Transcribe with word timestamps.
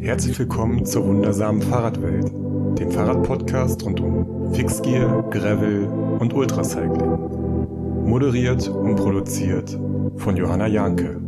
Herzlich 0.00 0.38
willkommen 0.38 0.86
zur 0.86 1.06
wundersamen 1.06 1.60
Fahrradwelt, 1.60 2.30
dem 2.78 2.90
Fahrradpodcast 2.92 3.84
rund 3.84 4.00
um 4.00 4.54
Fixgear, 4.54 5.28
Gravel 5.30 5.86
und 6.20 6.32
Ultracycling. 6.32 8.06
Moderiert 8.06 8.68
und 8.68 8.94
produziert 8.94 9.76
von 10.16 10.36
Johanna 10.36 10.68
Janke. 10.68 11.27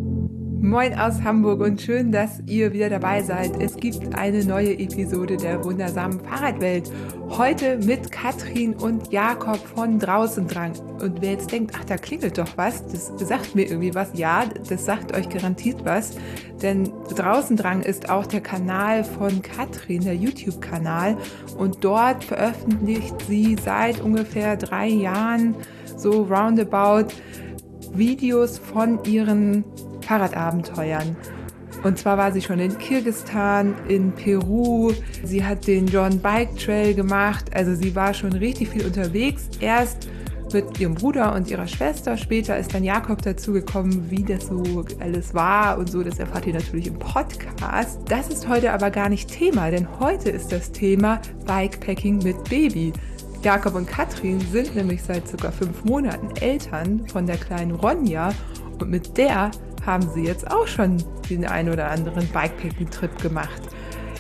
Moin 0.63 0.93
aus 0.93 1.23
Hamburg 1.23 1.63
und 1.63 1.81
schön, 1.81 2.13
dass 2.13 2.43
ihr 2.45 2.75
wieder 2.75 2.91
dabei 2.91 3.23
seid. 3.23 3.63
Es 3.63 3.77
gibt 3.77 4.15
eine 4.15 4.45
neue 4.45 4.79
Episode 4.79 5.39
der 5.39 5.65
wundersamen 5.65 6.21
Fahrradwelt. 6.21 6.93
Heute 7.31 7.79
mit 7.79 8.13
Katrin 8.13 8.75
und 8.75 9.11
Jakob 9.11 9.57
von 9.57 9.99
Draußendrang. 9.99 10.73
Und 11.01 11.23
wer 11.23 11.33
jetzt 11.33 11.51
denkt, 11.51 11.75
ach, 11.75 11.85
da 11.87 11.97
klingelt 11.97 12.37
doch 12.37 12.59
was, 12.59 12.85
das 12.89 13.11
sagt 13.27 13.55
mir 13.55 13.71
irgendwie 13.71 13.95
was. 13.95 14.11
Ja, 14.13 14.45
das 14.69 14.85
sagt 14.85 15.17
euch 15.17 15.31
garantiert 15.31 15.83
was. 15.87 16.17
Denn 16.61 16.93
Draußendrang 17.17 17.81
ist 17.81 18.11
auch 18.11 18.27
der 18.27 18.43
Kanal 18.43 19.03
von 19.03 19.41
Katrin, 19.41 20.05
der 20.05 20.15
YouTube-Kanal. 20.15 21.17
Und 21.57 21.83
dort 21.83 22.23
veröffentlicht 22.23 23.15
sie 23.27 23.57
seit 23.65 24.03
ungefähr 24.03 24.59
drei 24.59 24.89
Jahren 24.89 25.55
so 25.97 26.25
roundabout 26.25 27.15
Videos 27.95 28.59
von 28.59 29.03
ihren 29.05 29.65
Fahrradabenteuern. 30.11 31.17
Und 31.85 31.97
zwar 31.97 32.19
war 32.19 32.33
sie 32.33 32.43
schon 32.43 32.59
in 32.59 32.77
Kirgistan, 32.77 33.77
in 33.87 34.11
Peru, 34.11 34.93
sie 35.23 35.45
hat 35.45 35.69
den 35.69 35.87
John 35.87 36.19
Bike 36.19 36.57
Trail 36.59 36.95
gemacht, 36.95 37.45
also 37.55 37.77
sie 37.77 37.95
war 37.95 38.13
schon 38.13 38.33
richtig 38.33 38.71
viel 38.71 38.85
unterwegs. 38.85 39.49
Erst 39.61 40.09
mit 40.53 40.81
ihrem 40.81 40.97
Bruder 40.97 41.33
und 41.33 41.49
ihrer 41.49 41.69
Schwester. 41.69 42.17
Später 42.17 42.59
ist 42.59 42.75
dann 42.75 42.83
Jakob 42.83 43.23
dazugekommen, 43.23 44.11
wie 44.11 44.25
das 44.25 44.49
so 44.49 44.85
alles 44.99 45.33
war 45.33 45.79
und 45.79 45.89
so. 45.89 46.03
Das 46.03 46.19
erfahrt 46.19 46.45
ihr 46.49 46.55
natürlich 46.55 46.89
im 46.89 46.99
Podcast. 46.99 48.01
Das 48.09 48.29
ist 48.31 48.49
heute 48.49 48.73
aber 48.73 48.91
gar 48.91 49.09
nicht 49.09 49.31
Thema, 49.31 49.71
denn 49.71 49.87
heute 50.01 50.31
ist 50.31 50.51
das 50.51 50.73
Thema 50.73 51.21
Bikepacking 51.47 52.19
mit 52.19 52.43
Baby. 52.51 52.93
Jakob 53.45 53.77
und 53.77 53.87
Katrin 53.87 54.41
sind 54.41 54.75
nämlich 54.75 55.05
seit 55.05 55.29
circa 55.29 55.53
fünf 55.53 55.85
Monaten 55.85 56.35
Eltern 56.41 57.07
von 57.07 57.27
der 57.27 57.37
kleinen 57.37 57.77
Ronja 57.77 58.33
und 58.81 58.91
mit 58.91 59.17
der 59.17 59.53
haben 59.85 60.09
sie 60.15 60.25
jetzt 60.25 60.51
auch 60.51 60.67
schon 60.67 61.03
den 61.29 61.45
einen 61.47 61.73
oder 61.73 61.91
anderen 61.91 62.27
Bikepacking-Trip 62.29 63.21
gemacht. 63.23 63.61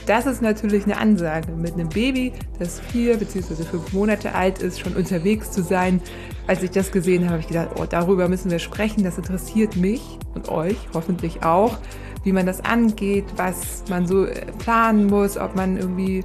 Das 0.06 0.26
ist 0.26 0.42
natürlich 0.42 0.84
eine 0.84 0.96
Ansage, 0.96 1.52
mit 1.52 1.74
einem 1.74 1.88
Baby, 1.88 2.32
das 2.58 2.80
vier 2.80 3.16
bzw. 3.16 3.62
fünf 3.62 3.92
Monate 3.92 4.34
alt 4.34 4.60
ist, 4.60 4.80
schon 4.80 4.94
unterwegs 4.94 5.50
zu 5.50 5.62
sein. 5.62 6.00
Als 6.46 6.62
ich 6.62 6.70
das 6.70 6.90
gesehen 6.90 7.22
habe, 7.24 7.32
habe 7.32 7.40
ich 7.42 7.48
gedacht, 7.48 7.68
oh, 7.76 7.84
darüber 7.88 8.28
müssen 8.28 8.50
wir 8.50 8.58
sprechen. 8.58 9.04
Das 9.04 9.18
interessiert 9.18 9.76
mich 9.76 10.18
und 10.34 10.48
euch 10.48 10.76
hoffentlich 10.94 11.44
auch, 11.44 11.78
wie 12.24 12.32
man 12.32 12.46
das 12.46 12.64
angeht, 12.64 13.26
was 13.36 13.84
man 13.88 14.06
so 14.06 14.24
äh, 14.24 14.46
planen 14.58 15.06
muss, 15.06 15.36
ob 15.36 15.54
man 15.54 15.76
irgendwie 15.76 16.24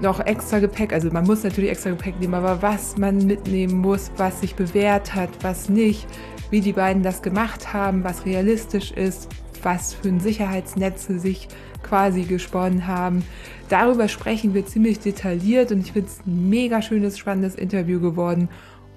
noch 0.00 0.20
extra 0.20 0.60
Gepäck, 0.60 0.92
also 0.92 1.10
man 1.10 1.24
muss 1.24 1.42
natürlich 1.42 1.70
extra 1.70 1.90
Gepäck 1.90 2.18
nehmen, 2.20 2.34
aber 2.34 2.62
was 2.62 2.96
man 2.96 3.18
mitnehmen 3.18 3.74
muss, 3.74 4.10
was 4.16 4.40
sich 4.40 4.54
bewährt 4.54 5.14
hat, 5.14 5.28
was 5.42 5.68
nicht, 5.68 6.06
wie 6.50 6.60
die 6.60 6.72
beiden 6.72 7.02
das 7.02 7.22
gemacht 7.22 7.72
haben, 7.72 8.04
was 8.04 8.26
realistisch 8.26 8.90
ist, 8.90 9.28
was 9.62 9.94
für 9.94 10.08
ein 10.08 10.20
Sicherheitsnetz 10.20 11.06
sie 11.06 11.18
sich 11.18 11.48
quasi 11.82 12.22
gesponnen 12.22 12.86
haben. 12.86 13.24
Darüber 13.68 14.08
sprechen 14.08 14.54
wir 14.54 14.66
ziemlich 14.66 14.98
detailliert 15.00 15.72
und 15.72 15.80
ich 15.80 15.92
finde 15.92 16.08
es 16.08 16.26
ein 16.26 16.48
mega 16.48 16.82
schönes, 16.82 17.18
spannendes 17.18 17.54
Interview 17.54 18.00
geworden 18.00 18.48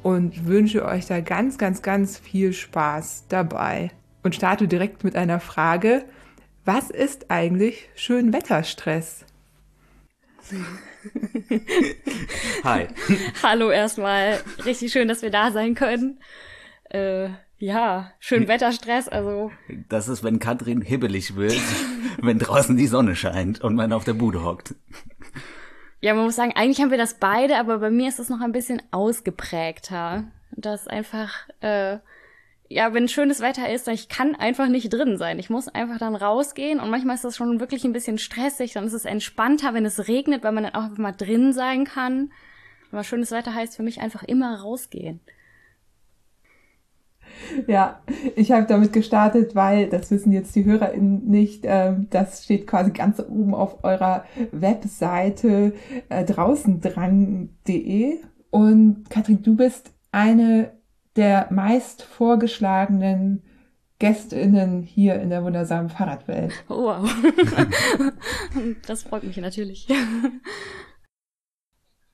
und 0.01 0.45
wünsche 0.47 0.85
euch 0.85 1.05
da 1.05 1.21
ganz, 1.21 1.57
ganz, 1.57 1.81
ganz 1.81 2.17
viel 2.17 2.53
Spaß 2.53 3.25
dabei. 3.29 3.91
Und 4.21 4.35
starte 4.35 4.67
direkt 4.67 5.03
mit 5.03 5.15
einer 5.15 5.39
Frage. 5.39 6.05
Was 6.65 6.89
ist 6.89 7.29
eigentlich 7.29 7.89
Schönwetterstress? 7.95 9.25
Hi. 12.63 12.87
Hallo 13.41 13.69
erstmal. 13.69 14.39
Richtig 14.65 14.91
schön, 14.91 15.07
dass 15.07 15.21
wir 15.21 15.29
da 15.29 15.51
sein 15.51 15.75
können. 15.75 16.19
Äh, 16.93 17.29
ja, 17.57 18.11
schön 18.19 18.47
Wetterstress, 18.47 19.07
also. 19.07 19.51
Das 19.89 20.07
ist, 20.07 20.23
wenn 20.23 20.39
Katrin 20.39 20.81
hibbelig 20.81 21.35
wird, 21.35 21.59
wenn 22.21 22.39
draußen 22.39 22.77
die 22.77 22.87
Sonne 22.87 23.15
scheint 23.15 23.61
und 23.61 23.75
man 23.75 23.93
auf 23.93 24.03
der 24.03 24.13
Bude 24.13 24.43
hockt. 24.43 24.75
Ja, 26.01 26.13
man 26.13 26.25
muss 26.25 26.35
sagen, 26.35 26.51
eigentlich 26.55 26.81
haben 26.81 26.91
wir 26.91 26.97
das 26.97 27.15
beide, 27.15 27.57
aber 27.57 27.79
bei 27.79 27.89
mir 27.89 28.09
ist 28.09 28.19
es 28.19 28.29
noch 28.29 28.41
ein 28.41 28.51
bisschen 28.51 28.81
ausgeprägter. 28.91 30.25
Das 30.51 30.87
einfach, 30.87 31.47
äh, 31.61 31.99
ja, 32.67 32.93
wenn 32.93 33.07
schönes 33.07 33.39
Wetter 33.39 33.71
ist, 33.71 33.87
dann 33.87 33.93
ich 33.93 34.09
kann 34.09 34.35
einfach 34.35 34.67
nicht 34.67 34.91
drin 34.91 35.17
sein. 35.17 35.39
Ich 35.39 35.49
muss 35.49 35.69
einfach 35.69 35.99
dann 35.99 36.15
rausgehen 36.15 36.79
und 36.79 36.89
manchmal 36.89 37.15
ist 37.15 37.23
das 37.23 37.37
schon 37.37 37.59
wirklich 37.59 37.85
ein 37.85 37.93
bisschen 37.93 38.17
stressig. 38.17 38.73
Dann 38.73 38.85
ist 38.85 38.93
es 38.93 39.05
entspannter, 39.05 39.73
wenn 39.73 39.85
es 39.85 40.07
regnet, 40.07 40.43
weil 40.43 40.51
man 40.51 40.65
dann 40.65 40.75
auch 40.75 40.83
einfach 40.83 40.97
mal 40.97 41.11
drin 41.13 41.53
sein 41.53 41.85
kann. 41.85 42.33
Aber 42.91 43.03
schönes 43.03 43.31
Wetter 43.31 43.55
heißt 43.55 43.77
für 43.77 43.83
mich 43.83 44.01
einfach 44.01 44.23
immer 44.23 44.59
rausgehen. 44.59 45.21
Ja, 47.67 48.01
ich 48.35 48.51
habe 48.51 48.65
damit 48.67 48.93
gestartet, 48.93 49.55
weil, 49.55 49.89
das 49.89 50.11
wissen 50.11 50.31
jetzt 50.31 50.55
die 50.55 50.65
HörerInnen 50.65 51.25
nicht, 51.25 51.65
äh, 51.65 51.93
das 52.09 52.43
steht 52.43 52.67
quasi 52.67 52.91
ganz 52.91 53.19
oben 53.19 53.53
auf 53.53 53.83
eurer 53.83 54.25
Webseite 54.51 55.73
äh, 56.09 56.23
draußendrang.de. 56.25 58.17
Und 58.49 59.09
Katrin, 59.09 59.41
du 59.41 59.55
bist 59.55 59.91
eine 60.11 60.71
der 61.15 61.47
meist 61.51 62.03
vorgeschlagenen 62.03 63.43
GästInnen 63.99 64.81
hier 64.81 65.21
in 65.21 65.29
der 65.29 65.43
wundersamen 65.43 65.89
Fahrradwelt. 65.89 66.53
Oh, 66.67 66.83
wow. 66.83 67.09
das 68.87 69.03
freut 69.03 69.23
mich 69.23 69.37
natürlich. 69.37 69.87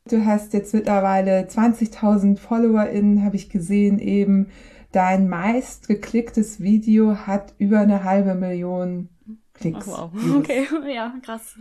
Du 0.09 0.25
hast 0.25 0.53
jetzt 0.53 0.73
mittlerweile 0.73 1.41
20.000 1.47 2.37
FollowerInnen, 2.37 3.23
habe 3.23 3.35
ich 3.35 3.49
gesehen 3.49 3.99
eben. 3.99 4.47
Dein 4.91 5.29
meist 5.29 5.87
geklicktes 5.87 6.61
Video 6.61 7.15
hat 7.27 7.53
über 7.59 7.79
eine 7.79 8.03
halbe 8.03 8.33
Million 8.33 9.09
Klicks. 9.53 9.87
Oh, 9.87 10.09
wow. 10.13 10.35
Okay, 10.37 10.65
ja, 10.93 11.13
krass. 11.23 11.55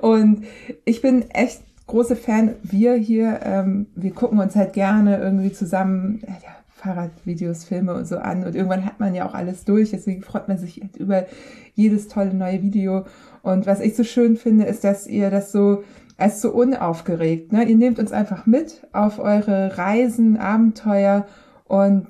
Und 0.00 0.44
ich 0.84 1.02
bin 1.02 1.30
echt 1.30 1.62
große 1.86 2.16
Fan. 2.16 2.56
Wir 2.62 2.94
hier, 2.94 3.40
ähm, 3.44 3.86
wir 3.94 4.12
gucken 4.12 4.38
uns 4.38 4.56
halt 4.56 4.72
gerne 4.72 5.18
irgendwie 5.18 5.52
zusammen 5.52 6.22
ja, 6.26 6.56
Fahrradvideos, 6.68 7.64
Filme 7.64 7.94
und 7.94 8.06
so 8.06 8.18
an. 8.18 8.44
Und 8.44 8.54
irgendwann 8.54 8.84
hat 8.84 9.00
man 9.00 9.14
ja 9.14 9.28
auch 9.28 9.34
alles 9.34 9.64
durch. 9.64 9.90
Deswegen 9.90 10.22
freut 10.22 10.48
man 10.48 10.58
sich 10.58 10.80
halt 10.80 10.96
über 10.96 11.26
jedes 11.74 12.08
tolle 12.08 12.34
neue 12.34 12.62
Video. 12.62 13.06
Und 13.42 13.66
was 13.66 13.80
ich 13.80 13.94
so 13.94 14.04
schön 14.04 14.36
finde, 14.36 14.64
ist, 14.64 14.84
dass 14.84 15.06
ihr 15.06 15.30
das 15.30 15.52
so 15.52 15.84
als 16.16 16.40
so 16.40 16.50
unaufgeregt. 16.50 17.52
Ne? 17.52 17.64
Ihr 17.64 17.76
nehmt 17.76 17.98
uns 17.98 18.12
einfach 18.12 18.46
mit 18.46 18.86
auf 18.92 19.18
eure 19.18 19.76
Reisen, 19.76 20.36
Abenteuer 20.36 21.26
und 21.64 22.08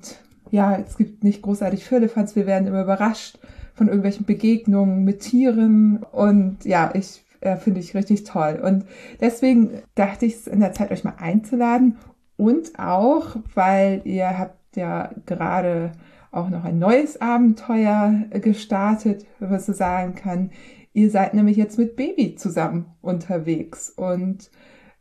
ja, 0.50 0.76
es 0.76 0.96
gibt 0.96 1.24
nicht 1.24 1.42
großartig 1.42 1.84
Firlefanz. 1.84 2.36
Wir 2.36 2.46
werden 2.46 2.68
immer 2.68 2.82
überrascht 2.82 3.38
von 3.74 3.88
irgendwelchen 3.88 4.26
Begegnungen 4.26 5.04
mit 5.04 5.20
Tieren 5.20 6.04
und 6.12 6.64
ja, 6.64 6.90
ich 6.94 7.24
äh, 7.40 7.56
finde 7.56 7.80
ich 7.80 7.94
richtig 7.94 8.24
toll. 8.24 8.60
Und 8.62 8.84
deswegen 9.20 9.82
dachte 9.94 10.26
ich 10.26 10.34
es 10.34 10.46
in 10.46 10.60
der 10.60 10.72
Zeit, 10.72 10.90
euch 10.90 11.04
mal 11.04 11.14
einzuladen 11.18 11.96
und 12.36 12.78
auch, 12.78 13.36
weil 13.54 14.02
ihr 14.04 14.38
habt 14.38 14.76
ja 14.76 15.10
gerade 15.26 15.92
auch 16.30 16.50
noch 16.50 16.64
ein 16.64 16.78
neues 16.78 17.20
Abenteuer 17.20 18.14
gestartet, 18.30 19.26
wenn 19.38 19.50
man 19.50 19.60
so 19.60 19.72
sagen 19.72 20.14
kann. 20.14 20.50
Ihr 20.96 21.10
seid 21.10 21.34
nämlich 21.34 21.58
jetzt 21.58 21.76
mit 21.76 21.94
Baby 21.94 22.36
zusammen 22.36 22.86
unterwegs 23.02 23.90
und 23.90 24.50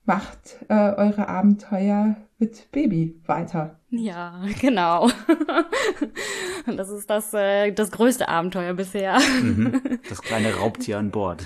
macht 0.04 0.58
äh, 0.68 0.74
eure 0.74 1.30
Abenteuer 1.30 2.18
mit 2.38 2.70
Baby 2.74 3.22
weiter. 3.26 3.80
Ja, 3.98 4.42
genau. 4.62 5.10
Und 6.66 6.78
das 6.78 6.90
ist 6.90 7.10
das, 7.10 7.34
äh, 7.34 7.72
das 7.72 7.92
größte 7.92 8.28
Abenteuer 8.28 8.74
bisher. 8.74 9.20
Mhm. 9.42 9.82
Das 10.10 10.22
kleine 10.22 10.54
Raubtier 10.54 11.00
an 11.00 11.10
Bord. 11.10 11.44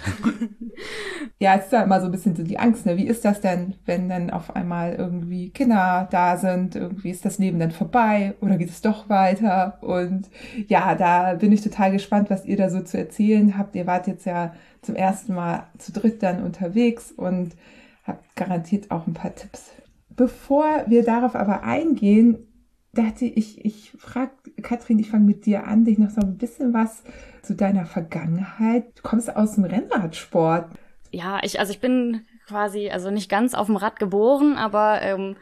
Ja, 1.39 1.55
es 1.55 1.65
ist 1.65 1.71
ja 1.71 1.83
immer 1.83 2.01
so 2.01 2.07
ein 2.07 2.11
bisschen 2.11 2.35
so 2.35 2.43
die 2.43 2.59
Angst, 2.59 2.85
ne? 2.85 2.97
Wie 2.97 3.07
ist 3.07 3.23
das 3.23 3.39
denn, 3.39 3.75
wenn 3.85 4.09
dann 4.09 4.29
auf 4.31 4.55
einmal 4.55 4.95
irgendwie 4.95 5.49
Kinder 5.49 6.07
da 6.11 6.35
sind? 6.35 6.75
Irgendwie 6.75 7.09
ist 7.09 7.23
das 7.23 7.37
Leben 7.37 7.59
dann 7.59 7.71
vorbei 7.71 8.35
oder 8.41 8.57
geht 8.57 8.69
es 8.69 8.81
doch 8.81 9.07
weiter? 9.07 9.77
Und 9.81 10.29
ja, 10.67 10.93
da 10.95 11.35
bin 11.35 11.51
ich 11.53 11.61
total 11.61 11.91
gespannt, 11.91 12.29
was 12.29 12.45
ihr 12.45 12.57
da 12.57 12.69
so 12.69 12.81
zu 12.81 12.97
erzählen 12.97 13.57
habt. 13.57 13.75
Ihr 13.75 13.87
wart 13.87 14.07
jetzt 14.07 14.25
ja 14.25 14.53
zum 14.81 14.95
ersten 14.95 15.33
Mal 15.33 15.67
zu 15.77 15.93
dritt 15.93 16.21
dann 16.21 16.43
unterwegs 16.43 17.11
und 17.11 17.55
habt 18.03 18.35
garantiert 18.35 18.91
auch 18.91 19.07
ein 19.07 19.13
paar 19.13 19.33
Tipps 19.35 19.71
Bevor 20.19 20.83
wir 20.87 21.05
darauf 21.05 21.33
aber 21.33 21.63
eingehen, 21.63 22.45
dachte 22.91 23.23
ich, 23.23 23.63
ich 23.63 23.93
frage 23.97 24.31
Katrin, 24.61 24.99
ich 24.99 25.09
fange 25.09 25.23
mit 25.23 25.45
dir 25.45 25.65
an, 25.65 25.85
dich 25.85 25.97
noch 25.97 26.09
so 26.09 26.19
ein 26.19 26.37
bisschen 26.37 26.73
was 26.73 27.05
zu 27.41 27.55
deiner 27.55 27.85
Vergangenheit. 27.85 28.83
Du 28.97 29.01
kommst 29.03 29.33
aus 29.33 29.55
dem 29.55 29.63
Rennradsport. 29.63 30.71
Ja, 31.11 31.39
ich, 31.41 31.61
also 31.61 31.71
ich 31.71 31.79
bin 31.79 32.25
quasi, 32.49 32.89
also 32.89 33.11
nicht 33.11 33.29
ganz 33.29 33.53
auf 33.53 33.67
dem 33.67 33.77
Rad 33.77 33.97
geboren, 33.97 34.57
aber 34.57 35.01
ähm, 35.03 35.37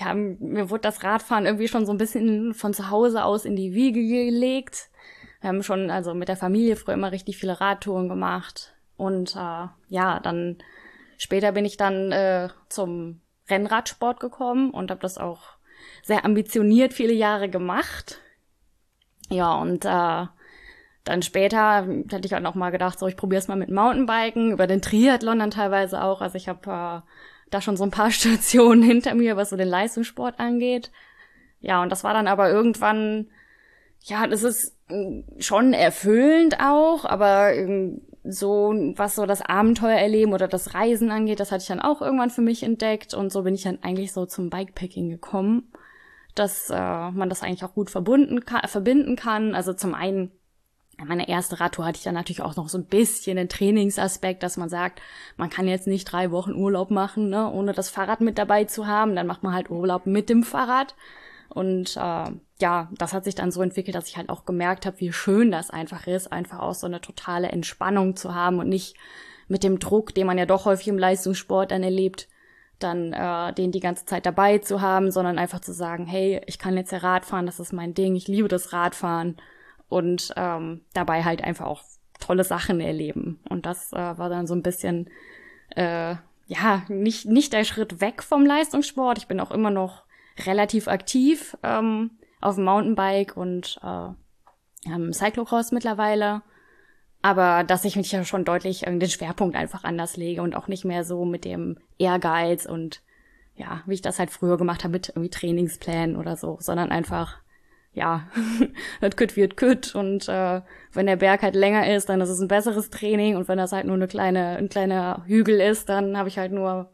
ja, 0.00 0.14
mir 0.14 0.70
wurde 0.70 0.80
das 0.80 1.04
Radfahren 1.04 1.44
irgendwie 1.44 1.68
schon 1.68 1.84
so 1.84 1.92
ein 1.92 1.98
bisschen 1.98 2.54
von 2.54 2.72
zu 2.72 2.88
Hause 2.88 3.24
aus 3.24 3.44
in 3.44 3.54
die 3.54 3.74
Wiege 3.74 4.00
gelegt. 4.00 4.88
Wir 5.42 5.48
haben 5.48 5.62
schon 5.62 5.90
also 5.90 6.14
mit 6.14 6.28
der 6.28 6.38
Familie 6.38 6.76
früher 6.76 6.94
immer 6.94 7.12
richtig 7.12 7.36
viele 7.36 7.60
Radtouren 7.60 8.08
gemacht. 8.08 8.72
Und 8.96 9.36
äh, 9.36 9.66
ja, 9.90 10.20
dann 10.20 10.56
später 11.18 11.52
bin 11.52 11.66
ich 11.66 11.76
dann 11.76 12.12
äh, 12.12 12.48
zum 12.70 13.20
Rennradsport 13.52 14.20
gekommen 14.20 14.70
und 14.70 14.90
habe 14.90 15.00
das 15.00 15.18
auch 15.18 15.40
sehr 16.02 16.24
ambitioniert 16.24 16.92
viele 16.92 17.12
Jahre 17.12 17.48
gemacht. 17.48 18.18
Ja, 19.28 19.54
und 19.54 19.84
äh, 19.84 20.26
dann 21.04 21.22
später 21.22 21.86
hätte 22.10 22.26
ich 22.26 22.32
halt 22.32 22.42
noch 22.42 22.54
mal 22.54 22.70
gedacht, 22.70 22.98
so 22.98 23.06
ich 23.06 23.16
probiere 23.16 23.40
es 23.40 23.48
mal 23.48 23.56
mit 23.56 23.70
Mountainbiken, 23.70 24.52
über 24.52 24.66
den 24.66 24.82
Triathlon 24.82 25.38
dann 25.38 25.50
teilweise 25.50 26.02
auch. 26.02 26.20
Also 26.20 26.36
ich 26.36 26.48
habe 26.48 26.70
äh, 26.70 27.08
da 27.50 27.60
schon 27.60 27.76
so 27.76 27.84
ein 27.84 27.90
paar 27.90 28.10
Stationen 28.12 28.82
hinter 28.82 29.14
mir, 29.14 29.36
was 29.36 29.50
so 29.50 29.56
den 29.56 29.68
Leistungssport 29.68 30.38
angeht. 30.38 30.90
Ja, 31.60 31.82
und 31.82 31.90
das 31.90 32.04
war 32.04 32.14
dann 32.14 32.28
aber 32.28 32.50
irgendwann, 32.50 33.28
ja, 34.00 34.26
das 34.26 34.42
ist 34.42 34.76
äh, 34.88 35.22
schon 35.38 35.72
erfüllend 35.72 36.58
auch, 36.60 37.04
aber 37.04 37.54
ähm, 37.54 38.02
so, 38.24 38.72
was 38.96 39.16
so 39.16 39.26
das 39.26 39.42
Abenteuer 39.42 39.98
erleben 39.98 40.32
oder 40.32 40.48
das 40.48 40.74
Reisen 40.74 41.10
angeht, 41.10 41.40
das 41.40 41.50
hatte 41.50 41.62
ich 41.62 41.68
dann 41.68 41.80
auch 41.80 42.00
irgendwann 42.00 42.30
für 42.30 42.42
mich 42.42 42.62
entdeckt 42.62 43.14
und 43.14 43.32
so 43.32 43.42
bin 43.42 43.54
ich 43.54 43.62
dann 43.62 43.82
eigentlich 43.82 44.12
so 44.12 44.26
zum 44.26 44.48
Bikepacking 44.48 45.08
gekommen, 45.08 45.72
dass 46.34 46.70
äh, 46.70 47.10
man 47.10 47.28
das 47.28 47.42
eigentlich 47.42 47.64
auch 47.64 47.74
gut 47.74 47.90
verbunden 47.90 48.44
kann, 48.44 48.62
verbinden 48.68 49.16
kann. 49.16 49.54
Also 49.54 49.72
zum 49.72 49.94
einen 49.94 50.30
meine 50.98 51.28
erste 51.28 51.58
Radtour 51.58 51.84
hatte 51.84 51.96
ich 51.98 52.04
dann 52.04 52.14
natürlich 52.14 52.42
auch 52.42 52.56
noch 52.56 52.68
so 52.68 52.78
ein 52.78 52.84
bisschen 52.84 53.36
den 53.36 53.48
Trainingsaspekt, 53.48 54.42
dass 54.42 54.56
man 54.56 54.68
sagt, 54.68 55.00
man 55.36 55.50
kann 55.50 55.66
jetzt 55.66 55.86
nicht 55.86 56.04
drei 56.04 56.30
Wochen 56.30 56.54
Urlaub 56.54 56.90
machen, 56.90 57.28
ne, 57.28 57.50
ohne 57.50 57.72
das 57.72 57.90
Fahrrad 57.90 58.20
mit 58.20 58.38
dabei 58.38 58.64
zu 58.64 58.86
haben. 58.86 59.16
Dann 59.16 59.26
macht 59.26 59.42
man 59.42 59.54
halt 59.54 59.70
Urlaub 59.70 60.06
mit 60.06 60.28
dem 60.28 60.42
Fahrrad. 60.42 60.94
Und 61.52 61.96
äh, 61.96 62.30
ja, 62.60 62.88
das 62.92 63.12
hat 63.12 63.24
sich 63.24 63.34
dann 63.34 63.50
so 63.50 63.60
entwickelt, 63.62 63.94
dass 63.94 64.08
ich 64.08 64.16
halt 64.16 64.30
auch 64.30 64.44
gemerkt 64.44 64.86
habe, 64.86 65.00
wie 65.00 65.12
schön 65.12 65.50
das 65.50 65.70
einfach 65.70 66.06
ist, 66.06 66.32
einfach 66.32 66.60
auch 66.60 66.74
so 66.74 66.86
eine 66.86 67.00
totale 67.00 67.48
Entspannung 67.48 68.16
zu 68.16 68.34
haben 68.34 68.58
und 68.58 68.68
nicht 68.68 68.96
mit 69.48 69.62
dem 69.62 69.78
Druck, 69.78 70.14
den 70.14 70.26
man 70.26 70.38
ja 70.38 70.46
doch 70.46 70.64
häufig 70.64 70.88
im 70.88 70.98
Leistungssport 70.98 71.70
dann 71.70 71.82
erlebt, 71.82 72.28
dann 72.78 73.12
äh, 73.12 73.52
den 73.52 73.70
die 73.70 73.80
ganze 73.80 74.06
Zeit 74.06 74.24
dabei 74.24 74.58
zu 74.58 74.80
haben, 74.80 75.10
sondern 75.10 75.38
einfach 75.38 75.60
zu 75.60 75.72
sagen, 75.72 76.06
hey, 76.06 76.40
ich 76.46 76.58
kann 76.58 76.76
jetzt 76.76 76.90
ja 76.90 76.98
Radfahren, 76.98 77.46
das 77.46 77.60
ist 77.60 77.72
mein 77.72 77.92
Ding, 77.92 78.16
ich 78.16 78.28
liebe 78.28 78.48
das 78.48 78.72
Radfahren 78.72 79.36
und 79.88 80.32
ähm, 80.36 80.80
dabei 80.94 81.22
halt 81.22 81.44
einfach 81.44 81.66
auch 81.66 81.82
tolle 82.18 82.44
Sachen 82.44 82.80
erleben. 82.80 83.40
Und 83.48 83.66
das 83.66 83.92
äh, 83.92 83.96
war 83.96 84.30
dann 84.30 84.46
so 84.46 84.54
ein 84.54 84.62
bisschen, 84.62 85.10
äh, 85.76 86.16
ja, 86.46 86.82
nicht, 86.88 87.26
nicht 87.26 87.52
der 87.52 87.64
Schritt 87.64 88.00
weg 88.00 88.22
vom 88.22 88.46
Leistungssport. 88.46 89.18
Ich 89.18 89.28
bin 89.28 89.38
auch 89.38 89.50
immer 89.50 89.70
noch 89.70 90.04
relativ 90.46 90.88
aktiv 90.88 91.56
ähm, 91.62 92.10
auf 92.40 92.56
dem 92.56 92.64
Mountainbike 92.64 93.36
und 93.36 93.78
äh, 93.82 94.90
ähm, 94.90 95.12
Cyclocross 95.12 95.72
mittlerweile. 95.72 96.42
Aber 97.22 97.62
dass 97.62 97.84
ich 97.84 97.96
mich 97.96 98.10
ja 98.10 98.24
schon 98.24 98.44
deutlich 98.44 98.86
äh, 98.86 98.98
den 98.98 99.08
Schwerpunkt 99.08 99.56
einfach 99.56 99.84
anders 99.84 100.16
lege 100.16 100.42
und 100.42 100.56
auch 100.56 100.68
nicht 100.68 100.84
mehr 100.84 101.04
so 101.04 101.24
mit 101.24 101.44
dem 101.44 101.78
Ehrgeiz 101.98 102.66
und 102.66 103.02
ja, 103.54 103.82
wie 103.86 103.94
ich 103.94 104.02
das 104.02 104.18
halt 104.18 104.30
früher 104.30 104.56
gemacht 104.56 104.82
habe 104.82 104.92
mit 104.92 105.10
irgendwie 105.10 105.30
Trainingsplänen 105.30 106.16
oder 106.16 106.36
so, 106.36 106.56
sondern 106.60 106.90
einfach 106.90 107.42
ja, 107.94 108.28
das 109.00 109.16
kütt 109.16 109.36
wird 109.36 109.56
kütt 109.56 109.94
und 109.94 110.28
äh, 110.28 110.62
wenn 110.92 111.06
der 111.06 111.16
Berg 111.16 111.42
halt 111.42 111.54
länger 111.54 111.94
ist, 111.94 112.08
dann 112.08 112.20
ist 112.20 112.30
es 112.30 112.40
ein 112.40 112.48
besseres 112.48 112.90
Training 112.90 113.36
und 113.36 113.48
wenn 113.48 113.58
das 113.58 113.72
halt 113.72 113.86
nur 113.86 113.96
eine 113.96 114.08
kleine, 114.08 114.56
ein 114.56 114.68
kleiner 114.68 115.22
Hügel 115.26 115.60
ist, 115.60 115.88
dann 115.88 116.16
habe 116.16 116.28
ich 116.28 116.38
halt 116.38 116.52
nur 116.52 116.90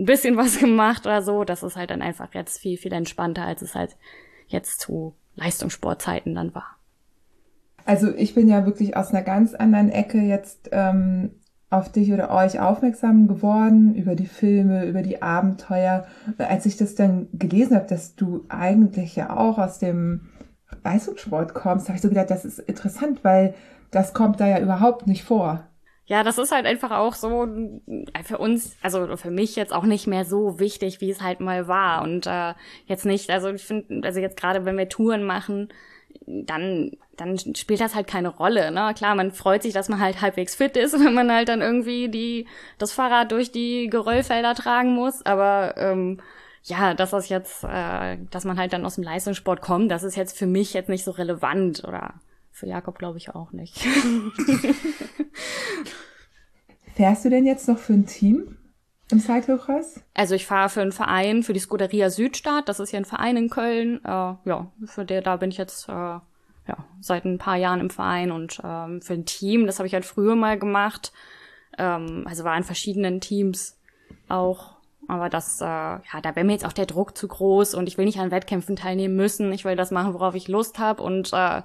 ein 0.00 0.06
bisschen 0.06 0.36
was 0.36 0.58
gemacht 0.60 1.06
oder 1.06 1.22
so. 1.22 1.44
Das 1.44 1.62
ist 1.62 1.76
halt 1.76 1.90
dann 1.90 2.02
einfach 2.02 2.34
jetzt 2.34 2.58
viel, 2.58 2.76
viel 2.76 2.92
entspannter, 2.92 3.44
als 3.44 3.62
es 3.62 3.74
halt 3.74 3.96
jetzt 4.48 4.80
zu 4.80 5.14
Leistungssportzeiten 5.36 6.34
dann 6.34 6.54
war. 6.54 6.76
Also 7.84 8.14
ich 8.14 8.34
bin 8.34 8.48
ja 8.48 8.66
wirklich 8.66 8.96
aus 8.96 9.10
einer 9.10 9.22
ganz 9.22 9.54
anderen 9.54 9.90
Ecke 9.90 10.18
jetzt 10.18 10.68
ähm, 10.72 11.30
auf 11.70 11.90
dich 11.90 12.12
oder 12.12 12.30
euch 12.30 12.60
aufmerksam 12.60 13.28
geworden, 13.28 13.94
über 13.94 14.14
die 14.14 14.26
Filme, 14.26 14.84
über 14.86 15.02
die 15.02 15.22
Abenteuer. 15.22 16.06
Als 16.38 16.66
ich 16.66 16.76
das 16.76 16.94
dann 16.94 17.28
gelesen 17.32 17.76
habe, 17.76 17.86
dass 17.86 18.16
du 18.16 18.44
eigentlich 18.48 19.16
ja 19.16 19.36
auch 19.36 19.58
aus 19.58 19.78
dem 19.78 20.28
Leistungssport 20.84 21.54
kommst, 21.54 21.88
habe 21.88 21.96
ich 21.96 22.02
so 22.02 22.08
gedacht, 22.08 22.30
das 22.30 22.44
ist 22.44 22.58
interessant, 22.58 23.24
weil 23.24 23.54
das 23.90 24.14
kommt 24.14 24.40
da 24.40 24.46
ja 24.46 24.60
überhaupt 24.60 25.06
nicht 25.06 25.24
vor. 25.24 25.64
Ja, 26.10 26.24
das 26.24 26.38
ist 26.38 26.50
halt 26.50 26.66
einfach 26.66 26.90
auch 26.90 27.14
so 27.14 27.46
für 28.24 28.38
uns, 28.38 28.76
also 28.82 29.16
für 29.16 29.30
mich 29.30 29.54
jetzt 29.54 29.72
auch 29.72 29.84
nicht 29.84 30.08
mehr 30.08 30.24
so 30.24 30.58
wichtig, 30.58 31.00
wie 31.00 31.08
es 31.08 31.22
halt 31.22 31.38
mal 31.38 31.68
war. 31.68 32.02
Und 32.02 32.26
äh, 32.26 32.54
jetzt 32.86 33.06
nicht, 33.06 33.30
also 33.30 33.50
ich 33.50 33.62
finde, 33.62 34.04
also 34.04 34.18
jetzt 34.18 34.36
gerade 34.36 34.64
wenn 34.64 34.76
wir 34.76 34.88
Touren 34.88 35.22
machen, 35.22 35.68
dann, 36.26 36.96
dann 37.16 37.38
spielt 37.38 37.80
das 37.80 37.94
halt 37.94 38.08
keine 38.08 38.30
Rolle. 38.30 38.72
Ne? 38.72 38.92
Klar, 38.96 39.14
man 39.14 39.30
freut 39.30 39.62
sich, 39.62 39.72
dass 39.72 39.88
man 39.88 40.00
halt 40.00 40.20
halbwegs 40.20 40.56
fit 40.56 40.76
ist, 40.76 40.94
wenn 40.98 41.14
man 41.14 41.30
halt 41.30 41.48
dann 41.48 41.60
irgendwie 41.60 42.08
die, 42.08 42.48
das 42.78 42.90
Fahrrad 42.90 43.30
durch 43.30 43.52
die 43.52 43.86
Geröllfelder 43.88 44.56
tragen 44.56 44.96
muss. 44.96 45.24
Aber 45.24 45.74
ähm, 45.76 46.18
ja, 46.64 46.92
dass 46.94 47.10
das 47.10 47.28
jetzt, 47.28 47.62
äh, 47.62 48.18
dass 48.32 48.44
man 48.44 48.58
halt 48.58 48.72
dann 48.72 48.84
aus 48.84 48.96
dem 48.96 49.04
Leistungssport 49.04 49.60
kommt, 49.60 49.92
das 49.92 50.02
ist 50.02 50.16
jetzt 50.16 50.36
für 50.36 50.46
mich 50.46 50.74
jetzt 50.74 50.88
nicht 50.88 51.04
so 51.04 51.12
relevant 51.12 51.84
oder 51.84 52.14
für 52.50 52.66
Jakob 52.66 52.98
glaube 52.98 53.18
ich 53.18 53.32
auch 53.32 53.52
nicht. 53.52 53.80
Fährst 57.00 57.24
du 57.24 57.30
denn 57.30 57.46
jetzt 57.46 57.66
noch 57.66 57.78
für 57.78 57.94
ein 57.94 58.04
Team 58.04 58.58
im 59.10 59.20
Cyclocross? 59.20 60.02
Also 60.12 60.34
ich 60.34 60.44
fahre 60.44 60.68
für 60.68 60.82
einen 60.82 60.92
Verein, 60.92 61.42
für 61.42 61.54
die 61.54 61.60
Scuderia 61.60 62.10
Südstadt. 62.10 62.68
Das 62.68 62.78
ist 62.78 62.92
ja 62.92 62.98
ein 62.98 63.06
Verein 63.06 63.38
in 63.38 63.48
Köln. 63.48 64.04
Äh, 64.04 64.08
ja, 64.08 64.70
für 64.84 65.06
der 65.06 65.22
da 65.22 65.36
bin 65.36 65.50
ich 65.50 65.56
jetzt 65.56 65.88
äh, 65.88 65.92
ja 65.92 66.22
seit 67.00 67.24
ein 67.24 67.38
paar 67.38 67.56
Jahren 67.56 67.80
im 67.80 67.88
Verein 67.88 68.30
und 68.30 68.60
ähm, 68.62 69.00
für 69.00 69.14
ein 69.14 69.24
Team. 69.24 69.64
Das 69.64 69.78
habe 69.78 69.86
ich 69.86 69.94
halt 69.94 70.04
früher 70.04 70.36
mal 70.36 70.58
gemacht. 70.58 71.14
Ähm, 71.78 72.26
also 72.28 72.44
war 72.44 72.54
in 72.58 72.64
verschiedenen 72.64 73.22
Teams 73.22 73.78
auch 74.28 74.74
aber 75.08 75.30
das, 75.30 75.62
äh, 75.62 75.64
ja, 75.64 76.20
da 76.22 76.36
wäre 76.36 76.44
mir 76.44 76.52
jetzt 76.52 76.66
auch 76.66 76.72
der 76.74 76.86
Druck 76.86 77.16
zu 77.16 77.26
groß 77.26 77.74
und 77.74 77.88
ich 77.88 77.96
will 77.96 78.04
nicht 78.04 78.20
an 78.20 78.30
Wettkämpfen 78.30 78.76
teilnehmen 78.76 79.16
müssen. 79.16 79.52
Ich 79.52 79.64
will 79.64 79.74
das 79.74 79.90
machen, 79.90 80.12
worauf 80.12 80.34
ich 80.34 80.46
Lust 80.46 80.78
habe. 80.78 81.02
Und 81.02 81.32
äh, 81.32 81.62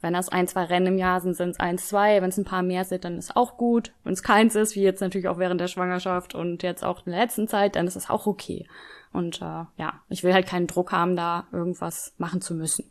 wenn 0.00 0.12
das 0.12 0.28
ein, 0.28 0.46
zwei 0.46 0.64
Rennen 0.64 0.86
im 0.86 0.98
Jahr 0.98 1.20
sind, 1.20 1.36
sind 1.36 1.50
es 1.50 1.60
eins, 1.60 1.88
zwei. 1.88 2.22
Wenn 2.22 2.28
es 2.28 2.38
ein 2.38 2.44
paar 2.44 2.62
mehr 2.62 2.84
sind, 2.84 3.04
dann 3.04 3.18
ist 3.18 3.36
auch 3.36 3.56
gut. 3.56 3.92
Wenn 4.04 4.12
es 4.12 4.22
keins 4.22 4.54
ist, 4.54 4.76
wie 4.76 4.82
jetzt 4.82 5.00
natürlich 5.00 5.28
auch 5.28 5.38
während 5.38 5.60
der 5.60 5.66
Schwangerschaft 5.66 6.34
und 6.34 6.62
jetzt 6.62 6.84
auch 6.84 7.04
in 7.04 7.12
der 7.12 7.20
letzten 7.22 7.48
Zeit, 7.48 7.74
dann 7.74 7.86
ist 7.86 7.96
es 7.96 8.08
auch 8.08 8.26
okay. 8.26 8.66
Und 9.12 9.42
äh, 9.42 9.64
ja, 9.76 10.02
ich 10.08 10.22
will 10.22 10.34
halt 10.34 10.46
keinen 10.46 10.66
Druck 10.66 10.92
haben, 10.92 11.16
da 11.16 11.46
irgendwas 11.50 12.14
machen 12.18 12.40
zu 12.40 12.54
müssen. 12.54 12.84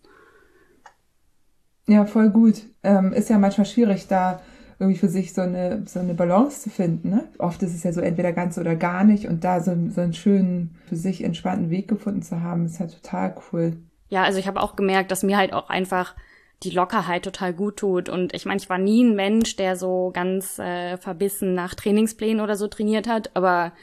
Ja, 1.87 2.05
voll 2.05 2.29
gut. 2.29 2.63
Ähm, 2.83 3.13
ist 3.13 3.29
ja 3.29 3.37
manchmal 3.37 3.65
schwierig, 3.65 4.07
da 4.07 4.41
irgendwie 4.79 4.99
für 4.99 5.07
sich 5.07 5.33
so 5.33 5.41
eine, 5.41 5.83
so 5.87 5.99
eine 5.99 6.13
Balance 6.13 6.61
zu 6.61 6.69
finden. 6.69 7.09
Ne? 7.09 7.23
Oft 7.39 7.63
ist 7.63 7.73
es 7.73 7.83
ja 7.83 7.93
so 7.93 8.01
entweder 8.01 8.33
ganz 8.33 8.57
oder 8.57 8.75
gar 8.75 9.03
nicht 9.03 9.27
und 9.27 9.43
da 9.43 9.61
so, 9.61 9.71
so 9.89 10.01
einen 10.01 10.13
schönen, 10.13 10.75
für 10.87 10.95
sich 10.95 11.23
entspannten 11.23 11.69
Weg 11.69 11.87
gefunden 11.87 12.21
zu 12.21 12.41
haben, 12.41 12.65
ist 12.65 12.79
ja 12.79 12.87
total 12.87 13.35
cool. 13.51 13.77
Ja, 14.09 14.23
also 14.23 14.39
ich 14.39 14.47
habe 14.47 14.61
auch 14.61 14.75
gemerkt, 14.75 15.11
dass 15.11 15.23
mir 15.23 15.37
halt 15.37 15.53
auch 15.53 15.69
einfach 15.69 16.15
die 16.63 16.71
Lockerheit 16.71 17.23
total 17.23 17.53
gut 17.53 17.77
tut. 17.77 18.09
Und 18.09 18.33
ich 18.33 18.45
meine, 18.45 18.59
ich 18.59 18.69
war 18.69 18.77
nie 18.77 19.03
ein 19.03 19.15
Mensch, 19.15 19.55
der 19.55 19.75
so 19.75 20.11
ganz 20.13 20.59
äh, 20.59 20.97
verbissen 20.97 21.53
nach 21.53 21.75
Trainingsplänen 21.75 22.41
oder 22.41 22.55
so 22.55 22.67
trainiert 22.67 23.07
hat, 23.07 23.35
aber 23.35 23.73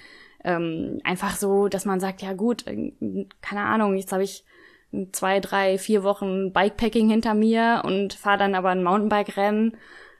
ähm, 0.42 1.00
einfach 1.04 1.36
so, 1.36 1.68
dass 1.68 1.84
man 1.84 2.00
sagt, 2.00 2.22
ja 2.22 2.32
gut, 2.32 2.66
äh, 2.66 2.92
keine 3.40 3.62
Ahnung, 3.62 3.96
jetzt 3.96 4.12
habe 4.12 4.24
ich 4.24 4.44
zwei, 5.12 5.40
drei, 5.40 5.78
vier 5.78 6.02
Wochen 6.04 6.52
Bikepacking 6.52 7.08
hinter 7.08 7.34
mir 7.34 7.82
und 7.84 8.14
fahre 8.14 8.38
dann 8.38 8.54
aber 8.54 8.70
ein 8.70 8.84
Mountainbike-Rennen 8.84 9.76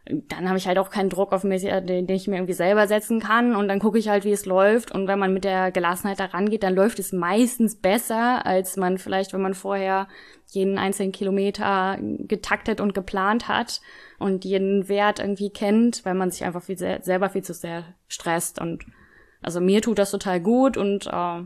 dann 0.06 0.48
habe 0.48 0.58
ich 0.58 0.66
halt 0.66 0.78
auch 0.78 0.90
keinen 0.90 1.08
Druck 1.08 1.32
auf 1.32 1.44
mich, 1.44 1.64
äh, 1.64 1.80
den, 1.80 2.06
den 2.06 2.16
ich 2.16 2.28
mir 2.28 2.36
irgendwie 2.36 2.52
selber 2.52 2.86
setzen 2.86 3.20
kann. 3.20 3.56
Und 3.56 3.68
dann 3.68 3.78
gucke 3.78 3.98
ich 3.98 4.08
halt, 4.08 4.24
wie 4.24 4.32
es 4.32 4.44
läuft. 4.44 4.92
Und 4.92 5.08
wenn 5.08 5.18
man 5.18 5.32
mit 5.32 5.44
der 5.44 5.70
Gelassenheit 5.72 6.20
da 6.20 6.26
rangeht, 6.26 6.62
dann 6.62 6.74
läuft 6.74 6.98
es 6.98 7.12
meistens 7.12 7.76
besser, 7.80 8.44
als 8.44 8.76
man 8.76 8.98
vielleicht, 8.98 9.32
wenn 9.32 9.40
man 9.40 9.54
vorher 9.54 10.08
jeden 10.48 10.76
einzelnen 10.78 11.12
Kilometer 11.12 11.98
getaktet 12.00 12.80
und 12.80 12.94
geplant 12.94 13.48
hat 13.48 13.80
und 14.18 14.44
jeden 14.44 14.88
Wert 14.88 15.20
irgendwie 15.20 15.50
kennt, 15.50 16.04
weil 16.04 16.14
man 16.14 16.30
sich 16.30 16.44
einfach 16.44 16.62
viel, 16.62 16.76
selber 16.76 17.30
viel 17.30 17.42
zu 17.42 17.54
sehr 17.54 17.84
stresst. 18.06 18.60
Und 18.60 18.84
also 19.40 19.60
mir 19.60 19.80
tut 19.80 19.98
das 19.98 20.10
total 20.10 20.40
gut 20.40 20.76
und 20.76 21.06
äh, 21.06 21.42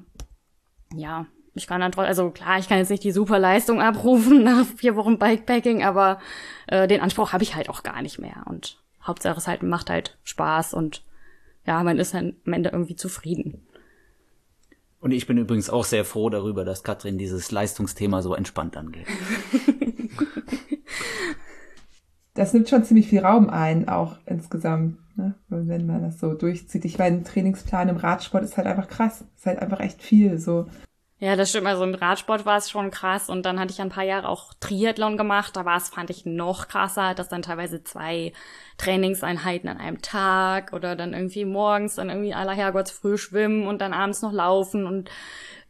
ja, 0.96 1.26
ich 1.58 1.66
kann 1.66 1.80
dann 1.80 1.92
trotzdem, 1.92 2.08
also 2.08 2.30
klar, 2.30 2.58
ich 2.58 2.68
kann 2.68 2.78
jetzt 2.78 2.88
nicht 2.88 3.04
die 3.04 3.12
super 3.12 3.38
Leistung 3.38 3.82
abrufen 3.82 4.42
nach 4.44 4.64
vier 4.64 4.96
Wochen 4.96 5.18
Bikepacking, 5.18 5.82
aber 5.84 6.18
äh, 6.68 6.88
den 6.88 7.00
Anspruch 7.00 7.32
habe 7.32 7.42
ich 7.42 7.54
halt 7.54 7.68
auch 7.68 7.82
gar 7.82 8.00
nicht 8.00 8.18
mehr. 8.18 8.44
Und 8.46 8.78
Hauptsache 9.02 9.36
es 9.36 9.46
halt 9.46 9.62
macht 9.62 9.90
halt 9.90 10.16
Spaß 10.24 10.72
und 10.72 11.02
ja, 11.66 11.82
man 11.82 11.98
ist 11.98 12.14
dann 12.14 12.36
am 12.46 12.52
Ende 12.54 12.70
irgendwie 12.70 12.96
zufrieden. 12.96 13.66
Und 15.00 15.12
ich 15.12 15.26
bin 15.26 15.38
übrigens 15.38 15.70
auch 15.70 15.84
sehr 15.84 16.04
froh 16.04 16.30
darüber, 16.30 16.64
dass 16.64 16.82
Katrin 16.82 17.18
dieses 17.18 17.52
Leistungsthema 17.52 18.22
so 18.22 18.34
entspannt 18.34 18.76
angeht. 18.76 19.06
das 22.34 22.52
nimmt 22.52 22.68
schon 22.68 22.84
ziemlich 22.84 23.08
viel 23.08 23.20
Raum 23.20 23.48
ein, 23.48 23.88
auch 23.88 24.16
insgesamt, 24.26 24.98
ne? 25.16 25.34
wenn 25.48 25.86
man 25.86 26.02
das 26.02 26.18
so 26.18 26.34
durchzieht. 26.34 26.84
Ich 26.84 26.98
meine, 26.98 27.18
ein 27.18 27.24
Trainingsplan 27.24 27.88
im 27.88 27.96
Radsport 27.96 28.42
ist 28.42 28.56
halt 28.56 28.66
einfach 28.66 28.88
krass. 28.88 29.24
Ist 29.36 29.46
halt 29.46 29.60
einfach 29.60 29.80
echt 29.80 30.02
viel. 30.02 30.38
So 30.38 30.66
Ja, 31.20 31.34
das 31.34 31.50
stimmt. 31.50 31.66
Also 31.66 31.82
im 31.82 31.94
Radsport 31.94 32.46
war 32.46 32.58
es 32.58 32.70
schon 32.70 32.92
krass. 32.92 33.28
Und 33.28 33.44
dann 33.44 33.58
hatte 33.58 33.72
ich 33.72 33.80
ein 33.80 33.88
paar 33.88 34.04
Jahre 34.04 34.28
auch 34.28 34.54
Triathlon 34.60 35.16
gemacht. 35.16 35.56
Da 35.56 35.64
war 35.64 35.76
es, 35.76 35.88
fand 35.88 36.10
ich, 36.10 36.24
noch 36.26 36.68
krasser, 36.68 37.14
dass 37.14 37.28
dann 37.28 37.42
teilweise 37.42 37.82
zwei 37.82 38.32
Trainingseinheiten 38.76 39.68
an 39.68 39.78
einem 39.78 40.00
Tag 40.00 40.72
oder 40.72 40.94
dann 40.94 41.14
irgendwie 41.14 41.44
morgens 41.44 41.96
dann 41.96 42.08
irgendwie 42.08 42.34
aller 42.34 42.52
Herrgotts 42.52 42.92
früh 42.92 43.18
schwimmen 43.18 43.66
und 43.66 43.80
dann 43.80 43.92
abends 43.92 44.22
noch 44.22 44.32
laufen. 44.32 44.86
Und 44.86 45.10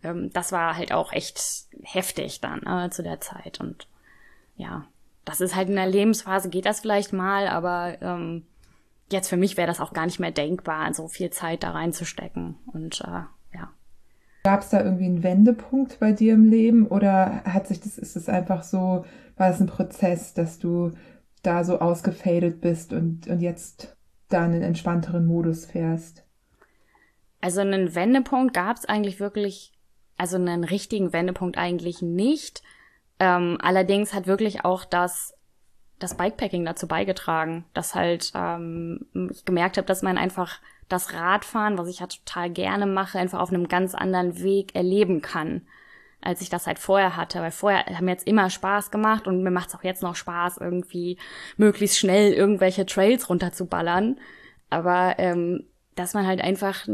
ähm, 0.03 0.31
das 0.35 0.53
war 0.53 0.77
halt 0.77 0.93
auch 0.93 1.13
echt 1.13 1.41
heftig 1.83 2.43
dann 2.43 2.67
äh, 2.67 2.91
zu 2.91 3.03
der 3.03 3.21
Zeit. 3.21 3.59
Und 3.59 3.89
ja, 4.57 4.85
das 5.25 5.41
ist 5.41 5.57
halt 5.57 5.71
in 5.71 5.77
der 5.77 5.87
Lebensphase, 5.87 6.51
geht 6.51 6.67
das 6.67 6.81
vielleicht 6.81 7.15
mal, 7.15 7.49
aber 7.49 7.97
ähm, 8.03 8.47
jetzt 9.11 9.29
für 9.29 9.39
mich 9.39 9.57
wäre 9.57 9.67
das 9.67 9.81
auch 9.81 9.95
gar 9.95 10.05
nicht 10.05 10.21
mehr 10.21 10.31
denkbar, 10.31 10.93
so 10.93 11.09
viel 11.09 11.31
Zeit 11.31 11.63
da 11.63 11.71
reinzustecken. 11.71 12.57
Und 12.67 13.01
äh. 13.01 13.23
Gab 14.45 14.61
es 14.61 14.71
da 14.71 14.83
irgendwie 14.83 15.07
einen 15.07 15.23
Wendepunkt 15.23 15.99
bei 16.01 16.13
dir 16.13 16.35
im 16.35 16.45
Leben 16.45 16.87
oder 16.87 17.43
hat 17.45 17.67
sich 17.67 17.81
das, 17.81 17.99
ist 17.99 18.17
es 18.17 18.29
einfach 18.29 18.63
so, 18.63 19.05
war 19.37 19.51
es 19.51 19.61
ein 19.61 19.67
Prozess, 19.67 20.35
dass 20.35 20.59
du 20.59 20.93
da 21.43 21.65
so 21.65 21.79
ausgefadet 21.79 22.61
bist 22.61 22.93
und, 22.93 23.27
und 23.29 23.41
jetzt 23.41 23.97
da 24.29 24.45
einen 24.45 24.63
entspannteren 24.63 25.27
Modus 25.27 25.67
fährst? 25.67 26.25
Also 27.41 27.61
einen 27.61 27.95
Wendepunkt 27.95 28.55
gab 28.55 28.77
es 28.77 28.85
eigentlich 28.85 29.21
wirklich, 29.21 29.73
also 30.17 30.37
einen 30.37 30.65
richtigen 30.65 31.13
Wendepunkt 31.13 31.57
eigentlich 31.57 32.03
nicht. 32.03 32.63
Ähm, 33.21 33.59
allerdings 33.61 34.15
hat 34.15 34.27
wirklich 34.27 34.65
auch 34.65 34.85
das 34.85 35.35
das 35.99 36.17
Bikepacking 36.17 36.65
dazu 36.65 36.87
beigetragen, 36.87 37.65
dass 37.75 37.95
halt 37.95 38.33
ähm, 38.35 39.07
ich 39.33 39.45
gemerkt 39.45 39.77
habe, 39.77 39.87
dass 39.87 40.03
man 40.03 40.19
einfach 40.19 40.61
das 40.89 41.13
Radfahren, 41.13 41.79
was 41.79 41.89
ich 41.89 42.01
ja 42.01 42.07
total 42.07 42.51
gerne 42.51 42.87
mache, 42.87 43.19
einfach 43.19 43.41
auf 43.41 43.51
einem 43.51 43.69
ganz 43.69 43.95
anderen 43.95 44.43
Weg 44.43 44.75
erleben 44.75 45.21
kann, 45.21 45.63
als 46.21 46.41
ich 46.41 46.49
das 46.49 46.67
halt 46.67 46.79
vorher 46.79 47.17
hatte. 47.17 47.41
Weil 47.41 47.51
vorher 47.51 47.85
haben 47.87 48.07
mir 48.07 48.13
jetzt 48.13 48.27
immer 48.27 48.51
Spaß 48.51 48.91
gemacht 48.91 49.27
und 49.27 49.43
mir 49.43 49.51
macht 49.51 49.69
es 49.69 49.75
auch 49.75 49.85
jetzt 49.85 50.03
noch 50.03 50.17
Spaß, 50.17 50.59
irgendwie 50.59 51.19
möglichst 51.57 51.99
schnell 51.99 52.33
irgendwelche 52.33 52.87
Trails 52.87 53.29
runterzuballern. 53.29 54.19
Aber 54.71 55.15
ähm, 55.19 55.65
dass 55.95 56.15
man 56.15 56.27
halt 56.27 56.41
einfach, 56.41 56.87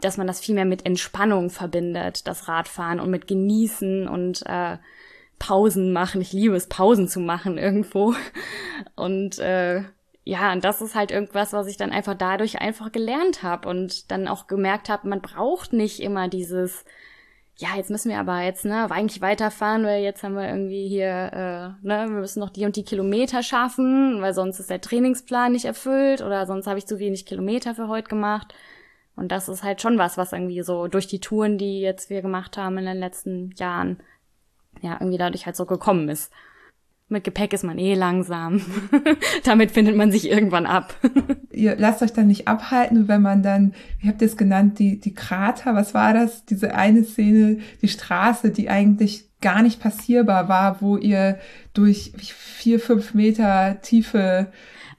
dass 0.00 0.16
man 0.16 0.26
das 0.26 0.40
viel 0.40 0.54
mehr 0.54 0.64
mit 0.64 0.86
Entspannung 0.86 1.50
verbindet, 1.50 2.26
das 2.26 2.48
Radfahren 2.48 3.00
und 3.00 3.10
mit 3.10 3.26
Genießen 3.26 4.08
und 4.08 4.42
äh, 4.46 4.78
Pausen 5.42 5.92
machen. 5.92 6.20
Ich 6.20 6.32
liebe 6.32 6.54
es, 6.54 6.68
Pausen 6.68 7.08
zu 7.08 7.18
machen 7.18 7.58
irgendwo. 7.58 8.14
Und 8.94 9.40
äh, 9.40 9.82
ja, 10.24 10.52
und 10.52 10.64
das 10.64 10.80
ist 10.80 10.94
halt 10.94 11.10
irgendwas, 11.10 11.52
was 11.52 11.66
ich 11.66 11.76
dann 11.76 11.90
einfach 11.90 12.14
dadurch 12.14 12.60
einfach 12.60 12.92
gelernt 12.92 13.42
habe 13.42 13.68
und 13.68 14.10
dann 14.10 14.28
auch 14.28 14.46
gemerkt 14.46 14.88
habe, 14.88 15.08
man 15.08 15.20
braucht 15.20 15.72
nicht 15.72 16.00
immer 16.00 16.28
dieses, 16.28 16.84
ja, 17.56 17.70
jetzt 17.76 17.90
müssen 17.90 18.10
wir 18.10 18.18
aber 18.20 18.40
jetzt, 18.42 18.64
ne, 18.64 18.88
eigentlich 18.90 19.20
weiterfahren, 19.20 19.84
weil 19.84 20.02
jetzt 20.02 20.22
haben 20.22 20.36
wir 20.36 20.48
irgendwie 20.48 20.88
hier, 20.88 21.76
äh, 21.82 21.86
ne, 21.86 22.06
wir 22.08 22.20
müssen 22.20 22.38
noch 22.40 22.50
die 22.50 22.64
und 22.64 22.76
die 22.76 22.84
Kilometer 22.84 23.42
schaffen, 23.42 24.22
weil 24.22 24.32
sonst 24.32 24.60
ist 24.60 24.70
der 24.70 24.80
Trainingsplan 24.80 25.52
nicht 25.52 25.64
erfüllt 25.64 26.22
oder 26.22 26.46
sonst 26.46 26.66
habe 26.68 26.78
ich 26.78 26.86
zu 26.86 27.00
wenig 27.00 27.26
Kilometer 27.26 27.74
für 27.74 27.88
heute 27.88 28.08
gemacht. 28.08 28.54
Und 29.16 29.30
das 29.32 29.48
ist 29.48 29.62
halt 29.62 29.82
schon 29.82 29.98
was, 29.98 30.16
was 30.16 30.32
irgendwie 30.32 30.62
so 30.62 30.86
durch 30.86 31.06
die 31.06 31.20
Touren, 31.20 31.58
die 31.58 31.80
jetzt 31.80 32.10
wir 32.10 32.22
gemacht 32.22 32.56
haben 32.56 32.78
in 32.78 32.86
den 32.86 32.98
letzten 32.98 33.52
Jahren, 33.56 34.00
ja, 34.80 34.94
irgendwie 34.94 35.18
dadurch 35.18 35.46
halt 35.46 35.56
so 35.56 35.66
gekommen 35.66 36.08
ist. 36.08 36.32
Mit 37.12 37.24
Gepäck 37.24 37.52
ist 37.52 37.62
man 37.62 37.78
eh 37.78 37.94
langsam. 37.94 38.62
Damit 39.44 39.70
findet 39.70 39.96
man 39.96 40.10
sich 40.10 40.30
irgendwann 40.30 40.66
ab. 40.66 40.94
Ihr 41.52 41.76
lasst 41.76 42.02
euch 42.02 42.12
dann 42.12 42.26
nicht 42.26 42.48
abhalten, 42.48 43.06
wenn 43.06 43.22
man 43.22 43.42
dann, 43.42 43.74
wie 44.00 44.08
habt 44.08 44.22
ihr 44.22 44.26
es 44.26 44.36
genannt, 44.36 44.78
die, 44.78 44.98
die 44.98 45.14
Krater, 45.14 45.74
was 45.74 45.92
war 45.92 46.14
das? 46.14 46.46
Diese 46.46 46.74
eine 46.74 47.04
Szene, 47.04 47.58
die 47.82 47.88
Straße, 47.88 48.50
die 48.50 48.70
eigentlich 48.70 49.26
gar 49.42 49.62
nicht 49.62 49.80
passierbar 49.80 50.48
war, 50.48 50.80
wo 50.80 50.96
ihr 50.96 51.38
durch 51.74 52.12
vier, 52.16 52.80
fünf 52.80 53.12
Meter 53.12 53.80
tiefe 53.82 54.48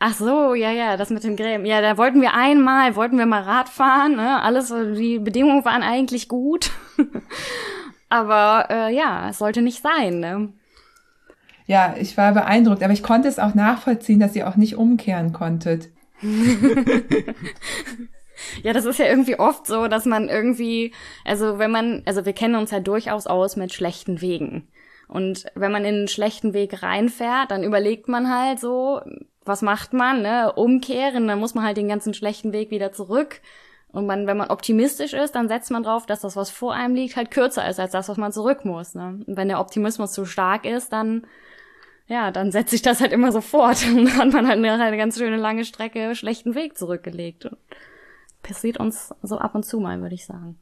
Ach 0.05 0.13
so, 0.13 0.53
ja, 0.53 0.69
ja, 0.71 0.97
das 0.97 1.11
mit 1.11 1.23
den 1.23 1.37
Gräben. 1.37 1.65
Ja, 1.65 1.79
da 1.79 1.97
wollten 1.97 2.19
wir 2.19 2.33
einmal, 2.33 2.97
wollten 2.97 3.17
wir 3.17 3.25
mal 3.25 3.41
Rad 3.41 3.69
fahren, 3.69 4.17
ne? 4.17 4.41
Alles, 4.41 4.67
die 4.67 5.17
Bedingungen 5.17 5.63
waren 5.63 5.81
eigentlich 5.81 6.27
gut. 6.27 6.71
Aber 8.09 8.67
äh, 8.69 8.93
ja, 8.93 9.29
es 9.29 9.37
sollte 9.37 9.61
nicht 9.61 9.81
sein. 9.81 10.19
Ne? 10.19 10.49
Ja, 11.65 11.95
ich 11.99 12.17
war 12.17 12.33
beeindruckt, 12.33 12.83
aber 12.83 12.93
ich 12.93 13.03
konnte 13.03 13.27
es 13.27 13.39
auch 13.39 13.53
nachvollziehen, 13.53 14.19
dass 14.19 14.35
ihr 14.35 14.47
auch 14.47 14.55
nicht 14.55 14.75
umkehren 14.75 15.31
konntet. 15.33 15.89
ja, 18.63 18.73
das 18.73 18.85
ist 18.85 18.99
ja 18.99 19.05
irgendwie 19.05 19.39
oft 19.39 19.65
so, 19.67 19.87
dass 19.87 20.05
man 20.05 20.29
irgendwie, 20.29 20.93
also 21.25 21.59
wenn 21.59 21.71
man, 21.71 22.03
also 22.05 22.25
wir 22.25 22.33
kennen 22.33 22.55
uns 22.55 22.71
ja 22.71 22.79
durchaus 22.79 23.27
aus 23.27 23.55
mit 23.55 23.73
schlechten 23.73 24.21
Wegen. 24.21 24.67
Und 25.07 25.45
wenn 25.55 25.71
man 25.71 25.85
in 25.85 25.95
einen 25.95 26.07
schlechten 26.07 26.53
Weg 26.53 26.81
reinfährt, 26.81 27.51
dann 27.51 27.63
überlegt 27.63 28.07
man 28.07 28.33
halt 28.33 28.59
so, 28.59 29.01
was 29.45 29.61
macht 29.61 29.93
man, 29.93 30.21
ne? 30.21 30.53
Umkehren, 30.53 31.27
dann 31.27 31.39
muss 31.39 31.53
man 31.53 31.65
halt 31.65 31.77
den 31.77 31.87
ganzen 31.87 32.13
schlechten 32.13 32.53
Weg 32.53 32.71
wieder 32.71 32.91
zurück. 32.91 33.41
Und 33.91 34.07
man, 34.07 34.25
wenn 34.25 34.37
man 34.37 34.49
optimistisch 34.49 35.13
ist, 35.13 35.35
dann 35.35 35.47
setzt 35.47 35.69
man 35.69 35.83
drauf, 35.83 36.07
dass 36.07 36.21
das, 36.21 36.35
was 36.35 36.49
vor 36.49 36.73
einem 36.73 36.95
liegt, 36.95 37.15
halt 37.15 37.29
kürzer 37.29 37.69
ist 37.69 37.79
als 37.79 37.91
das, 37.91 38.09
was 38.09 38.17
man 38.17 38.31
zurück 38.31 38.65
muss. 38.65 38.95
Ne? 38.95 39.19
Und 39.27 39.37
wenn 39.37 39.49
der 39.49 39.59
Optimismus 39.59 40.13
zu 40.13 40.25
stark 40.25 40.65
ist, 40.65 40.91
dann 40.91 41.27
ja, 42.07 42.31
dann 42.31 42.51
setzt 42.51 42.71
sich 42.71 42.81
das 42.81 43.01
halt 43.01 43.11
immer 43.11 43.31
so 43.31 43.41
fort. 43.41 43.85
Und 43.93 44.05
dann 44.05 44.17
hat 44.17 44.33
man 44.33 44.47
halt 44.47 44.57
eine, 44.57 44.73
eine 44.73 44.97
ganz 44.97 45.17
schöne 45.17 45.37
lange 45.37 45.65
Strecke 45.65 46.15
schlechten 46.15 46.55
Weg 46.55 46.77
zurückgelegt. 46.77 47.45
Und 47.45 47.57
passiert 48.41 48.77
uns 48.77 49.13
so 49.21 49.37
ab 49.37 49.55
und 49.55 49.63
zu 49.65 49.79
mal, 49.79 50.01
würde 50.01 50.15
ich 50.15 50.25
sagen. 50.25 50.57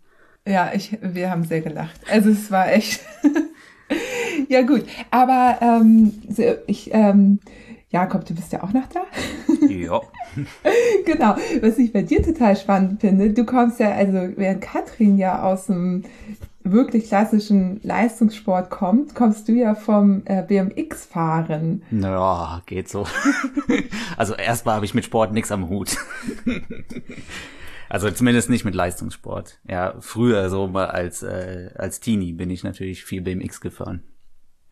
Ja, 0.48 0.72
ich, 0.74 0.98
wir 1.02 1.30
haben 1.30 1.44
sehr 1.44 1.62
gelacht. 1.62 2.00
Also 2.10 2.30
es 2.30 2.50
war 2.52 2.72
echt. 2.72 3.02
ja 4.50 4.62
gut, 4.62 4.86
aber 5.10 5.58
ähm, 5.62 6.14
ich 6.68 6.94
ähm, 6.94 7.40
Jakob, 7.92 8.26
du 8.26 8.34
bist 8.34 8.54
ja 8.54 8.64
auch 8.64 8.72
noch 8.72 8.88
da? 8.88 9.02
Ja. 9.70 10.02
genau. 11.06 11.36
Was 11.62 11.78
ich 11.78 11.94
bei 11.94 12.02
dir 12.02 12.24
total 12.24 12.56
spannend 12.56 13.02
finde, 13.02 13.32
du 13.32 13.46
kommst 13.46 13.80
ja, 13.80 13.92
also 13.92 14.30
während 14.36 14.62
Katrin 14.62 15.18
ja 15.18 15.44
aus 15.44 15.68
dem 15.68 16.04
wirklich 16.64 17.08
klassischen 17.08 17.80
Leistungssport 17.84 18.70
kommt, 18.70 19.16
kommst 19.16 19.48
du 19.48 19.54
ja 19.54 19.76
vom 19.76 20.24
äh, 20.26 20.44
BMX-Fahren. 20.44 21.84
Naja, 21.92 22.62
geht 22.66 22.90
so. 22.90 23.06
also 24.18 24.36
erstmal 24.36 24.76
habe 24.76 24.86
ich 24.86 24.94
mit 24.94 25.06
Sport 25.06 25.34
nichts 25.34 25.52
am 25.52 25.70
Hut. 25.70 25.98
also 27.90 28.10
zumindest 28.12 28.50
nicht 28.50 28.66
mit 28.66 28.76
Leistungssport. 28.76 29.60
Ja, 29.68 29.96
früher 30.00 30.50
so 30.50 30.68
mal 30.68 30.88
als, 30.88 31.24
äh, 31.24 31.72
als 31.76 32.00
Teenie 32.00 32.34
bin 32.34 32.50
ich 32.50 32.64
natürlich 32.64 33.04
viel 33.04 33.22
BMX 33.22 33.62
gefahren. 33.62 34.04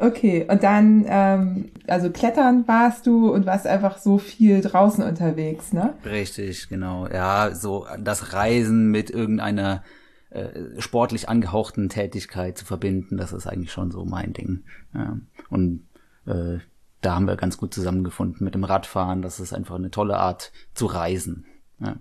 Okay, 0.02 0.46
und 0.50 0.64
dann, 0.64 1.04
ähm, 1.10 1.72
also 1.88 2.10
klettern 2.10 2.66
warst 2.68 3.06
du 3.06 3.34
und 3.34 3.46
warst 3.46 3.68
einfach 3.68 3.98
so 3.98 4.18
viel 4.18 4.62
draußen 4.62 5.04
unterwegs, 5.04 5.74
ne? 5.74 5.94
Richtig, 6.06 6.70
genau. 6.70 7.06
Ja, 7.08 7.54
so 7.54 7.86
das 8.00 8.32
Reisen 8.32 8.92
mit 8.92 9.10
irgendeiner 9.10 9.84
äh, 10.30 10.80
sportlich 10.80 11.28
angehauchten 11.28 11.90
Tätigkeit 11.90 12.58
zu 12.58 12.66
verbinden, 12.66 13.18
das 13.18 13.34
ist 13.34 13.48
eigentlich 13.48 13.72
schon 13.72 13.92
so 13.92 14.06
mein 14.06 14.34
Ding. 14.34 14.64
Ja. 14.94 15.18
Und 15.50 15.88
äh, 16.26 16.60
da 17.02 17.16
haben 17.16 17.28
wir 17.28 17.36
ganz 17.36 17.58
gut 17.58 17.74
zusammengefunden 17.74 18.44
mit 18.44 18.56
dem 18.56 18.64
Radfahren. 18.64 19.22
Das 19.22 19.40
ist 19.40 19.54
einfach 19.54 19.76
eine 19.76 19.92
tolle 19.92 20.18
Art 20.18 20.52
zu 20.74 20.86
reisen. 20.86 21.46
Ja. 21.80 21.96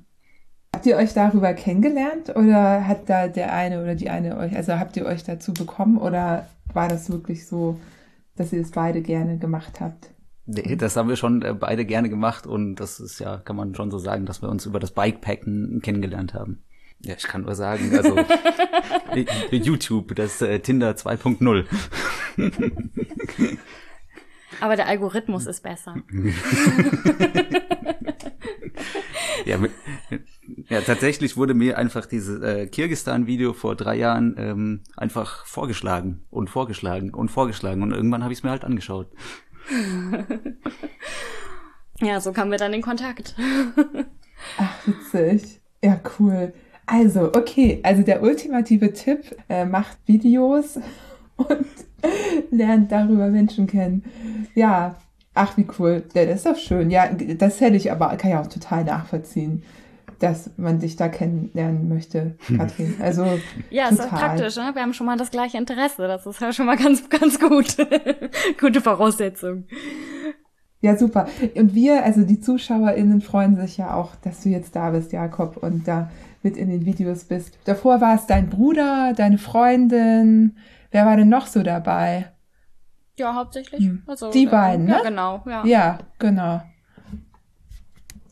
Habt 0.75 0.87
ihr 0.87 0.97
euch 0.97 1.15
darüber 1.15 1.55
kennengelernt 1.55 2.31
oder 2.37 2.87
hat 2.87 3.09
da 3.09 3.29
der 3.29 3.55
eine 3.55 3.83
oder 3.83 3.95
die 3.95 4.11
eine 4.11 4.37
euch, 4.37 4.55
also 4.55 4.75
habt 4.75 4.97
ihr 4.97 5.07
euch 5.07 5.25
dazu 5.25 5.55
bekommen 5.55 5.97
oder 5.97 6.47
war 6.75 6.89
das 6.89 7.11
wirklich 7.11 7.47
so, 7.47 7.81
dass 8.37 8.53
ihr 8.53 8.61
es 8.61 8.73
beide 8.73 9.01
gerne 9.01 9.39
gemacht 9.39 9.81
habt? 9.81 10.11
Nee, 10.45 10.77
das 10.77 10.97
haben 10.97 11.09
wir 11.09 11.17
schon 11.17 11.43
äh, 11.43 11.55
beide 11.55 11.85
gerne 11.85 12.09
gemacht 12.09 12.47
und 12.47 12.77
das 12.77 13.01
ist 13.01 13.19
ja, 13.19 13.39
kann 13.39 13.57
man 13.57 13.75
schon 13.75 13.91
so 13.91 13.99
sagen, 13.99 14.27
dass 14.27 14.43
wir 14.43 14.51
uns 14.51 14.67
über 14.67 14.79
das 14.79 14.91
Bikepacken 14.91 15.81
kennengelernt 15.83 16.35
haben. 16.35 16.63
Ja, 17.01 17.15
ich 17.17 17.25
kann 17.25 17.43
nur 17.43 17.55
sagen, 17.55 17.97
also 17.97 18.17
YouTube, 19.51 20.17
das 20.17 20.43
äh, 20.43 20.59
Tinder 20.59 20.93
2.0. 20.93 21.65
Aber 24.61 24.75
der 24.75 24.89
Algorithmus 24.89 25.47
ist 25.47 25.63
besser. 25.63 25.95
ja, 29.45 29.59
ja, 30.69 30.81
tatsächlich 30.81 31.37
wurde 31.37 31.55
mir 31.55 31.79
einfach 31.79 32.07
dieses 32.07 32.43
äh, 32.43 32.67
Kirgistan-Video 32.67 33.53
vor 33.53 33.77
drei 33.77 33.97
Jahren 33.97 34.35
ähm, 34.37 34.83
einfach 34.97 35.47
vorgeschlagen 35.47 36.25
und 36.31 36.51
vorgeschlagen 36.51 37.15
und 37.15 37.31
vorgeschlagen 37.31 37.83
und 37.83 37.93
irgendwann 37.93 38.25
habe 38.25 38.33
ich 38.33 38.41
es 38.41 38.43
mir 38.43 38.51
halt 38.51 38.65
angeschaut. 38.65 39.13
ja, 42.01 42.21
so 42.21 42.33
kamen 42.33 42.51
wir 42.51 42.59
dann 42.59 42.75
in 42.75 42.83
Kontakt. 42.83 43.37
Ach, 44.59 44.75
witzig. 44.87 45.61
Ja, 45.83 46.01
cool. 46.19 46.53
Also, 46.91 47.33
okay, 47.37 47.81
also 47.83 48.03
der 48.03 48.23
ultimative 48.23 48.95
Tipp, 48.95 49.37
äh, 49.51 49.67
macht 49.67 49.99
Videos 50.07 50.79
und 51.37 51.67
lernt 52.51 52.91
darüber 52.91 53.29
Menschen 53.29 53.67
kennen. 53.67 54.05
Ja, 54.55 54.95
ach, 55.35 55.57
wie 55.59 55.67
cool. 55.79 56.05
Ja, 56.15 56.25
das 56.25 56.37
ist 56.37 56.47
doch 56.47 56.57
schön. 56.57 56.91
Ja, 56.91 57.09
das 57.13 57.61
hätte 57.61 57.77
ich 57.77 57.93
aber, 57.93 58.17
kann 58.17 58.31
ich 58.31 58.37
auch 58.37 58.47
total 58.47 58.85
nachvollziehen 58.85 59.63
dass 60.19 60.51
man 60.57 60.81
sich 60.81 60.97
da 60.97 61.09
kennenlernen 61.09 61.89
möchte, 61.89 62.35
Katrin. 62.57 62.97
Also 63.01 63.25
ja, 63.71 63.89
total. 63.89 64.05
ist 64.05 64.11
praktisch. 64.11 64.57
Ne? 64.57 64.71
Wir 64.75 64.83
haben 64.83 64.93
schon 64.93 65.07
mal 65.07 65.17
das 65.17 65.31
gleiche 65.31 65.59
Interesse. 65.59 66.09
Das 66.09 66.27
ist 66.27 66.41
ja 66.41 66.53
schon 66.53 66.67
mal 66.67 66.77
ganz, 66.77 67.09
ganz 67.21 67.39
gut. 67.39 67.77
Gute 68.61 68.81
Voraussetzung. 68.81 69.65
Ja, 70.81 70.97
super. 70.97 71.29
Und 71.55 71.75
wir, 71.75 72.05
also 72.05 72.23
die 72.23 72.41
ZuschauerInnen 72.41 73.21
freuen 73.21 73.57
sich 73.57 73.77
ja 73.77 73.95
auch, 73.95 74.17
dass 74.17 74.43
du 74.43 74.49
jetzt 74.49 74.75
da 74.77 74.91
bist, 74.91 75.13
Jakob, 75.13 75.57
und 75.57 75.87
da 75.87 76.11
mit 76.43 76.57
in 76.57 76.69
den 76.69 76.85
Videos 76.85 77.25
bist. 77.25 77.59
Davor 77.65 78.01
war 78.01 78.15
es 78.15 78.27
dein 78.27 78.49
Bruder, 78.49 79.13
deine 79.15 79.39
Freundin. 79.39 80.57
Wer 80.91 81.07
war 81.07 81.17
denn 81.17 81.29
noch 81.29 81.47
so 81.47 81.63
dabei? 81.63 82.33
Ja, 83.19 83.35
hauptsächlich. 83.35 83.81
Hm. 83.81 84.03
Also, 84.07 84.31
die 84.31 84.47
beiden, 84.47 84.87
ne? 84.87 84.93
Ja, 84.93 85.03
genau. 85.03 85.43
Ja, 85.47 85.65
ja 85.65 85.99
genau. 86.19 86.63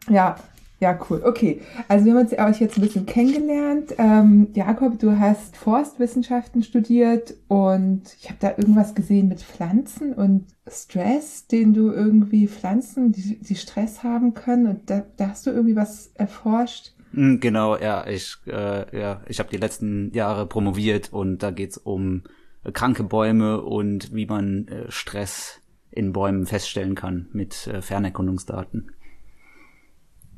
Ja, 0.08 0.36
ja, 0.78 0.98
cool. 1.08 1.22
Okay, 1.24 1.62
also 1.88 2.04
wir 2.04 2.12
haben 2.12 2.20
uns 2.20 2.32
euch 2.38 2.60
jetzt 2.60 2.76
ein 2.76 2.82
bisschen 2.82 3.06
kennengelernt. 3.06 3.94
Ähm, 3.96 4.48
Jakob, 4.52 4.98
du 4.98 5.18
hast 5.18 5.56
Forstwissenschaften 5.56 6.62
studiert 6.62 7.34
und 7.48 8.02
ich 8.20 8.28
habe 8.28 8.36
da 8.40 8.50
irgendwas 8.50 8.94
gesehen 8.94 9.28
mit 9.28 9.40
Pflanzen 9.40 10.12
und 10.12 10.44
Stress, 10.68 11.46
den 11.46 11.72
du 11.72 11.90
irgendwie 11.90 12.46
Pflanzen, 12.46 13.10
die, 13.10 13.38
die 13.38 13.54
Stress 13.54 14.02
haben 14.02 14.34
können. 14.34 14.66
Und 14.66 14.90
da, 14.90 15.02
da 15.16 15.30
hast 15.30 15.46
du 15.46 15.50
irgendwie 15.50 15.76
was 15.76 16.10
erforscht. 16.14 16.92
Hm, 17.16 17.40
genau, 17.40 17.78
ja, 17.78 18.06
ich, 18.06 18.36
äh, 18.46 18.98
ja, 18.98 19.22
ich 19.26 19.38
habe 19.38 19.48
die 19.48 19.56
letzten 19.56 20.12
Jahre 20.12 20.46
promoviert 20.46 21.12
und 21.12 21.38
da 21.38 21.50
geht's 21.50 21.78
um 21.78 22.24
kranke 22.74 23.04
Bäume 23.04 23.62
und 23.62 24.14
wie 24.14 24.26
man 24.26 24.68
äh, 24.68 24.90
Stress 24.90 25.62
in 25.90 26.12
Bäumen 26.12 26.46
feststellen 26.46 26.94
kann 26.94 27.28
mit 27.32 27.66
äh, 27.68 27.80
Fernerkundungsdaten. 27.80 28.90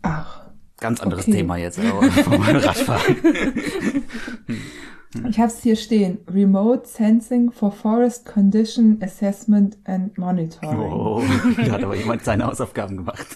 Ach. 0.03 0.47
Ganz 0.77 1.01
anderes 1.01 1.27
okay. 1.27 1.39
Thema 1.39 1.57
jetzt, 1.57 1.81
aber 1.81 2.03
Radfahren. 2.65 3.17
Ich 5.29 5.39
habe 5.39 5.49
es 5.49 5.63
hier 5.63 5.77
stehen. 5.77 6.19
Remote 6.29 6.87
Sensing 6.87 7.51
for 7.51 7.73
Forest 7.73 8.27
Condition 8.27 8.99
Assessment 9.03 9.79
and 9.85 10.17
Monitoring. 10.19 10.79
Oh, 10.79 11.23
da 11.57 11.73
hat 11.73 11.83
aber 11.83 11.97
jemand 11.97 12.25
seine 12.25 12.47
Hausaufgaben 12.47 12.99
gemacht. 12.99 13.27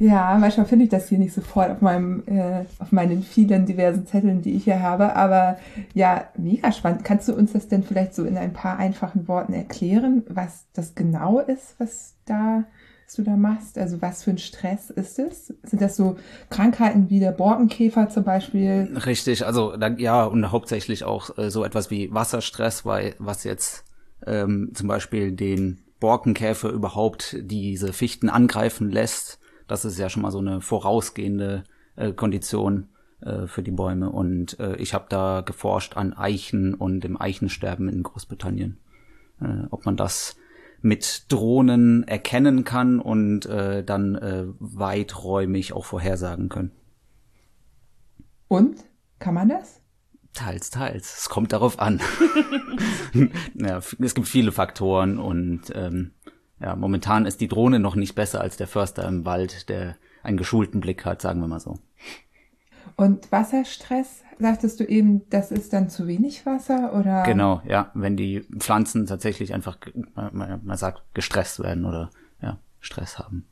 Ja, 0.00 0.36
manchmal 0.38 0.66
finde 0.66 0.84
ich 0.84 0.90
das 0.90 1.08
hier 1.08 1.18
nicht 1.18 1.34
sofort 1.34 1.70
auf 1.70 1.80
meinem, 1.80 2.22
äh, 2.26 2.64
auf 2.78 2.92
meinen 2.92 3.22
vielen 3.22 3.66
diversen 3.66 4.06
Zetteln, 4.06 4.42
die 4.42 4.54
ich 4.54 4.64
hier 4.64 4.80
habe. 4.80 5.16
Aber 5.16 5.58
ja, 5.94 6.28
mega 6.36 6.70
spannend. 6.70 7.04
Kannst 7.04 7.28
du 7.28 7.34
uns 7.34 7.52
das 7.52 7.68
denn 7.68 7.82
vielleicht 7.82 8.14
so 8.14 8.24
in 8.24 8.36
ein 8.36 8.52
paar 8.52 8.78
einfachen 8.78 9.26
Worten 9.26 9.52
erklären, 9.52 10.22
was 10.28 10.66
das 10.72 10.94
genau 10.94 11.40
ist, 11.40 11.74
was 11.78 12.14
da 12.26 12.64
was 13.08 13.14
du 13.14 13.22
da 13.22 13.36
machst? 13.36 13.78
Also 13.78 14.02
was 14.02 14.22
für 14.22 14.32
ein 14.32 14.38
Stress 14.38 14.90
ist 14.90 15.18
es? 15.18 15.46
Sind 15.62 15.80
das 15.80 15.96
so 15.96 16.18
Krankheiten 16.50 17.08
wie 17.08 17.20
der 17.20 17.32
Borkenkäfer 17.32 18.10
zum 18.10 18.22
Beispiel? 18.22 18.98
Richtig, 19.06 19.46
also 19.46 19.74
ja, 19.96 20.24
und 20.24 20.52
hauptsächlich 20.52 21.04
auch 21.04 21.38
äh, 21.38 21.50
so 21.50 21.64
etwas 21.64 21.90
wie 21.90 22.12
Wasserstress, 22.12 22.84
weil 22.84 23.14
was 23.18 23.44
jetzt 23.44 23.86
ähm, 24.26 24.72
zum 24.74 24.88
Beispiel 24.88 25.32
den 25.32 25.78
Borkenkäfer 26.00 26.68
überhaupt 26.68 27.34
diese 27.40 27.94
Fichten 27.94 28.28
angreifen 28.28 28.90
lässt, 28.90 29.38
das 29.68 29.86
ist 29.86 29.98
ja 29.98 30.10
schon 30.10 30.20
mal 30.20 30.30
so 30.30 30.40
eine 30.40 30.60
vorausgehende 30.60 31.64
äh, 31.96 32.12
Kondition 32.12 32.88
äh, 33.22 33.46
für 33.46 33.62
die 33.62 33.70
Bäume. 33.70 34.10
Und 34.10 34.60
äh, 34.60 34.76
ich 34.76 34.92
habe 34.92 35.06
da 35.08 35.40
geforscht 35.40 35.96
an 35.96 36.12
Eichen 36.12 36.74
und 36.74 37.00
dem 37.00 37.18
Eichensterben 37.18 37.88
in 37.88 38.02
Großbritannien. 38.02 38.76
Äh, 39.40 39.64
ob 39.70 39.86
man 39.86 39.96
das 39.96 40.36
mit 40.80 41.30
Drohnen 41.32 42.06
erkennen 42.06 42.64
kann 42.64 43.00
und 43.00 43.46
äh, 43.46 43.82
dann 43.84 44.14
äh, 44.14 44.44
weiträumig 44.58 45.72
auch 45.72 45.84
vorhersagen 45.84 46.48
können. 46.48 46.72
Und? 48.48 48.84
Kann 49.18 49.34
man 49.34 49.48
das? 49.48 49.80
Teils, 50.32 50.70
teils. 50.70 51.18
Es 51.18 51.28
kommt 51.28 51.52
darauf 51.52 51.80
an. 51.80 52.00
ja, 53.54 53.78
es 53.78 54.14
gibt 54.14 54.28
viele 54.28 54.52
Faktoren 54.52 55.18
und 55.18 55.72
ähm, 55.74 56.12
ja, 56.60 56.76
momentan 56.76 57.26
ist 57.26 57.40
die 57.40 57.48
Drohne 57.48 57.80
noch 57.80 57.96
nicht 57.96 58.14
besser 58.14 58.40
als 58.40 58.56
der 58.56 58.68
Förster 58.68 59.06
im 59.08 59.24
Wald, 59.24 59.68
der 59.68 59.96
einen 60.22 60.36
geschulten 60.36 60.80
Blick 60.80 61.04
hat, 61.04 61.22
sagen 61.22 61.40
wir 61.40 61.48
mal 61.48 61.60
so. 61.60 61.78
Und 62.96 63.30
Wasserstress 63.32 64.22
sagtest 64.38 64.80
du 64.80 64.84
eben, 64.84 65.28
das 65.30 65.50
ist 65.50 65.72
dann 65.72 65.88
zu 65.88 66.06
wenig 66.06 66.46
Wasser 66.46 66.94
oder? 66.94 67.22
Genau, 67.24 67.60
ja, 67.66 67.90
wenn 67.94 68.16
die 68.16 68.40
Pflanzen 68.58 69.06
tatsächlich 69.06 69.54
einfach, 69.54 69.78
man, 70.14 70.60
man 70.64 70.76
sagt, 70.76 71.02
gestresst 71.14 71.60
werden 71.60 71.84
oder 71.84 72.10
ja, 72.42 72.58
Stress 72.80 73.18
haben. 73.18 73.46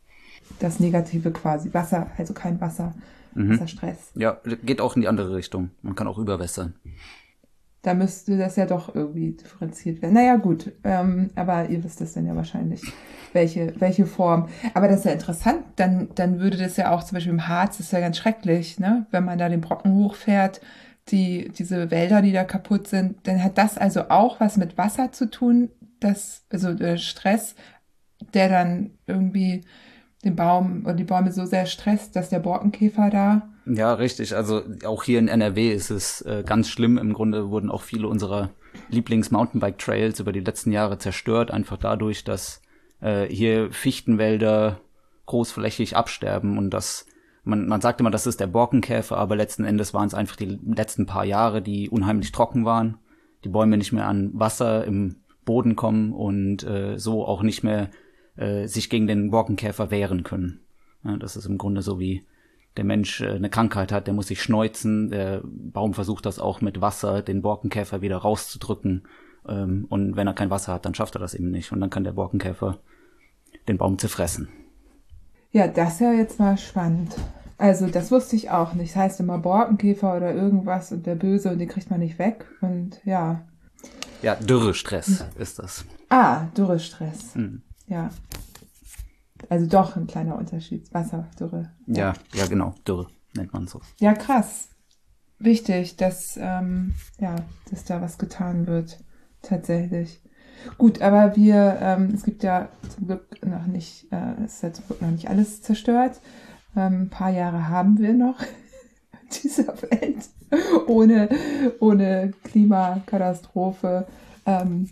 Das 0.61 0.81
Negative 0.81 1.31
quasi, 1.33 1.72
Wasser, 1.75 2.11
also 2.16 2.33
kein 2.33 2.61
Wasser, 2.61 2.94
mhm. 3.35 3.55
Wasserstress. 3.55 4.12
Ja, 4.14 4.40
geht 4.62 4.81
auch 4.81 4.96
in 4.96 5.03
die 5.03 5.09
andere 5.09 5.35
Richtung. 5.35 5.70
Man 5.83 5.94
kann 5.94 6.07
auch 6.07 6.18
überwässern. 6.18 6.75
Da 7.87 7.94
müsste 7.94 8.37
das 8.37 8.57
ja 8.57 8.66
doch 8.66 8.92
irgendwie 8.96 9.31
differenziert 9.31 10.03
werden. 10.03 10.14
Naja, 10.14 10.35
gut, 10.35 10.72
ähm, 10.83 11.31
aber 11.37 11.68
ihr 11.68 11.85
wisst 11.85 12.01
es 12.01 12.14
dann 12.14 12.27
ja 12.27 12.35
wahrscheinlich, 12.35 12.83
welche, 13.33 13.81
welche 13.81 14.07
Form. 14.07 14.49
Aber 14.75 14.88
das 14.88 14.99
ist 14.99 15.05
ja 15.05 15.12
interessant, 15.12 15.61
dann, 15.77 16.09
dann 16.16 16.40
würde 16.40 16.57
das 16.57 16.77
ja 16.77 16.90
auch 16.90 17.05
zum 17.05 17.14
Beispiel 17.14 17.33
im 17.33 17.46
Harz, 17.46 17.77
das 17.77 17.87
ist 17.87 17.92
ja 17.92 18.01
ganz 18.01 18.16
schrecklich, 18.16 18.81
ne? 18.81 19.07
wenn 19.12 19.25
man 19.25 19.38
da 19.38 19.49
den 19.49 19.61
Brocken 19.61 19.94
hochfährt, 19.94 20.61
die, 21.11 21.53
diese 21.57 21.92
Wälder, 21.92 22.22
die 22.22 22.33
da 22.33 22.42
kaputt 22.42 22.88
sind, 22.88 23.25
dann 23.29 23.40
hat 23.40 23.57
das 23.57 23.79
also 23.79 24.09
auch 24.09 24.40
was 24.40 24.57
mit 24.57 24.77
Wasser 24.77 25.12
zu 25.12 25.31
tun, 25.31 25.70
das, 26.01 26.44
also 26.51 26.75
der 26.75 26.96
Stress, 26.96 27.55
der 28.35 28.49
dann 28.49 28.99
irgendwie 29.07 29.62
den 30.25 30.35
Baum 30.35 30.83
oder 30.85 30.94
die 30.94 31.05
Bäume 31.05 31.31
so 31.31 31.44
sehr 31.44 31.66
stresst, 31.66 32.16
dass 32.16 32.31
der 32.31 32.40
Borkenkäfer 32.40 33.11
da 33.11 33.49
ja, 33.66 33.94
richtig. 33.94 34.35
Also 34.35 34.62
auch 34.85 35.02
hier 35.02 35.18
in 35.18 35.29
NRW 35.29 35.72
ist 35.72 35.90
es 35.90 36.22
äh, 36.22 36.44
ganz 36.46 36.68
schlimm. 36.68 36.98
Im 36.98 37.12
Grunde 37.12 37.50
wurden 37.50 37.70
auch 37.70 37.83
viele 37.83 38.09
unserer 38.09 38.50
Lieblings-Mountainbike-Trails 38.90 40.20
über 40.20 40.33
die 40.33 40.40
letzten 40.40 40.72
Jahre 40.72 40.98
zerstört, 40.98 41.50
einfach 41.50 41.76
dadurch, 41.76 42.24
dass 42.24 42.62
äh, 43.00 43.26
hier 43.26 43.70
Fichtenwälder 43.72 44.81
großflächig 45.26 45.96
absterben 45.96 46.57
und 46.59 46.70
das 46.70 47.07
man, 47.46 47.68
man 47.68 47.81
sagt 47.81 48.00
immer, 48.00 48.11
das 48.11 48.26
ist 48.26 48.40
der 48.40 48.48
Borkenkäfer, 48.48 49.16
aber 49.16 49.37
letzten 49.37 49.64
Endes 49.64 49.94
waren 49.94 50.09
es 50.09 50.14
einfach 50.14 50.35
die 50.35 50.59
letzten 50.66 51.07
paar 51.07 51.24
Jahre, 51.24 51.62
die 51.62 51.88
unheimlich 51.88 52.33
trocken 52.33 52.64
waren, 52.64 52.98
die 53.44 53.48
Bäume 53.48 53.76
nicht 53.76 53.92
mehr 53.92 54.09
an 54.09 54.33
Wasser 54.35 54.85
im 54.85 55.16
Boden 55.44 55.76
kommen 55.76 56.12
und 56.12 56.64
äh, 56.64 56.98
so 56.98 57.24
auch 57.24 57.42
nicht 57.42 57.62
mehr 57.62 57.90
äh, 58.35 58.66
sich 58.66 58.90
gegen 58.90 59.07
den 59.07 59.31
Borkenkäfer 59.31 59.92
wehren 59.92 60.24
können. 60.24 60.61
Ja, 61.05 61.16
das 61.16 61.37
ist 61.37 61.46
im 61.46 61.57
Grunde 61.57 61.83
so 61.83 62.00
wie 62.00 62.26
der 62.77 62.85
Mensch 62.85 63.21
äh, 63.21 63.31
eine 63.31 63.51
Krankheit 63.51 63.93
hat, 63.93 64.07
der 64.07 64.15
muss 64.15 64.29
sich 64.29 64.43
schneuzen, 64.43 65.11
der 65.11 65.43
Baum 65.45 65.95
versucht 65.95 66.27
das 66.27 66.39
auch 66.39 66.61
mit 66.61 66.81
Wasser, 66.81 67.23
den 67.23 67.43
Borkenkäfer 67.43 68.03
wieder 68.03 68.19
rauszudrücken. 68.19 69.07
Ähm, 69.49 69.87
und 69.89 70.17
wenn 70.17 70.27
er 70.27 70.35
kein 70.35 70.51
Wasser 70.51 70.73
hat, 70.75 70.85
dann 70.85 70.95
schafft 70.95 71.17
er 71.17 71.21
das 71.21 71.35
eben 71.35 71.51
nicht. 71.51 71.73
Und 71.73 71.81
dann 71.81 71.91
kann 71.91 72.05
der 72.05 72.12
Borkenkäfer 72.12 72.79
den 73.69 73.79
Baum 73.79 73.99
zerfressen. 73.99 74.49
Ja, 75.53 75.69
das 75.69 75.95
ist 75.95 76.01
ja 76.01 76.12
jetzt 76.12 76.39
mal 76.39 76.59
spannend. 76.59 77.15
Also 77.59 77.87
das 77.87 78.11
wusste 78.11 78.37
ich 78.37 78.51
auch 78.51 78.75
nicht. 78.75 78.95
Das 78.95 79.03
heißt 79.03 79.21
immer 79.21 79.39
Borkenkäfer 79.39 80.17
oder 80.17 80.35
irgendwas 80.35 80.93
und 80.93 81.07
der 81.07 81.15
Böse 81.15 81.51
und 81.51 81.59
den 81.59 81.69
kriegt 81.69 81.91
man 81.91 82.01
nicht 82.01 82.19
weg. 82.19 82.47
Und 82.61 83.01
ja. 83.05 83.47
Ja, 84.23 84.35
Dürrestress 84.35 85.25
ist 85.39 85.59
das. 85.59 85.85
Ah, 86.09 86.47
Dürrestress. 86.57 87.35
Mhm. 87.35 87.62
Ja. 87.87 88.11
Also 89.49 89.66
doch 89.66 89.96
ein 89.96 90.07
kleiner 90.07 90.37
Unterschied. 90.37 90.92
Wasserdürre. 90.92 91.70
Ja, 91.87 92.14
ja, 92.35 92.46
genau. 92.46 92.75
Dürre 92.87 93.07
nennt 93.35 93.53
man 93.53 93.66
so. 93.66 93.81
Ja, 93.99 94.14
krass. 94.14 94.68
Wichtig, 95.38 95.96
dass, 95.96 96.38
ähm, 96.40 96.94
ja, 97.18 97.37
dass 97.70 97.85
da 97.85 98.01
was 98.01 98.18
getan 98.18 98.66
wird. 98.66 98.99
Tatsächlich. 99.42 100.20
Gut, 100.79 101.03
aber 101.03 101.37
wir, 101.37 101.79
ähm, 101.81 102.11
es 102.14 102.25
gibt 102.25 102.42
ja 102.42 102.68
zum 102.88 103.07
Glück 103.07 103.44
noch 103.44 103.66
nicht, 103.66 104.11
äh, 104.11 104.42
es 104.44 104.55
ist 104.55 104.62
ja 104.62 104.72
zum 104.72 104.87
Glück 104.87 105.03
noch 105.03 105.11
nicht 105.11 105.29
alles 105.29 105.62
zerstört. 105.62 106.20
Ähm, 106.75 107.03
ein 107.03 107.11
paar 107.11 107.31
Jahre 107.31 107.68
haben 107.68 107.99
wir 107.99 108.14
noch 108.14 108.38
dieser 109.44 109.81
Welt 109.83 110.29
ohne, 110.87 111.29
ohne 111.81 112.33
Klimakatastrophe. 112.44 114.07
Ähm, 114.44 114.90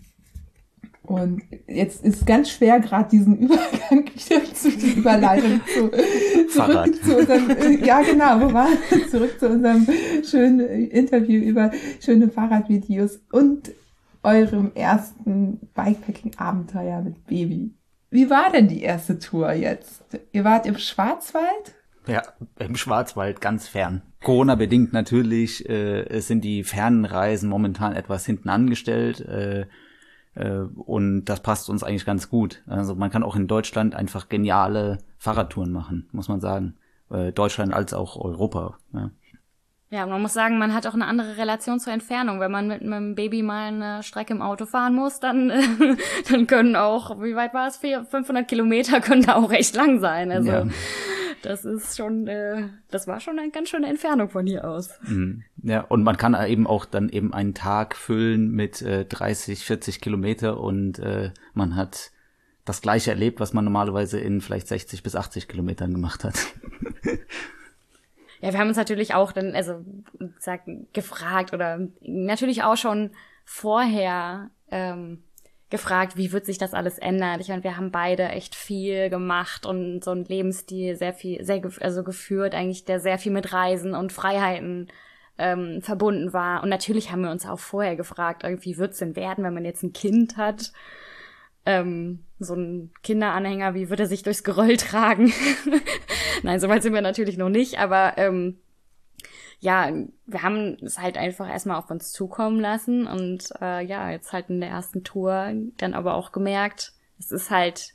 und 1.04 1.42
jetzt 1.68 2.02
ist 2.02 2.26
ganz 2.26 2.50
schwer, 2.50 2.80
gerade 2.80 3.10
diesen 3.10 3.38
Übergang 3.40 4.06
zu 4.54 4.70
die 4.70 4.92
Überleitung 4.98 5.60
zu, 5.66 5.90
zurück 6.48 7.04
zu 7.04 7.18
unserem, 7.18 7.50
äh, 7.50 7.86
ja 7.86 8.00
genau, 8.00 8.40
wo 8.40 8.52
war 8.54 8.68
zurück 9.10 9.38
zu 9.38 9.50
unserem 9.50 9.86
schönen 10.24 10.60
Interview 10.60 11.42
über 11.42 11.70
schöne 12.00 12.30
Fahrradvideos 12.30 13.20
und 13.30 13.72
eurem 14.22 14.72
ersten 14.74 15.60
Bikepacking-Abenteuer 15.74 17.02
mit 17.02 17.26
Baby. 17.26 17.74
Wie 18.08 18.30
war 18.30 18.50
denn 18.50 18.68
die 18.68 18.80
erste 18.80 19.18
Tour 19.18 19.52
jetzt? 19.52 20.04
Ihr 20.32 20.44
wart 20.44 20.64
im 20.64 20.78
Schwarzwald? 20.78 21.74
Ja, 22.06 22.22
im 22.58 22.76
Schwarzwald, 22.76 23.42
ganz 23.42 23.68
fern. 23.68 24.02
Corona-bedingt 24.22 24.94
natürlich 24.94 25.68
äh, 25.68 26.20
sind 26.20 26.44
die 26.44 26.64
fernen 26.64 27.04
Reisen 27.04 27.50
momentan 27.50 27.92
etwas 27.92 28.24
hinten 28.24 28.48
angestellt. 28.48 29.20
Äh, 29.20 29.66
und 30.36 31.24
das 31.26 31.40
passt 31.40 31.70
uns 31.70 31.82
eigentlich 31.82 32.04
ganz 32.04 32.28
gut. 32.28 32.62
Also 32.66 32.94
man 32.94 33.10
kann 33.10 33.22
auch 33.22 33.36
in 33.36 33.46
Deutschland 33.46 33.94
einfach 33.94 34.28
geniale 34.28 34.98
Fahrradtouren 35.18 35.70
machen, 35.70 36.08
muss 36.12 36.28
man 36.28 36.40
sagen. 36.40 36.74
äh, 37.10 37.32
Deutschland 37.32 37.72
als 37.72 37.94
auch 37.94 38.16
Europa. 38.16 38.78
Ja. 38.92 39.10
Ja, 39.94 40.06
man 40.06 40.20
muss 40.20 40.32
sagen, 40.32 40.58
man 40.58 40.74
hat 40.74 40.88
auch 40.88 40.94
eine 40.94 41.06
andere 41.06 41.36
Relation 41.36 41.78
zur 41.78 41.92
Entfernung. 41.92 42.40
Wenn 42.40 42.50
man 42.50 42.66
mit 42.66 42.82
einem 42.82 43.14
Baby 43.14 43.42
mal 43.42 43.68
eine 43.68 44.02
Strecke 44.02 44.32
im 44.32 44.42
Auto 44.42 44.66
fahren 44.66 44.92
muss, 44.92 45.20
dann, 45.20 45.52
dann 46.28 46.48
können 46.48 46.74
auch, 46.74 47.22
wie 47.22 47.36
weit 47.36 47.54
war 47.54 47.68
es? 47.68 47.76
400, 47.76 48.10
500 48.10 48.48
Kilometer 48.48 49.00
können 49.00 49.22
da 49.22 49.36
auch 49.36 49.50
recht 49.50 49.76
lang 49.76 50.00
sein. 50.00 50.32
Also 50.32 50.50
ja. 50.50 50.66
das 51.42 51.64
ist 51.64 51.96
schon, 51.96 52.26
äh, 52.26 52.70
das 52.90 53.06
war 53.06 53.20
schon 53.20 53.38
eine 53.38 53.52
ganz 53.52 53.68
schöne 53.68 53.86
Entfernung 53.86 54.30
von 54.30 54.48
hier 54.48 54.68
aus. 54.68 54.90
Mhm. 55.02 55.44
Ja, 55.62 55.82
und 55.82 56.02
man 56.02 56.16
kann 56.16 56.34
eben 56.44 56.66
auch 56.66 56.86
dann 56.86 57.08
eben 57.08 57.32
einen 57.32 57.54
Tag 57.54 57.94
füllen 57.94 58.50
mit 58.50 58.82
äh, 58.82 59.04
30, 59.04 59.64
40 59.64 60.00
Kilometer 60.00 60.58
und 60.58 60.98
äh, 60.98 61.30
man 61.52 61.76
hat 61.76 62.10
das 62.64 62.80
gleiche 62.80 63.12
erlebt, 63.12 63.38
was 63.38 63.52
man 63.52 63.64
normalerweise 63.64 64.18
in 64.18 64.40
vielleicht 64.40 64.66
60 64.66 65.04
bis 65.04 65.14
80 65.14 65.46
Kilometern 65.46 65.94
gemacht 65.94 66.24
hat. 66.24 66.34
Ja, 68.44 68.52
wir 68.52 68.60
haben 68.60 68.68
uns 68.68 68.76
natürlich 68.76 69.14
auch 69.14 69.32
dann, 69.32 69.54
also 69.54 69.82
sag, 70.38 70.64
gefragt 70.92 71.54
oder 71.54 71.88
natürlich 72.02 72.62
auch 72.62 72.76
schon 72.76 73.12
vorher 73.46 74.50
ähm, 74.70 75.24
gefragt, 75.70 76.18
wie 76.18 76.30
wird 76.30 76.44
sich 76.44 76.58
das 76.58 76.74
alles 76.74 76.98
ändern. 76.98 77.40
Ich 77.40 77.48
meine, 77.48 77.64
wir 77.64 77.78
haben 77.78 77.90
beide 77.90 78.24
echt 78.24 78.54
viel 78.54 79.08
gemacht 79.08 79.64
und 79.64 80.04
so 80.04 80.10
ein 80.10 80.26
Lebensstil 80.26 80.94
sehr 80.94 81.14
viel, 81.14 81.42
sehr 81.42 81.62
also 81.80 82.04
geführt, 82.04 82.54
eigentlich 82.54 82.84
der 82.84 83.00
sehr 83.00 83.18
viel 83.18 83.32
mit 83.32 83.50
Reisen 83.54 83.94
und 83.94 84.12
Freiheiten 84.12 84.88
ähm, 85.38 85.80
verbunden 85.80 86.34
war. 86.34 86.62
Und 86.62 86.68
natürlich 86.68 87.10
haben 87.10 87.22
wir 87.22 87.30
uns 87.30 87.46
auch 87.46 87.58
vorher 87.58 87.96
gefragt, 87.96 88.44
irgendwie 88.44 88.76
wird's 88.76 88.98
denn 88.98 89.16
werden, 89.16 89.42
wenn 89.42 89.54
man 89.54 89.64
jetzt 89.64 89.82
ein 89.82 89.94
Kind 89.94 90.36
hat? 90.36 90.70
ähm, 91.66 92.23
so 92.38 92.54
ein 92.54 92.92
Kinderanhänger, 93.02 93.74
wie 93.74 93.90
würde 93.90 94.04
er 94.04 94.08
sich 94.08 94.22
durchs 94.22 94.44
Geröll 94.44 94.76
tragen? 94.76 95.32
Nein, 96.42 96.60
soweit 96.60 96.82
sind 96.82 96.94
wir 96.94 97.02
natürlich 97.02 97.36
noch 97.36 97.48
nicht, 97.48 97.78
aber 97.78 98.18
ähm, 98.18 98.58
ja, 99.60 99.90
wir 100.26 100.42
haben 100.42 100.76
es 100.82 100.98
halt 100.98 101.16
einfach 101.16 101.48
erstmal 101.48 101.78
auf 101.78 101.90
uns 101.90 102.12
zukommen 102.12 102.60
lassen 102.60 103.06
und 103.06 103.50
äh, 103.60 103.84
ja, 103.84 104.10
jetzt 104.10 104.32
halt 104.32 104.50
in 104.50 104.60
der 104.60 104.70
ersten 104.70 105.04
Tour 105.04 105.52
dann 105.78 105.94
aber 105.94 106.14
auch 106.14 106.32
gemerkt, 106.32 106.92
es 107.18 107.32
ist 107.32 107.50
halt 107.50 107.94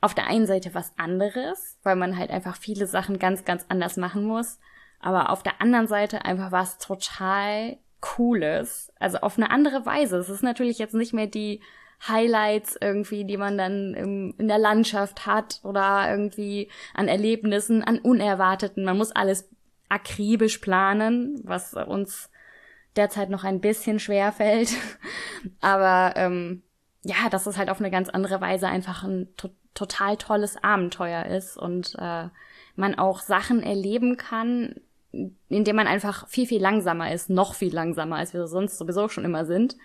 auf 0.00 0.14
der 0.14 0.26
einen 0.26 0.46
Seite 0.46 0.74
was 0.74 0.92
anderes, 0.98 1.78
weil 1.82 1.96
man 1.96 2.18
halt 2.18 2.30
einfach 2.30 2.56
viele 2.56 2.86
Sachen 2.86 3.18
ganz, 3.18 3.44
ganz 3.44 3.64
anders 3.68 3.96
machen 3.96 4.24
muss, 4.24 4.58
aber 5.00 5.30
auf 5.30 5.42
der 5.42 5.60
anderen 5.60 5.86
Seite 5.86 6.24
einfach 6.24 6.52
was 6.52 6.78
total 6.78 7.78
Cooles, 8.00 8.92
also 9.00 9.18
auf 9.18 9.38
eine 9.38 9.50
andere 9.50 9.86
Weise. 9.86 10.18
Es 10.18 10.28
ist 10.28 10.42
natürlich 10.42 10.78
jetzt 10.78 10.94
nicht 10.94 11.14
mehr 11.14 11.26
die 11.26 11.62
Highlights 12.06 12.76
irgendwie, 12.80 13.24
die 13.24 13.36
man 13.36 13.56
dann 13.56 13.94
im, 13.94 14.34
in 14.38 14.48
der 14.48 14.58
Landschaft 14.58 15.26
hat 15.26 15.60
oder 15.62 16.10
irgendwie 16.10 16.68
an 16.94 17.08
Erlebnissen, 17.08 17.82
an 17.82 17.98
Unerwarteten. 17.98 18.84
Man 18.84 18.98
muss 18.98 19.12
alles 19.12 19.48
akribisch 19.88 20.58
planen, 20.58 21.40
was 21.44 21.74
uns 21.74 22.30
derzeit 22.96 23.30
noch 23.30 23.44
ein 23.44 23.60
bisschen 23.60 23.98
schwer 23.98 24.32
fällt. 24.32 24.70
Aber 25.60 26.14
ähm, 26.16 26.62
ja, 27.02 27.28
dass 27.30 27.46
es 27.46 27.56
halt 27.56 27.70
auf 27.70 27.80
eine 27.80 27.90
ganz 27.90 28.08
andere 28.08 28.40
Weise 28.40 28.68
einfach 28.68 29.04
ein 29.04 29.28
to 29.36 29.50
total 29.74 30.16
tolles 30.16 30.56
Abenteuer 30.64 31.26
ist 31.26 31.58
und 31.58 31.96
äh, 31.98 32.28
man 32.76 32.94
auch 32.94 33.20
Sachen 33.20 33.62
erleben 33.62 34.16
kann, 34.16 34.76
indem 35.50 35.76
man 35.76 35.86
einfach 35.86 36.26
viel, 36.28 36.46
viel 36.46 36.62
langsamer 36.62 37.12
ist, 37.12 37.28
noch 37.28 37.54
viel 37.54 37.74
langsamer, 37.74 38.16
als 38.16 38.32
wir 38.32 38.46
sonst 38.46 38.78
sowieso 38.78 39.08
schon 39.08 39.26
immer 39.26 39.44
sind. 39.44 39.76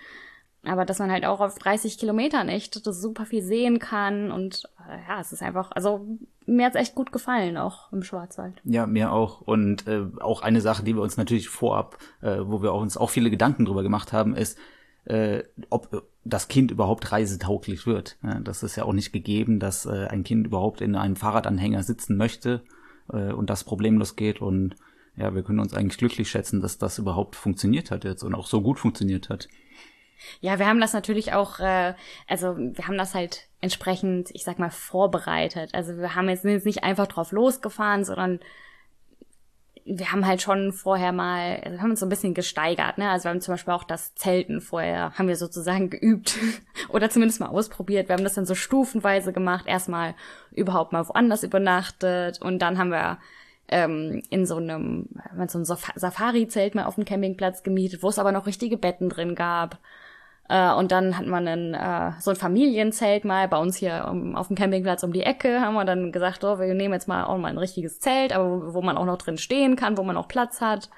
Aber 0.64 0.86
dass 0.86 1.00
man 1.00 1.12
halt 1.12 1.26
auch 1.26 1.40
auf 1.40 1.58
30 1.58 1.98
Kilometern 1.98 2.48
echt 2.48 2.86
das 2.86 3.02
super 3.02 3.26
viel 3.26 3.42
sehen 3.42 3.80
kann 3.80 4.32
und 4.32 4.64
äh, 4.88 4.98
ja, 5.08 5.20
es 5.20 5.32
ist 5.32 5.42
einfach, 5.42 5.72
also 5.72 6.06
mir 6.46 6.66
hat's 6.66 6.76
echt 6.76 6.94
gut 6.94 7.12
gefallen, 7.12 7.58
auch 7.58 7.92
im 7.92 8.04
Schwarzwald. 8.04 8.62
Ja, 8.64 8.86
mir 8.86 9.12
auch. 9.12 9.42
Und 9.42 9.88
äh, 9.88 10.06
auch 10.20 10.42
eine 10.42 10.62
Sache, 10.62 10.84
die 10.84 10.96
wir 10.96 11.02
uns 11.02 11.18
natürlich 11.18 11.50
vorab, 11.50 11.98
äh, 12.22 12.38
wo 12.42 12.62
wir 12.62 12.74
uns 12.74 12.98
auch 12.98 13.10
viele 13.10 13.32
Gedanken 13.32 13.66
drüber 13.66 13.84
gemacht 13.84 14.14
haben, 14.14 14.36
ist, 14.36 14.58
äh, 15.06 15.44
ob 15.70 16.06
das 16.24 16.48
Kind 16.48 16.70
überhaupt 16.70 17.12
reisetauglich 17.12 17.88
wird. 17.88 18.18
Ja, 18.24 18.40
das 18.40 18.62
ist 18.64 18.76
ja 18.76 18.84
auch 18.84 18.94
nicht 18.94 19.12
gegeben, 19.12 19.60
dass 19.60 19.86
äh, 19.86 20.08
ein 20.10 20.24
Kind 20.24 20.46
überhaupt 20.46 20.82
in 20.82 20.96
einem 20.96 21.16
Fahrradanhänger 21.16 21.82
sitzen 21.84 22.18
möchte 22.18 22.62
äh, 23.12 23.32
und 23.32 23.50
das 23.50 23.64
problemlos 23.64 24.16
geht. 24.16 24.42
Und 24.42 24.76
ja, 25.16 25.34
wir 25.34 25.44
können 25.44 25.60
uns 25.60 25.74
eigentlich 25.74 25.98
glücklich 25.98 26.30
schätzen, 26.30 26.62
dass 26.62 26.78
das 26.78 27.00
überhaupt 27.00 27.36
funktioniert 27.36 27.90
hat 27.92 28.04
jetzt 28.04 28.24
und 28.24 28.36
auch 28.36 28.46
so 28.46 28.62
gut 28.62 28.80
funktioniert 28.80 29.30
hat. 29.30 29.48
Ja, 30.40 30.60
wir 30.60 30.68
haben 30.68 30.82
das 30.82 30.94
natürlich 30.94 31.34
auch, 31.34 31.60
äh, 31.60 31.94
also 32.28 32.58
wir 32.58 32.88
haben 32.88 32.98
das 32.98 33.14
halt 33.14 33.48
entsprechend, 33.62 34.30
ich 34.34 34.44
sag 34.44 34.60
mal, 34.60 34.72
vorbereitet. 34.72 35.74
Also 35.74 35.98
wir 35.98 36.16
haben 36.16 36.30
jetzt, 36.30 36.46
jetzt 36.46 36.66
nicht 36.66 36.84
einfach 36.84 37.08
drauf 37.08 37.32
losgefahren, 37.32 38.04
sondern 38.04 38.40
wir 39.86 40.12
haben 40.12 40.26
halt 40.26 40.42
schon 40.42 40.74
vorher 40.74 41.12
mal, 41.12 41.60
also 41.64 41.72
wir 41.78 41.82
haben 41.82 41.92
uns 41.92 42.00
so 42.00 42.06
ein 42.06 42.10
bisschen 42.10 42.34
gesteigert, 42.34 42.98
ne? 42.98 43.10
Also 43.10 43.26
wir 43.26 43.32
haben 43.32 43.42
zum 43.42 43.54
Beispiel 43.54 43.74
auch 43.74 43.84
das 43.84 44.14
Zelten 44.16 44.62
vorher, 44.62 45.14
haben 45.18 45.28
wir 45.28 45.36
sozusagen 45.36 45.90
geübt 45.92 46.38
oder 46.90 47.10
zumindest 47.10 47.40
mal 47.40 47.48
ausprobiert. 47.48 48.08
Wir 48.08 48.16
haben 48.16 48.24
das 48.24 48.36
dann 48.36 48.46
so 48.46 48.56
stufenweise 48.56 49.34
gemacht. 49.34 49.66
Erstmal 49.68 50.16
überhaupt 50.52 50.94
mal 50.94 51.08
woanders 51.08 51.44
übernachtet 51.44 52.42
und 52.42 52.60
dann 52.60 52.78
haben 52.78 52.92
wir 52.92 53.18
ähm, 53.70 54.22
in 54.30 54.46
so 54.46 54.58
einem, 54.58 55.08
so 55.48 55.60
ein 55.60 55.66
Safari-Zelt 55.66 56.76
mal 56.76 56.86
auf 56.86 56.96
dem 56.96 57.06
Campingplatz 57.06 57.64
gemietet, 57.64 58.04
wo 58.04 58.10
es 58.10 58.20
aber 58.20 58.32
noch 58.32 58.46
richtige 58.46 58.78
Betten 58.78 59.10
drin 59.10 59.34
gab. 59.34 59.80
Äh, 60.52 60.74
und 60.74 60.92
dann 60.92 61.18
hat 61.18 61.28
man 61.28 61.48
ein, 61.48 61.74
äh, 61.74 62.12
so 62.20 62.32
ein 62.32 62.36
Familienzelt 62.36 63.24
mal 63.24 63.48
bei 63.48 63.58
uns 63.58 63.78
hier 63.78 64.06
um, 64.12 64.36
auf 64.36 64.48
dem 64.48 64.58
Campingplatz 64.58 65.02
um 65.02 65.14
die 65.14 65.24
Ecke, 65.24 65.62
haben 65.62 65.76
wir 65.76 65.86
dann 65.86 66.12
gesagt, 66.12 66.44
oh, 66.44 66.60
wir 66.60 66.74
nehmen 66.74 66.94
jetzt 66.94 67.08
mal 67.08 67.24
auch 67.24 67.38
mal 67.38 67.48
ein 67.48 67.58
richtiges 67.58 68.02
Zelt, 68.02 68.34
aber 68.34 68.50
wo, 68.50 68.74
wo 68.74 68.82
man 68.82 68.98
auch 68.98 69.06
noch 69.06 69.18
drin 69.18 69.38
stehen 69.38 69.78
kann, 69.78 69.98
wo 69.98 70.04
man 70.04 70.18
auch 70.18 70.28
Platz 70.28 70.60
hat. 70.60 70.90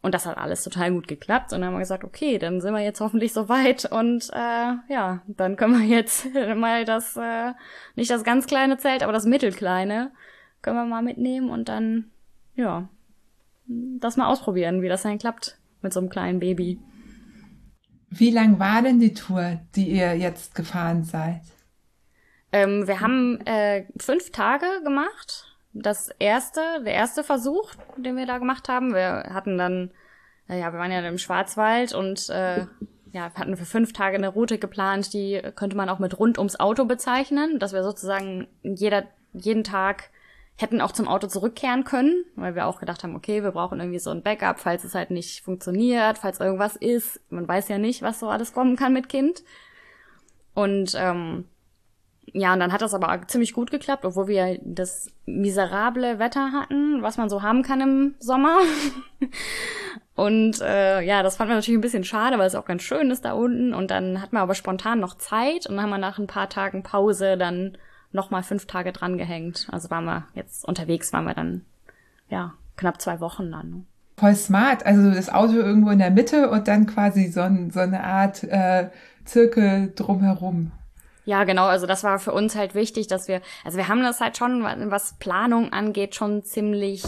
Und 0.00 0.14
das 0.14 0.24
hat 0.24 0.38
alles 0.38 0.64
total 0.64 0.92
gut 0.92 1.08
geklappt. 1.08 1.52
Und 1.52 1.60
dann 1.60 1.66
haben 1.66 1.74
wir 1.74 1.80
gesagt, 1.80 2.04
okay, 2.04 2.38
dann 2.38 2.62
sind 2.62 2.72
wir 2.72 2.80
jetzt 2.80 3.00
hoffentlich 3.02 3.34
so 3.34 3.50
weit. 3.50 3.84
Und 3.84 4.30
äh, 4.32 4.72
ja, 4.88 5.20
dann 5.26 5.56
können 5.56 5.78
wir 5.78 5.86
jetzt 5.86 6.34
mal 6.56 6.86
das, 6.86 7.18
äh, 7.18 7.52
nicht 7.96 8.10
das 8.10 8.24
ganz 8.24 8.46
kleine 8.46 8.78
Zelt, 8.78 9.02
aber 9.02 9.12
das 9.12 9.26
mittelkleine, 9.26 10.10
können 10.62 10.78
wir 10.78 10.86
mal 10.86 11.02
mitnehmen 11.02 11.50
und 11.50 11.68
dann, 11.68 12.10
ja, 12.54 12.88
das 13.66 14.16
mal 14.16 14.28
ausprobieren, 14.28 14.80
wie 14.80 14.88
das 14.88 15.02
dann 15.02 15.18
klappt 15.18 15.58
mit 15.82 15.92
so 15.92 16.00
einem 16.00 16.08
kleinen 16.08 16.40
Baby. 16.40 16.78
Wie 18.10 18.30
lang 18.30 18.58
war 18.58 18.82
denn 18.82 18.98
die 18.98 19.14
Tour, 19.14 19.60
die 19.76 19.88
ihr 19.88 20.16
jetzt 20.16 20.54
gefahren 20.54 21.04
seid? 21.04 21.42
Ähm, 22.52 22.86
wir 22.88 23.00
haben 23.00 23.40
äh, 23.46 23.86
fünf 23.98 24.32
Tage 24.32 24.66
gemacht. 24.82 25.56
Das 25.72 26.10
erste, 26.18 26.60
der 26.84 26.94
erste 26.94 27.22
Versuch, 27.22 27.72
den 27.96 28.16
wir 28.16 28.26
da 28.26 28.38
gemacht 28.38 28.68
haben. 28.68 28.92
Wir 28.92 29.30
hatten 29.32 29.56
dann, 29.56 29.92
ja, 30.48 30.72
wir 30.72 30.78
waren 30.80 30.90
ja 30.90 31.06
im 31.06 31.18
Schwarzwald 31.18 31.94
und 31.94 32.28
äh, 32.30 32.66
ja, 33.12 33.32
hatten 33.34 33.56
für 33.56 33.64
fünf 33.64 33.92
Tage 33.92 34.16
eine 34.16 34.28
Route 34.28 34.58
geplant, 34.58 35.12
die 35.12 35.40
könnte 35.54 35.76
man 35.76 35.88
auch 35.88 36.00
mit 36.00 36.18
rund 36.18 36.38
ums 36.38 36.58
Auto 36.58 36.84
bezeichnen, 36.84 37.58
dass 37.60 37.72
wir 37.72 37.84
sozusagen 37.84 38.48
jeder, 38.62 39.04
jeden 39.32 39.64
Tag 39.64 40.10
hätten 40.62 40.80
auch 40.80 40.92
zum 40.92 41.08
Auto 41.08 41.26
zurückkehren 41.26 41.84
können, 41.84 42.24
weil 42.36 42.54
wir 42.54 42.66
auch 42.66 42.80
gedacht 42.80 43.02
haben, 43.02 43.16
okay, 43.16 43.42
wir 43.42 43.52
brauchen 43.52 43.80
irgendwie 43.80 43.98
so 43.98 44.10
ein 44.10 44.22
Backup, 44.22 44.58
falls 44.58 44.84
es 44.84 44.94
halt 44.94 45.10
nicht 45.10 45.42
funktioniert, 45.42 46.18
falls 46.18 46.40
irgendwas 46.40 46.76
ist. 46.76 47.20
Man 47.30 47.46
weiß 47.46 47.68
ja 47.68 47.78
nicht, 47.78 48.02
was 48.02 48.20
so 48.20 48.28
alles 48.28 48.52
kommen 48.52 48.76
kann 48.76 48.92
mit 48.92 49.08
Kind. 49.08 49.42
Und 50.54 50.94
ähm, 50.96 51.44
ja, 52.32 52.52
und 52.52 52.60
dann 52.60 52.72
hat 52.72 52.82
das 52.82 52.94
aber 52.94 53.26
ziemlich 53.26 53.52
gut 53.52 53.70
geklappt, 53.70 54.04
obwohl 54.04 54.28
wir 54.28 54.58
das 54.62 55.08
miserable 55.26 56.18
Wetter 56.18 56.52
hatten, 56.52 57.02
was 57.02 57.16
man 57.16 57.28
so 57.28 57.42
haben 57.42 57.62
kann 57.62 57.80
im 57.80 58.14
Sommer. 58.18 58.58
und 60.14 60.60
äh, 60.60 61.00
ja, 61.00 61.22
das 61.22 61.36
fand 61.36 61.48
man 61.48 61.58
natürlich 61.58 61.78
ein 61.78 61.82
bisschen 61.82 62.04
schade, 62.04 62.38
weil 62.38 62.46
es 62.46 62.54
auch 62.54 62.66
ganz 62.66 62.82
schön 62.82 63.10
ist 63.10 63.24
da 63.24 63.32
unten. 63.32 63.74
Und 63.74 63.90
dann 63.90 64.20
hatten 64.20 64.36
wir 64.36 64.40
aber 64.40 64.54
spontan 64.54 65.00
noch 65.00 65.16
Zeit 65.16 65.66
und 65.66 65.76
dann 65.76 65.82
haben 65.82 65.90
wir 65.90 65.98
nach 65.98 66.18
ein 66.18 66.26
paar 66.26 66.48
Tagen 66.48 66.82
Pause 66.82 67.36
dann 67.36 67.76
nochmal 68.12 68.42
fünf 68.42 68.66
Tage 68.66 68.92
dran 68.92 69.18
gehängt. 69.18 69.68
Also 69.70 69.90
waren 69.90 70.04
wir 70.04 70.26
jetzt 70.34 70.64
unterwegs, 70.64 71.12
waren 71.12 71.24
wir 71.24 71.34
dann, 71.34 71.64
ja, 72.28 72.54
knapp 72.76 73.00
zwei 73.00 73.20
Wochen 73.20 73.50
dann. 73.50 73.70
Ne? 73.70 73.84
Voll 74.16 74.34
smart. 74.34 74.84
Also 74.84 75.10
das 75.10 75.30
Auto 75.30 75.54
irgendwo 75.54 75.90
in 75.90 75.98
der 75.98 76.10
Mitte 76.10 76.50
und 76.50 76.68
dann 76.68 76.86
quasi 76.86 77.28
so, 77.28 77.40
ein, 77.40 77.70
so 77.70 77.80
eine 77.80 78.04
Art 78.04 78.44
äh, 78.44 78.90
Zirkel 79.24 79.92
drumherum. 79.94 80.72
Ja, 81.24 81.44
genau. 81.44 81.66
Also 81.66 81.86
das 81.86 82.02
war 82.04 82.18
für 82.18 82.32
uns 82.32 82.56
halt 82.56 82.74
wichtig, 82.74 83.06
dass 83.06 83.28
wir, 83.28 83.40
also 83.64 83.78
wir 83.78 83.88
haben 83.88 84.02
das 84.02 84.20
halt 84.20 84.36
schon, 84.36 84.62
was 84.62 85.14
Planung 85.18 85.72
angeht, 85.72 86.14
schon 86.14 86.44
ziemlich 86.44 87.04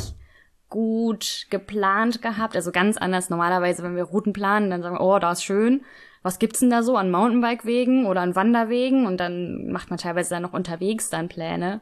gut 0.69 1.47
geplant 1.51 2.23
gehabt. 2.23 2.57
Also 2.57 2.73
ganz 2.73 2.97
anders. 2.97 3.29
Normalerweise, 3.29 3.83
wenn 3.83 3.97
wir 3.97 4.05
Routen 4.05 4.33
planen, 4.33 4.71
dann 4.71 4.83
sagen 4.83 4.97
wir, 4.97 5.01
oh, 5.01 5.19
da 5.19 5.33
ist 5.33 5.45
schön 5.45 5.83
was 6.23 6.39
gibt's 6.39 6.61
denn 6.61 6.71
da 6.71 6.83
so 6.83 6.97
an 6.97 7.11
Mountainbike-Wegen 7.11 8.07
oder 8.07 8.21
an 8.21 8.37
Wanderwegen 8.37 9.07
und 9.07 9.19
dann 9.19 9.71
macht 9.71 9.91
man 9.91 9.99
teilweise 9.99 10.31
dann 10.31 10.43
noch 10.43 10.53
unterwegs 10.53 11.11
dann 11.11 11.29
Pläne. 11.29 11.81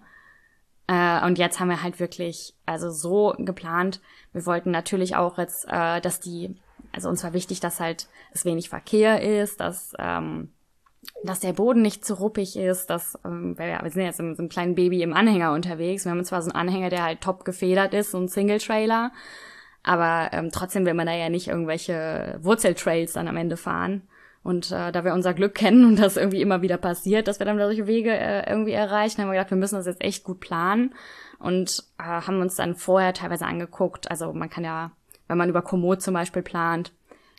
Äh, 0.87 1.24
und 1.26 1.38
jetzt 1.38 1.61
haben 1.61 1.68
wir 1.68 1.83
halt 1.83 2.00
wirklich, 2.00 2.55
also 2.66 2.90
so 2.90 3.35
geplant. 3.38 4.00
Wir 4.33 4.46
wollten 4.46 4.70
natürlich 4.70 5.16
auch 5.16 5.38
jetzt, 5.38 5.66
äh, 5.68 6.00
dass 6.00 6.20
die, 6.20 6.57
also 6.92 7.09
uns 7.09 7.22
war 7.22 7.33
wichtig, 7.33 7.61
dass 7.61 7.81
halt 7.81 8.09
es 8.33 8.44
wenig 8.44 8.68
Verkehr 8.68 9.22
ist, 9.22 9.61
dass 9.61 9.92
ähm, 9.98 10.50
dass 11.24 11.40
der 11.40 11.53
Boden 11.53 11.83
nicht 11.83 12.05
zu 12.05 12.14
ruppig 12.14 12.57
ist, 12.57 12.90
dass, 12.90 13.18
ähm, 13.24 13.59
weil 13.59 13.70
wir, 13.70 13.83
wir 13.83 13.90
sind 13.90 14.05
jetzt 14.05 14.20
mit 14.20 14.37
so 14.37 14.42
einem 14.42 14.48
kleinen 14.48 14.74
Baby 14.74 15.03
im 15.03 15.12
Anhänger 15.12 15.53
unterwegs. 15.53 16.05
Wir 16.05 16.12
haben 16.12 16.24
zwar 16.24 16.42
so 16.42 16.50
einen 16.50 16.68
Anhänger, 16.68 16.90
der 16.90 17.03
halt 17.03 17.20
top 17.20 17.44
gefedert 17.44 17.94
ist, 17.94 18.11
so 18.11 18.18
ein 18.18 18.29
Single-Trailer, 18.29 19.12
aber 19.83 20.31
ähm, 20.33 20.50
trotzdem 20.53 20.85
will 20.87 20.94
man 20.94 21.07
da 21.07 21.14
ja 21.14 21.29
nicht 21.29 21.48
irgendwelche 21.48 22.38
Wurzeltrails 22.42 23.14
dann 23.14 23.29
am 23.29 23.37
Ende 23.37 23.57
fahren. 23.57 24.03
Und 24.42 24.72
äh, 24.72 24.90
da 24.90 25.05
wir 25.05 25.12
unser 25.12 25.35
Glück 25.35 25.55
kennen 25.55 25.85
und 25.85 25.98
das 25.98 26.16
irgendwie 26.16 26.40
immer 26.40 26.62
wieder 26.62 26.79
passiert, 26.79 27.29
dass 27.29 27.38
wir 27.38 27.46
dann 27.46 27.59
solche 27.59 27.87
Wege 27.87 28.11
äh, 28.11 28.48
irgendwie 28.48 28.72
erreichen, 28.72 29.20
haben 29.20 29.29
wir 29.29 29.35
gedacht, 29.35 29.50
wir 29.50 29.59
müssen 29.59 29.76
das 29.76 29.87
jetzt 29.87 30.03
echt 30.03 30.24
gut 30.24 30.40
planen 30.40 30.94
und 31.38 31.85
äh, 31.98 32.03
haben 32.03 32.40
uns 32.40 32.57
dann 32.57 32.74
vorher 32.74 33.12
teilweise 33.12 33.46
angeguckt. 33.46 34.11
Also 34.11 34.33
man 34.33 34.48
kann 34.48 34.64
ja, 34.64 34.92
wenn 35.29 35.38
man 35.38 35.50
über 35.50 35.62
Komoot 35.62 36.00
zum 36.00 36.14
Beispiel 36.14 36.42
plant, 36.42 36.92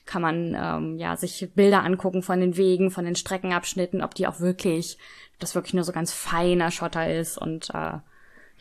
kann 0.06 0.22
man 0.22 0.56
ähm, 0.56 0.98
ja 0.98 1.16
sich 1.16 1.50
Bilder 1.56 1.84
angucken 1.84 2.22
von 2.22 2.40
den 2.40 2.58
Wegen, 2.58 2.92
von 2.92 3.06
den 3.06 3.16
Streckenabschnitten, 3.16 4.02
ob 4.02 4.14
die 4.14 4.28
auch 4.28 4.40
wirklich, 4.40 4.98
das 5.40 5.56
wirklich 5.56 5.74
nur 5.74 5.84
so 5.84 5.92
ganz 5.92 6.14
feiner 6.14 6.70
Schotter 6.70 7.12
ist 7.12 7.38
und 7.38 7.70
äh, 7.72 8.00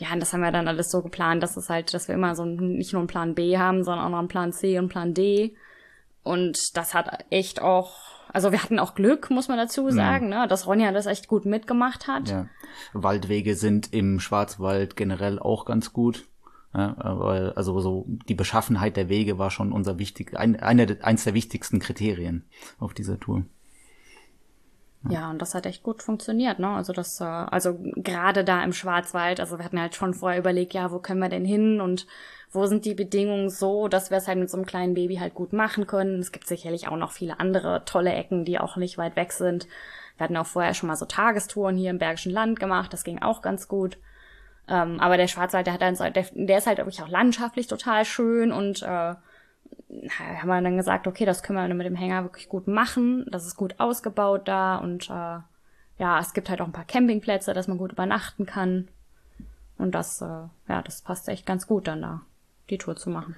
ja, 0.01 0.15
und 0.15 0.21
das 0.21 0.33
haben 0.33 0.41
wir 0.41 0.51
dann 0.51 0.67
alles 0.67 0.91
so 0.91 1.03
geplant, 1.03 1.43
dass 1.43 1.59
es 1.59 1.69
halt, 1.69 1.93
dass 1.93 2.09
wir 2.09 2.15
immer 2.15 2.35
so 2.35 2.47
nicht 2.47 2.95
nur 2.95 3.01
einen 3.01 3.07
Plan 3.07 3.35
B 3.35 3.59
haben, 3.59 3.85
sondern 3.85 4.07
auch 4.07 4.11
noch 4.11 4.19
einen 4.19 4.29
Plan 4.29 4.51
C 4.51 4.73
und 4.73 4.79
einen 4.79 4.89
Plan 4.89 5.15
D. 5.15 5.55
Und 6.23 6.79
das 6.79 6.95
hat 6.95 7.27
echt 7.29 7.61
auch, 7.61 7.99
also 8.33 8.53
wir 8.53 8.63
hatten 8.63 8.79
auch 8.79 8.95
Glück, 8.95 9.31
muss 9.31 9.49
man 9.49 9.59
dazu 9.59 9.85
mhm. 9.85 9.91
sagen, 9.91 10.25
mhm. 10.27 10.31
ne, 10.31 10.49
dass 10.49 10.67
Ronja 10.67 10.93
das 10.93 11.07
echt 11.07 11.29
gut 11.29 11.45
mitgemacht 11.45 12.09
hat. 12.09 12.29
Ja. 12.29 12.47
Waldwege 12.93 13.55
sind 13.55 13.93
im 13.93 14.21
Schwarzwald 14.21 14.97
generell 14.97 15.39
auch 15.39 15.65
ganz 15.65 15.93
gut. 15.93 16.27
Ja, 16.73 16.95
aber 16.99 17.55
also 17.57 17.81
so 17.81 18.05
die 18.29 18.35
Beschaffenheit 18.35 18.97
der 18.97 19.09
Wege 19.09 19.39
war 19.39 19.51
schon 19.51 19.73
unser 19.73 19.99
wichtig, 19.99 20.37
ein, 20.39 20.61
eine, 20.61 20.99
eins 21.03 21.25
der 21.25 21.35
wichtigsten 21.35 21.81
Kriterien 21.81 22.45
auf 22.79 22.95
dieser 22.95 23.19
Tour. 23.19 23.45
Ja. 25.05 25.13
ja, 25.13 25.31
und 25.31 25.41
das 25.41 25.55
hat 25.55 25.67
echt 25.67 25.83
gut 25.83 26.03
funktioniert, 26.03 26.59
ne? 26.59 26.69
Also 26.69 26.93
das, 26.93 27.21
äh, 27.21 27.25
also 27.25 27.79
gerade 27.97 28.45
da 28.45 28.63
im 28.63 28.73
Schwarzwald, 28.73 29.41
also 29.41 29.59
wir 29.59 29.65
hatten 29.65 29.81
halt 29.81 29.95
schon 29.95 30.15
vorher 30.15 30.39
überlegt, 30.39 30.75
ja, 30.75 30.93
wo 30.93 30.99
können 30.99 31.21
wir 31.21 31.31
denn 31.31 31.45
hin 31.45 31.81
und 31.81 32.07
wo 32.53 32.67
sind 32.67 32.85
die 32.85 32.95
Bedingungen 32.95 33.49
so, 33.49 33.89
dass 33.89 34.11
wir 34.11 34.19
es 34.19 34.27
halt 34.29 34.39
mit 34.39 34.51
so 34.51 34.57
einem 34.57 34.67
kleinen 34.67 34.95
Baby 34.95 35.17
halt 35.17 35.35
gut 35.35 35.53
machen 35.53 35.87
können. 35.87 36.19
Es 36.19 36.33
gibt 36.33 36.47
sicherlich 36.47 36.89
auch 36.89 36.97
noch 36.97 37.13
viele 37.13 37.39
andere 37.39 37.85
tolle 37.85 38.13
Ecken, 38.13 38.45
die 38.45 38.59
auch 38.59 38.77
nicht 38.77 38.99
weit 38.99 39.17
weg 39.17 39.33
sind. 39.33 39.69
Wir 40.17 40.25
hatten 40.25 40.37
auch 40.37 40.47
vorher 40.47 40.75
schon 40.75 40.89
mal 40.89 40.97
so 40.97 41.07
Tagestouren 41.07 41.77
hier 41.77 41.91
im 41.91 41.99
Bergischen 41.99 42.33
Land 42.33 42.61
gemacht, 42.61 42.93
das 42.93 43.05
ging 43.05 43.23
auch 43.23 43.41
ganz 43.41 43.69
gut. 43.69 43.99
Ähm, 44.69 45.01
aber 45.01 45.17
der 45.17 45.29
Schwarzwald, 45.29 45.67
der 45.67 45.75
hat 45.75 45.83
dann 45.83 45.97
so, 45.97 46.09
der, 46.09 46.27
der 46.33 46.59
ist 46.59 46.67
halt 46.67 46.79
wirklich 46.79 47.03
auch 47.03 47.09
landschaftlich 47.09 47.67
total 47.67 48.05
schön 48.05 48.53
und 48.53 48.83
äh, 48.83 49.15
haben 50.09 50.49
wir 50.49 50.61
dann 50.61 50.77
gesagt, 50.77 51.07
okay, 51.07 51.25
das 51.25 51.43
können 51.43 51.59
wir 51.59 51.75
mit 51.75 51.87
dem 51.87 51.97
Hänger 51.97 52.23
wirklich 52.25 52.49
gut 52.49 52.69
machen. 52.69 53.27
Das 53.31 53.47
ist 53.47 53.57
gut 53.57 53.75
ausgebaut 53.79 54.47
da 54.47 54.77
und 54.77 55.11
äh, 55.11 55.39
ja, 55.99 56.19
es 56.21 56.33
gibt 56.33 56.49
halt 56.49 56.61
auch 56.61 56.67
ein 56.67 56.73
paar 56.73 56.85
Campingplätze, 56.85 57.53
dass 57.53 57.69
man 57.69 57.79
gut 57.79 57.93
übernachten 57.93 58.47
kann. 58.47 58.89
Und 59.77 59.95
das, 59.95 60.23
äh, 60.23 60.49
ja, 60.69 60.83
das 60.83 61.03
passt 61.03 61.29
echt 61.29 61.47
ganz 61.47 61.67
gut 61.67 61.89
dann 61.89 62.03
da, 62.03 62.21
die 62.71 62.79
Tour 62.79 62.97
zu 62.97 63.11
machen. 63.11 63.37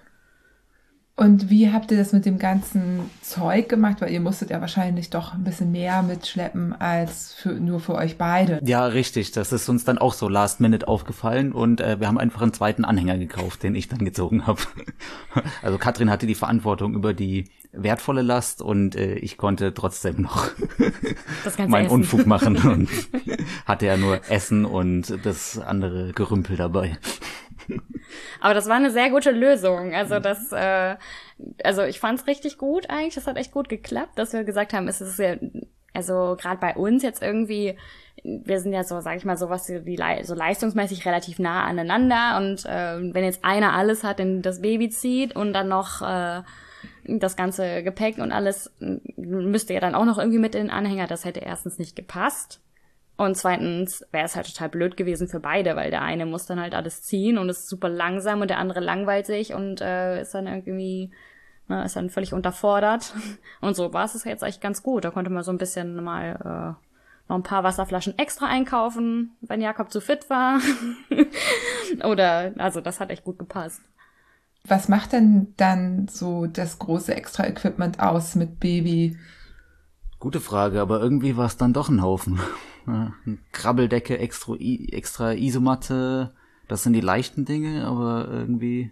Und 1.15 1.51
wie 1.51 1.71
habt 1.71 1.91
ihr 1.91 1.99
das 1.99 2.13
mit 2.13 2.25
dem 2.25 2.39
ganzen 2.39 3.11
Zeug 3.21 3.69
gemacht? 3.69 4.01
Weil 4.01 4.13
ihr 4.13 4.21
musstet 4.21 4.49
ja 4.49 4.63
wahrscheinlich 4.63 5.11
doch 5.11 5.35
ein 5.35 5.45
bisschen 5.45 5.71
mehr 5.71 6.03
mitschleppen 6.03 6.73
als 6.73 7.35
für, 7.35 7.51
nur 7.51 7.81
für 7.81 7.95
euch 7.95 8.17
beide. 8.17 8.61
Ja, 8.65 8.87
richtig. 8.87 9.31
Das 9.31 9.53
ist 9.53 9.69
uns 9.69 9.85
dann 9.85 9.99
auch 9.99 10.15
so 10.15 10.27
last 10.27 10.61
minute 10.61 10.89
aufgefallen 10.89 11.53
und 11.53 11.83
äh, 11.83 12.01
wir 12.01 12.09
haben 12.09 12.19
einfach 12.19 12.41
einen 12.41 12.55
zweiten 12.55 12.87
Anhänger 12.87 13.19
gekauft, 13.19 13.63
den 13.63 13.75
ich 13.75 13.89
dann 13.89 14.07
gezogen 14.07 14.47
habe. 14.47 14.63
also 15.63 15.77
Katrin 15.77 16.11
hatte 16.11 16.27
die 16.27 16.35
Verantwortung 16.35 16.95
über 16.95 17.13
die 17.13 17.45
wertvolle 17.73 18.23
Last 18.23 18.63
und 18.63 18.97
äh, 18.97 19.15
ich 19.15 19.37
konnte 19.37 19.75
trotzdem 19.75 20.23
noch 20.23 20.49
meinen 21.67 21.87
Essen. 21.87 21.95
Unfug 21.95 22.27
machen 22.27 22.57
und 22.57 22.89
hatte 23.67 23.85
ja 23.87 23.99
nur 23.99 24.21
Essen 24.31 24.65
und 24.65 25.19
das 25.25 25.59
andere 25.59 26.13
Gerümpel 26.13 26.57
dabei. 26.57 26.99
Aber 28.41 28.55
das 28.55 28.69
war 28.69 28.77
eine 28.77 28.91
sehr 28.91 29.11
gute 29.11 29.31
Lösung. 29.31 29.95
Also 29.95 30.19
das, 30.19 30.53
äh, 30.53 30.97
also 31.65 31.83
ich 31.83 32.01
fand 32.01 32.21
es 32.21 32.27
richtig 32.27 32.59
gut 32.59 32.91
eigentlich. 32.91 33.15
Das 33.15 33.27
hat 33.27 33.37
echt 33.37 33.53
gut 33.53 33.69
geklappt, 33.69 34.19
dass 34.19 34.33
wir 34.33 34.45
gesagt 34.45 34.73
haben, 34.73 34.89
es 34.89 35.01
ist 35.01 35.19
ja, 35.19 35.37
also 35.95 36.37
gerade 36.41 36.59
bei 36.61 36.75
uns 36.75 37.03
jetzt 37.03 37.23
irgendwie, 37.23 37.77
wir 38.23 38.61
sind 38.61 38.73
ja 38.73 38.85
so, 38.85 39.01
sag 39.01 39.17
ich 39.17 39.25
mal, 39.25 39.37
so 39.37 39.51
was 39.51 39.65
die 39.65 39.99
so 40.23 40.35
leistungsmäßig 40.35 41.07
relativ 41.07 41.39
nah 41.39 41.65
aneinander 41.65 42.37
und 42.39 42.65
äh, 42.65 43.15
wenn 43.15 43.25
jetzt 43.25 43.45
einer 43.45 43.75
alles 43.75 44.05
hat, 44.05 44.19
den 44.19 44.43
das 44.43 44.63
Baby 44.63 44.91
zieht 44.91 45.35
und 45.35 45.53
dann 45.53 45.69
noch 45.69 46.03
äh, 46.03 46.43
das 47.05 47.37
ganze 47.37 47.83
Gepäck 47.83 48.19
und 48.19 48.33
alles 48.33 48.71
müsste 49.17 49.75
ja 49.75 49.81
dann 49.81 49.95
auch 49.95 50.05
noch 50.05 50.19
irgendwie 50.19 50.39
mit 50.39 50.55
in 50.55 50.63
den 50.63 50.71
Anhänger. 50.71 51.07
Das 51.07 51.25
hätte 51.25 51.41
erstens 51.41 51.79
nicht 51.79 51.97
gepasst. 51.97 52.61
Und 53.17 53.37
zweitens 53.37 54.05
wäre 54.11 54.25
es 54.25 54.37
halt 54.37 54.47
total 54.47 54.69
blöd 54.69 54.97
gewesen 54.97 55.29
für 55.29 55.41
beide, 55.41 55.77
weil 55.77 55.91
der 55.91 56.03
eine 56.03 56.27
muss 56.27 56.47
dann 56.47 56.61
halt 56.61 56.75
alles 56.75 57.03
ziehen 57.03 57.39
und 57.39 57.49
ist 57.49 57.69
super 57.69 57.89
langsam 57.89 58.41
und 58.41 58.49
der 58.49 58.59
andere 58.59 58.81
langweilt 58.81 59.27
sich 59.27 59.53
und 59.55 59.81
äh, 59.81 60.23
ist 60.23 60.35
dann 60.35 60.47
irgendwie, 60.47 61.11
ne, 61.69 61.85
ist 61.85 61.97
dann 61.97 62.11
völlig 62.11 62.33
unterfordert. 62.33 63.15
Und 63.61 63.77
so 63.77 63.93
war 63.93 64.05
es 64.05 64.25
jetzt 64.25 64.43
eigentlich 64.43 64.61
ganz 64.61 64.83
gut. 64.83 65.05
Da 65.05 65.11
konnte 65.11 65.31
man 65.31 65.45
so 65.45 65.53
ein 65.53 65.59
bisschen 65.59 66.03
mal 66.03 66.77
äh, 66.79 67.29
noch 67.29 67.37
ein 67.37 67.43
paar 67.43 67.65
Wasserflaschen 67.65 68.19
extra 68.19 68.47
einkaufen, 68.47 69.37
wenn 69.41 69.61
Jakob 69.61 69.93
zu 69.93 70.01
fit 70.01 70.29
war. 70.29 70.61
Oder, 72.05 72.53
also 72.59 72.81
das 72.81 72.99
hat 72.99 73.11
echt 73.11 73.25
gut 73.25 73.39
gepasst. 73.39 73.83
Was 74.65 74.89
macht 74.89 75.13
denn 75.13 75.55
dann 75.57 76.09
so 76.09 76.47
das 76.47 76.79
große 76.79 77.15
Extra-Equipment 77.15 78.01
aus 78.01 78.37
mit 78.37 78.59
Baby? 78.61 79.19
Gute 80.19 80.41
Frage, 80.41 80.81
aber 80.81 81.01
irgendwie 81.01 81.37
war 81.37 81.47
es 81.47 81.57
dann 81.57 81.73
doch 81.73 81.89
ein 81.89 82.03
Haufen. 82.03 82.41
Ja, 82.87 83.13
Krabbeldecke, 83.53 84.19
extra, 84.19 84.55
extra 84.57 85.33
Isomatte, 85.33 86.35
das 86.69 86.83
sind 86.83 86.95
die 86.95 87.01
leichten 87.01 87.45
Dinge, 87.45 87.87
aber 87.87 88.29
irgendwie, 88.31 88.91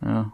ja. 0.00 0.32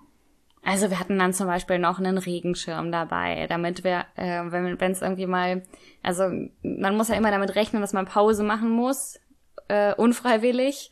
Also 0.65 0.91
wir 0.91 1.01
hatten 1.01 1.19
dann 1.19 1.33
zum 1.33 1.49
Beispiel 1.49 1.81
noch 1.81 1.99
einen 1.99 2.19
Regenschirm 2.19 2.93
dabei, 2.93 3.47
damit 3.49 3.83
wir, 3.83 4.05
äh, 4.15 4.43
wenn 4.49 4.93
es 4.93 5.03
irgendwie 5.03 5.27
mal, 5.27 5.65
also 6.03 6.31
man 6.63 6.97
muss 6.97 7.09
ja 7.09 7.17
immer 7.17 7.33
damit 7.33 7.57
rechnen, 7.57 7.83
dass 7.83 7.93
man 7.93 8.07
Pause 8.07 8.45
machen 8.45 8.71
muss, 8.71 9.19
äh, 9.67 9.93
unfreiwillig. 9.95 10.91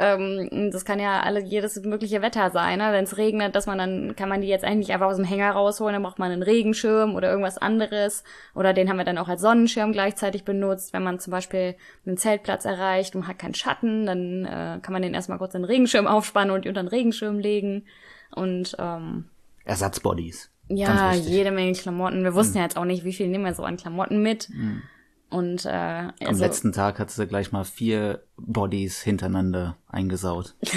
Ähm, 0.00 0.70
das 0.70 0.84
kann 0.84 1.00
ja 1.00 1.20
alle 1.20 1.40
jedes 1.40 1.82
mögliche 1.82 2.22
Wetter 2.22 2.50
sein. 2.50 2.78
Ne? 2.78 2.92
Wenn 2.92 3.02
es 3.02 3.16
regnet, 3.16 3.56
dass 3.56 3.66
man 3.66 3.78
dann 3.78 4.14
kann 4.14 4.28
man 4.28 4.40
die 4.40 4.46
jetzt 4.46 4.64
eigentlich 4.64 4.92
einfach 4.92 5.08
aus 5.08 5.16
dem 5.16 5.24
Hänger 5.24 5.50
rausholen, 5.50 5.92
dann 5.92 6.04
braucht 6.04 6.20
man 6.20 6.30
einen 6.30 6.44
Regenschirm 6.44 7.16
oder 7.16 7.28
irgendwas 7.28 7.58
anderes. 7.58 8.22
Oder 8.54 8.72
den 8.72 8.88
haben 8.88 8.96
wir 8.96 9.04
dann 9.04 9.18
auch 9.18 9.26
als 9.26 9.40
Sonnenschirm 9.40 9.90
gleichzeitig 9.92 10.44
benutzt. 10.44 10.92
Wenn 10.92 11.02
man 11.02 11.18
zum 11.18 11.32
Beispiel 11.32 11.74
einen 12.06 12.16
Zeltplatz 12.16 12.64
erreicht 12.64 13.16
und 13.16 13.26
hat 13.26 13.40
keinen 13.40 13.54
Schatten, 13.54 14.06
dann 14.06 14.44
äh, 14.44 14.78
kann 14.80 14.92
man 14.92 15.02
den 15.02 15.14
erstmal 15.14 15.38
kurz 15.38 15.52
den 15.52 15.64
Regenschirm 15.64 16.06
aufspannen 16.06 16.54
und 16.54 16.64
unter 16.64 16.82
den 16.82 16.88
Regenschirm 16.88 17.40
legen. 17.40 17.86
Und 18.32 18.76
ähm, 18.78 19.24
Ersatzbodies. 19.64 20.50
Ja, 20.68 21.12
jede 21.12 21.50
Menge 21.50 21.72
Klamotten. 21.72 22.22
Wir 22.22 22.34
wussten 22.34 22.54
hm. 22.54 22.58
ja 22.58 22.64
jetzt 22.64 22.76
auch 22.76 22.84
nicht, 22.84 23.04
wie 23.04 23.12
viel 23.12 23.26
nehmen 23.26 23.44
wir 23.44 23.54
so 23.54 23.64
an 23.64 23.76
Klamotten 23.76 24.22
mit. 24.22 24.44
Hm. 24.44 24.82
Und 25.30 25.66
äh, 25.66 25.70
am 25.70 26.12
also, 26.24 26.42
letzten 26.42 26.72
Tag 26.72 26.98
hat 26.98 27.10
sie 27.10 27.26
gleich 27.26 27.52
mal 27.52 27.64
vier 27.64 28.22
Bodies 28.36 29.02
hintereinander 29.02 29.76
eingesaut. 29.86 30.54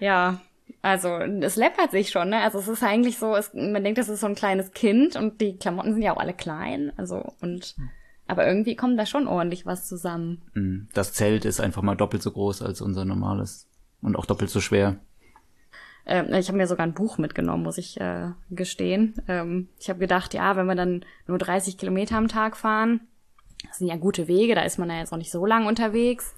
ja, 0.00 0.40
also 0.82 1.18
es 1.18 1.56
läppert 1.56 1.92
sich 1.92 2.10
schon, 2.10 2.30
ne? 2.30 2.40
Also 2.40 2.58
es 2.58 2.68
ist 2.68 2.82
eigentlich 2.82 3.18
so, 3.18 3.36
es, 3.36 3.52
man 3.54 3.84
denkt, 3.84 3.98
das 3.98 4.08
ist 4.08 4.20
so 4.20 4.26
ein 4.26 4.34
kleines 4.34 4.72
Kind 4.72 5.14
und 5.14 5.40
die 5.40 5.56
Klamotten 5.56 5.92
sind 5.92 6.02
ja 6.02 6.14
auch 6.14 6.20
alle 6.20 6.34
klein, 6.34 6.92
also 6.96 7.32
und 7.40 7.76
aber 8.26 8.46
irgendwie 8.46 8.76
kommt 8.76 8.98
da 8.98 9.06
schon 9.06 9.26
ordentlich 9.26 9.66
was 9.66 9.88
zusammen. 9.88 10.42
Mhm. 10.54 10.88
Das 10.94 11.12
Zelt 11.12 11.44
ist 11.44 11.60
einfach 11.60 11.82
mal 11.82 11.96
doppelt 11.96 12.22
so 12.22 12.30
groß 12.30 12.62
als 12.62 12.80
unser 12.80 13.04
normales 13.04 13.68
und 14.02 14.16
auch 14.16 14.24
doppelt 14.24 14.50
so 14.50 14.60
schwer. 14.60 15.00
Ähm, 16.10 16.34
ich 16.34 16.48
habe 16.48 16.58
mir 16.58 16.66
sogar 16.66 16.86
ein 16.86 16.92
Buch 16.92 17.18
mitgenommen, 17.18 17.62
muss 17.62 17.78
ich 17.78 17.98
äh, 18.00 18.30
gestehen. 18.50 19.14
Ähm, 19.28 19.68
ich 19.78 19.88
habe 19.88 20.00
gedacht, 20.00 20.34
ja, 20.34 20.56
wenn 20.56 20.66
wir 20.66 20.74
dann 20.74 21.04
nur 21.26 21.38
30 21.38 21.78
Kilometer 21.78 22.16
am 22.16 22.28
Tag 22.28 22.56
fahren, 22.56 23.00
das 23.68 23.78
sind 23.78 23.86
ja 23.86 23.96
gute 23.96 24.26
Wege, 24.26 24.54
da 24.54 24.62
ist 24.62 24.78
man 24.78 24.90
ja 24.90 24.98
jetzt 24.98 25.12
auch 25.12 25.18
nicht 25.18 25.30
so 25.30 25.46
lang 25.46 25.66
unterwegs. 25.66 26.34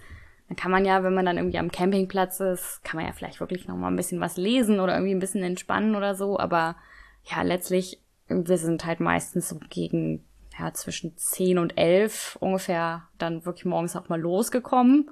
Dann 0.48 0.56
kann 0.56 0.70
man 0.70 0.84
ja, 0.84 1.02
wenn 1.02 1.14
man 1.14 1.24
dann 1.24 1.38
irgendwie 1.38 1.58
am 1.58 1.70
Campingplatz 1.70 2.40
ist, 2.40 2.84
kann 2.84 2.98
man 2.98 3.06
ja 3.06 3.12
vielleicht 3.14 3.40
wirklich 3.40 3.66
noch 3.66 3.76
mal 3.76 3.88
ein 3.88 3.96
bisschen 3.96 4.20
was 4.20 4.36
lesen 4.36 4.78
oder 4.78 4.94
irgendwie 4.94 5.14
ein 5.14 5.20
bisschen 5.20 5.42
entspannen 5.42 5.96
oder 5.96 6.14
so. 6.14 6.38
Aber 6.38 6.76
ja, 7.24 7.40
letztlich, 7.40 8.02
wir 8.28 8.58
sind 8.58 8.84
halt 8.84 9.00
meistens 9.00 9.48
so 9.48 9.58
gegen 9.70 10.24
ja, 10.58 10.74
zwischen 10.74 11.16
10 11.16 11.58
und 11.58 11.78
11 11.78 12.36
ungefähr 12.40 13.08
dann 13.16 13.46
wirklich 13.46 13.64
morgens 13.64 13.96
auch 13.96 14.10
mal 14.10 14.20
losgekommen 14.20 15.08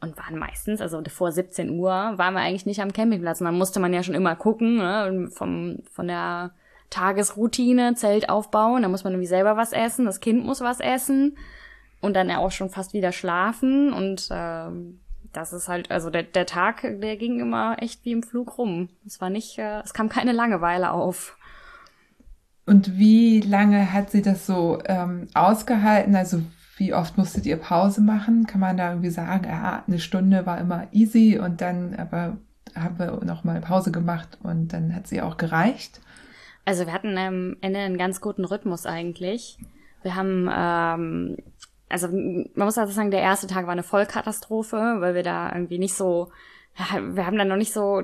und 0.00 0.16
waren 0.16 0.38
meistens, 0.38 0.80
also 0.80 1.02
vor 1.08 1.32
17 1.32 1.78
Uhr, 1.78 1.90
waren 1.90 2.34
wir 2.34 2.40
eigentlich 2.40 2.66
nicht 2.66 2.80
am 2.80 2.92
Campingplatz. 2.92 3.40
Und 3.40 3.46
dann 3.46 3.58
musste 3.58 3.80
man 3.80 3.92
ja 3.92 4.02
schon 4.02 4.14
immer 4.14 4.36
gucken, 4.36 4.76
ne, 4.76 5.28
vom, 5.32 5.78
von 5.90 6.08
der 6.08 6.52
Tagesroutine, 6.90 7.94
Zelt 7.94 8.28
aufbauen, 8.28 8.82
da 8.82 8.88
muss 8.88 9.04
man 9.04 9.12
irgendwie 9.12 9.26
selber 9.26 9.56
was 9.56 9.72
essen, 9.72 10.04
das 10.04 10.20
Kind 10.20 10.44
muss 10.44 10.60
was 10.60 10.80
essen 10.80 11.36
und 12.00 12.14
dann 12.14 12.28
ja 12.28 12.38
auch 12.38 12.52
schon 12.52 12.70
fast 12.70 12.92
wieder 12.92 13.12
schlafen 13.12 13.92
und 13.92 14.28
äh, 14.30 14.70
das 15.32 15.52
ist 15.52 15.68
halt, 15.68 15.90
also 15.90 16.10
der, 16.10 16.22
der 16.22 16.46
Tag, 16.46 16.82
der 16.82 17.16
ging 17.16 17.40
immer 17.40 17.76
echt 17.82 18.04
wie 18.04 18.12
im 18.12 18.22
Flug 18.22 18.56
rum. 18.56 18.88
Es 19.04 19.20
war 19.20 19.28
nicht, 19.28 19.58
äh, 19.58 19.80
es 19.80 19.92
kam 19.92 20.08
keine 20.08 20.32
Langeweile 20.32 20.92
auf. 20.92 21.36
Und 22.64 22.96
wie 22.96 23.40
lange 23.40 23.92
hat 23.92 24.10
sie 24.10 24.22
das 24.22 24.46
so 24.46 24.78
ähm, 24.86 25.28
ausgehalten? 25.34 26.16
Also 26.16 26.42
wie 26.76 26.92
oft 26.92 27.16
musstet 27.16 27.46
ihr 27.46 27.56
Pause 27.56 28.02
machen? 28.02 28.46
Kann 28.46 28.60
man 28.60 28.76
da 28.76 28.90
irgendwie 28.90 29.10
sagen, 29.10 29.46
ja, 29.48 29.82
eine 29.86 29.98
Stunde 29.98 30.44
war 30.46 30.58
immer 30.58 30.86
easy 30.92 31.38
und 31.38 31.60
dann 31.60 31.94
aber 31.94 32.36
haben 32.74 32.98
wir 32.98 33.24
noch 33.24 33.44
mal 33.44 33.60
Pause 33.60 33.90
gemacht 33.90 34.38
und 34.42 34.72
dann 34.72 34.94
hat 34.94 35.06
sie 35.06 35.22
auch 35.22 35.38
gereicht? 35.38 36.00
Also 36.66 36.84
wir 36.84 36.92
hatten 36.92 37.16
am 37.16 37.56
Ende 37.62 37.78
einen 37.80 37.96
ganz 37.96 38.20
guten 38.20 38.44
Rhythmus 38.44 38.84
eigentlich. 38.84 39.56
Wir 40.02 40.16
haben, 40.16 40.50
ähm, 40.52 41.36
also 41.88 42.08
man 42.08 42.66
muss 42.66 42.76
also 42.76 42.92
sagen, 42.92 43.10
der 43.10 43.20
erste 43.20 43.46
Tag 43.46 43.64
war 43.64 43.72
eine 43.72 43.82
Vollkatastrophe, 43.82 44.96
weil 44.98 45.14
wir 45.14 45.22
da 45.22 45.50
irgendwie 45.52 45.78
nicht 45.78 45.94
so, 45.94 46.30
wir 46.76 47.26
haben 47.26 47.38
dann 47.38 47.48
noch 47.48 47.56
nicht 47.56 47.72
so 47.72 48.02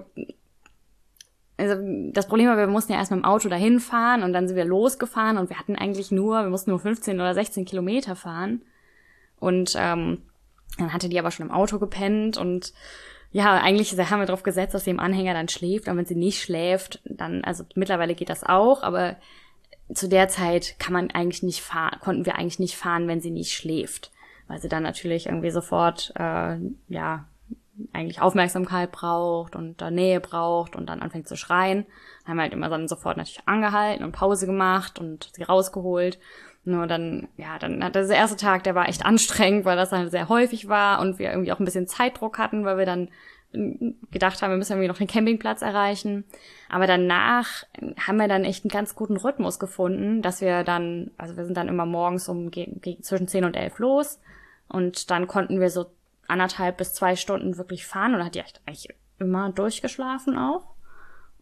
also 1.56 1.76
das 2.12 2.26
Problem 2.26 2.48
war, 2.48 2.56
wir 2.56 2.66
mussten 2.66 2.92
ja 2.92 2.98
erst 2.98 3.10
mit 3.10 3.20
dem 3.20 3.24
Auto 3.24 3.48
dahin 3.48 3.78
fahren 3.78 4.22
und 4.22 4.32
dann 4.32 4.48
sind 4.48 4.56
wir 4.56 4.64
losgefahren 4.64 5.38
und 5.38 5.50
wir 5.50 5.58
hatten 5.58 5.76
eigentlich 5.76 6.10
nur, 6.10 6.42
wir 6.42 6.50
mussten 6.50 6.70
nur 6.70 6.80
15 6.80 7.20
oder 7.20 7.34
16 7.34 7.64
Kilometer 7.64 8.16
fahren. 8.16 8.62
Und 9.38 9.74
ähm, 9.76 10.22
dann 10.78 10.92
hatte 10.92 11.08
die 11.08 11.18
aber 11.18 11.30
schon 11.30 11.46
im 11.46 11.52
Auto 11.52 11.78
gepennt 11.78 12.38
und 12.38 12.72
ja, 13.32 13.54
eigentlich 13.60 13.98
haben 13.98 14.20
wir 14.20 14.26
darauf 14.26 14.42
gesetzt, 14.42 14.74
dass 14.74 14.84
sie 14.84 14.90
im 14.90 15.00
Anhänger 15.00 15.32
dann 15.32 15.48
schläft. 15.48 15.88
Und 15.88 15.96
wenn 15.96 16.04
sie 16.04 16.14
nicht 16.14 16.42
schläft, 16.42 17.00
dann, 17.04 17.42
also 17.44 17.64
mittlerweile 17.74 18.14
geht 18.14 18.28
das 18.28 18.44
auch, 18.44 18.82
aber 18.82 19.16
zu 19.92 20.08
der 20.08 20.28
Zeit 20.28 20.76
kann 20.78 20.92
man 20.92 21.10
eigentlich 21.10 21.42
nicht 21.42 21.60
fahren, 21.60 21.98
konnten 22.00 22.26
wir 22.26 22.36
eigentlich 22.36 22.58
nicht 22.58 22.76
fahren, 22.76 23.08
wenn 23.08 23.20
sie 23.20 23.30
nicht 23.30 23.52
schläft. 23.52 24.10
Weil 24.48 24.60
sie 24.60 24.68
dann 24.68 24.82
natürlich 24.82 25.26
irgendwie 25.26 25.50
sofort, 25.50 26.12
äh, 26.16 26.58
ja, 26.88 27.26
eigentlich 27.92 28.20
Aufmerksamkeit 28.20 28.92
braucht 28.92 29.56
und 29.56 29.80
da 29.80 29.90
Nähe 29.90 30.20
braucht 30.20 30.76
und 30.76 30.86
dann 30.88 31.00
anfängt 31.00 31.28
zu 31.28 31.36
schreien. 31.36 31.86
Haben 32.24 32.36
wir 32.36 32.42
halt 32.42 32.52
immer 32.52 32.68
dann 32.68 32.88
sofort 32.88 33.16
natürlich 33.16 33.46
angehalten 33.46 34.04
und 34.04 34.12
Pause 34.12 34.46
gemacht 34.46 34.98
und 34.98 35.30
sie 35.32 35.42
rausgeholt. 35.42 36.18
Nur 36.64 36.86
dann, 36.86 37.28
ja, 37.36 37.58
dann 37.58 37.82
hat 37.82 37.94
der 37.94 38.08
erste 38.08 38.36
Tag, 38.36 38.62
der 38.62 38.74
war 38.74 38.88
echt 38.88 39.04
anstrengend, 39.04 39.64
weil 39.64 39.76
das 39.76 39.90
dann 39.90 40.10
sehr 40.10 40.28
häufig 40.28 40.68
war 40.68 41.00
und 41.00 41.18
wir 41.18 41.30
irgendwie 41.30 41.52
auch 41.52 41.58
ein 41.58 41.64
bisschen 41.64 41.88
Zeitdruck 41.88 42.38
hatten, 42.38 42.64
weil 42.64 42.78
wir 42.78 42.86
dann 42.86 43.08
gedacht 44.10 44.40
haben, 44.40 44.50
wir 44.50 44.56
müssen 44.56 44.72
irgendwie 44.72 44.88
noch 44.88 44.96
den 44.96 45.06
Campingplatz 45.06 45.60
erreichen. 45.60 46.24
Aber 46.70 46.86
danach 46.86 47.64
haben 47.98 48.16
wir 48.16 48.28
dann 48.28 48.44
echt 48.44 48.64
einen 48.64 48.70
ganz 48.70 48.94
guten 48.94 49.16
Rhythmus 49.16 49.58
gefunden, 49.58 50.22
dass 50.22 50.40
wir 50.40 50.64
dann, 50.64 51.10
also 51.18 51.36
wir 51.36 51.44
sind 51.44 51.56
dann 51.56 51.68
immer 51.68 51.84
morgens 51.84 52.28
um 52.28 52.50
zwischen 53.02 53.28
10 53.28 53.44
und 53.44 53.56
11 53.56 53.78
los 53.78 54.20
und 54.68 55.10
dann 55.10 55.26
konnten 55.26 55.60
wir 55.60 55.68
so 55.68 55.86
anderthalb 56.32 56.78
bis 56.78 56.94
zwei 56.94 57.14
Stunden 57.16 57.56
wirklich 57.56 57.86
fahren 57.86 58.14
und 58.14 58.24
hat 58.24 58.34
die 58.34 58.42
eigentlich 58.66 58.88
immer 59.18 59.50
durchgeschlafen 59.52 60.36
auch. 60.36 60.72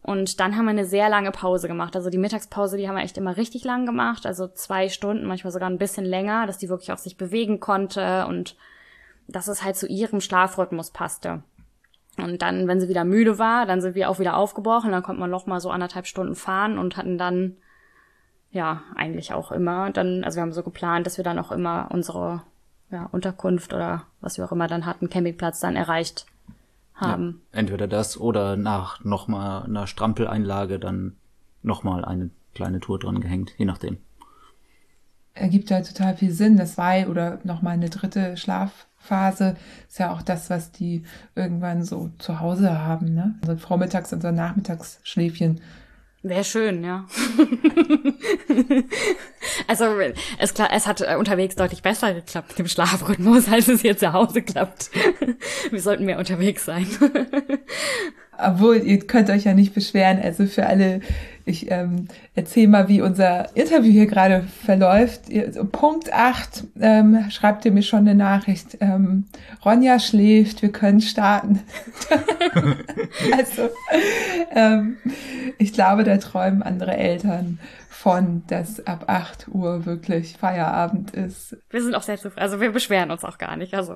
Und 0.03 0.39
dann 0.39 0.57
haben 0.57 0.65
wir 0.65 0.71
eine 0.71 0.85
sehr 0.85 1.09
lange 1.09 1.31
Pause 1.31 1.67
gemacht. 1.67 1.95
Also 1.95 2.09
die 2.09 2.17
Mittagspause, 2.17 2.77
die 2.77 2.87
haben 2.87 2.95
wir 2.95 3.03
echt 3.03 3.17
immer 3.17 3.37
richtig 3.37 3.63
lang 3.63 3.85
gemacht. 3.85 4.25
Also 4.25 4.47
zwei 4.47 4.89
Stunden, 4.89 5.27
manchmal 5.27 5.53
sogar 5.53 5.69
ein 5.69 5.77
bisschen 5.77 6.05
länger, 6.05 6.47
dass 6.47 6.57
die 6.57 6.69
wirklich 6.69 6.91
auch 6.91 6.97
sich 6.97 7.17
bewegen 7.17 7.59
konnte 7.59 8.25
und 8.27 8.55
dass 9.27 9.47
es 9.47 9.63
halt 9.63 9.75
zu 9.75 9.87
ihrem 9.87 10.19
Schlafrhythmus 10.19 10.91
passte. 10.91 11.43
Und 12.17 12.41
dann, 12.41 12.67
wenn 12.67 12.79
sie 12.79 12.89
wieder 12.89 13.03
müde 13.03 13.37
war, 13.37 13.65
dann 13.65 13.79
sind 13.79 13.93
wir 13.93 14.09
auch 14.09 14.19
wieder 14.19 14.37
aufgebrochen. 14.37 14.91
Dann 14.91 15.03
konnte 15.03 15.21
man 15.21 15.29
noch 15.29 15.45
mal 15.45 15.59
so 15.59 15.69
anderthalb 15.69 16.07
Stunden 16.07 16.35
fahren 16.35 16.79
und 16.79 16.97
hatten 16.97 17.19
dann, 17.19 17.57
ja, 18.49 18.81
eigentlich 18.95 19.33
auch 19.33 19.51
immer 19.51 19.91
dann, 19.91 20.23
also 20.23 20.37
wir 20.37 20.41
haben 20.41 20.51
so 20.51 20.63
geplant, 20.63 21.05
dass 21.05 21.17
wir 21.17 21.23
dann 21.23 21.39
auch 21.39 21.51
immer 21.51 21.89
unsere 21.91 22.41
ja, 22.91 23.05
Unterkunft 23.11 23.73
oder 23.73 24.03
was 24.19 24.37
wir 24.37 24.45
auch 24.45 24.51
immer 24.51 24.67
dann 24.67 24.85
hatten, 24.85 25.09
Campingplatz 25.09 25.59
dann 25.59 25.75
erreicht 25.75 26.25
haben. 26.93 27.41
Ja, 27.53 27.59
entweder 27.59 27.87
das 27.87 28.19
oder 28.19 28.57
nach 28.57 29.03
nochmal 29.03 29.63
einer 29.63 29.87
Strampeleinlage 29.87 30.79
dann 30.79 31.15
nochmal 31.63 32.05
eine 32.05 32.29
kleine 32.53 32.79
Tour 32.79 32.99
dran 32.99 33.21
gehängt, 33.21 33.53
je 33.57 33.65
nachdem. 33.65 33.97
Ergibt 35.33 35.69
ja 35.69 35.81
total 35.81 36.17
viel 36.17 36.31
Sinn. 36.31 36.57
Das 36.57 36.73
zwei 36.73 37.07
oder 37.07 37.39
nochmal 37.43 37.73
eine 37.73 37.89
dritte 37.89 38.35
Schlafphase 38.35 39.55
ist 39.87 39.99
ja 39.99 40.11
auch 40.11 40.21
das, 40.21 40.49
was 40.49 40.71
die 40.71 41.03
irgendwann 41.35 41.85
so 41.85 42.11
zu 42.17 42.41
Hause 42.41 42.79
haben, 42.79 43.13
ne? 43.13 43.35
So 43.45 43.51
also 43.51 43.65
Vormittags- 43.65 44.11
und 44.11 44.21
so 44.21 44.31
Nachmittagsschläfchen 44.31 45.61
Wäre 46.23 46.43
schön, 46.43 46.83
ja. 46.83 47.07
also 49.67 49.85
es, 50.37 50.51
es 50.51 50.87
hat 50.87 51.01
äh, 51.01 51.15
unterwegs 51.17 51.55
deutlich 51.55 51.81
besser 51.81 52.13
geklappt 52.13 52.49
mit 52.49 52.59
dem 52.59 52.67
Schlafrhythmus, 52.67 53.47
als 53.51 53.67
es 53.67 53.81
hier 53.81 53.97
zu 53.97 54.13
Hause 54.13 54.43
klappt. 54.43 54.91
Wir 55.71 55.81
sollten 55.81 56.05
mehr 56.05 56.19
unterwegs 56.19 56.65
sein. 56.65 56.85
Obwohl, 58.37 58.77
ihr 58.83 58.99
könnt 58.99 59.31
euch 59.31 59.45
ja 59.45 59.55
nicht 59.55 59.73
beschweren. 59.73 60.21
Also 60.21 60.45
für 60.45 60.67
alle, 60.67 61.01
ich 61.51 61.69
ähm, 61.69 62.07
erzähle 62.33 62.67
mal, 62.67 62.87
wie 62.87 63.01
unser 63.01 63.55
Interview 63.55 63.91
hier 63.91 64.07
gerade 64.07 64.43
verläuft. 64.65 65.23
Punkt 65.71 66.11
8 66.11 66.63
ähm, 66.79 67.29
schreibt 67.29 67.65
ihr 67.65 67.71
mir 67.71 67.83
schon 67.83 67.99
eine 67.99 68.15
Nachricht. 68.15 68.77
Ähm, 68.79 69.25
Ronja 69.63 69.99
schläft, 69.99 70.61
wir 70.61 70.71
können 70.71 71.01
starten. 71.01 71.61
also 73.37 73.69
ähm, 74.51 74.97
ich 75.57 75.73
glaube, 75.73 76.03
da 76.03 76.17
träumen 76.17 76.63
andere 76.63 76.97
Eltern 76.97 77.59
von, 77.89 78.41
dass 78.47 78.85
ab 78.87 79.03
8 79.07 79.49
Uhr 79.49 79.85
wirklich 79.85 80.35
Feierabend 80.37 81.11
ist. 81.11 81.55
Wir 81.69 81.83
sind 81.83 81.93
auch 81.93 82.01
sehr 82.01 82.17
zufrieden. 82.17 82.41
Also 82.41 82.59
wir 82.59 82.71
beschweren 82.71 83.11
uns 83.11 83.23
auch 83.23 83.37
gar 83.37 83.55
nicht. 83.57 83.75
Also 83.75 83.95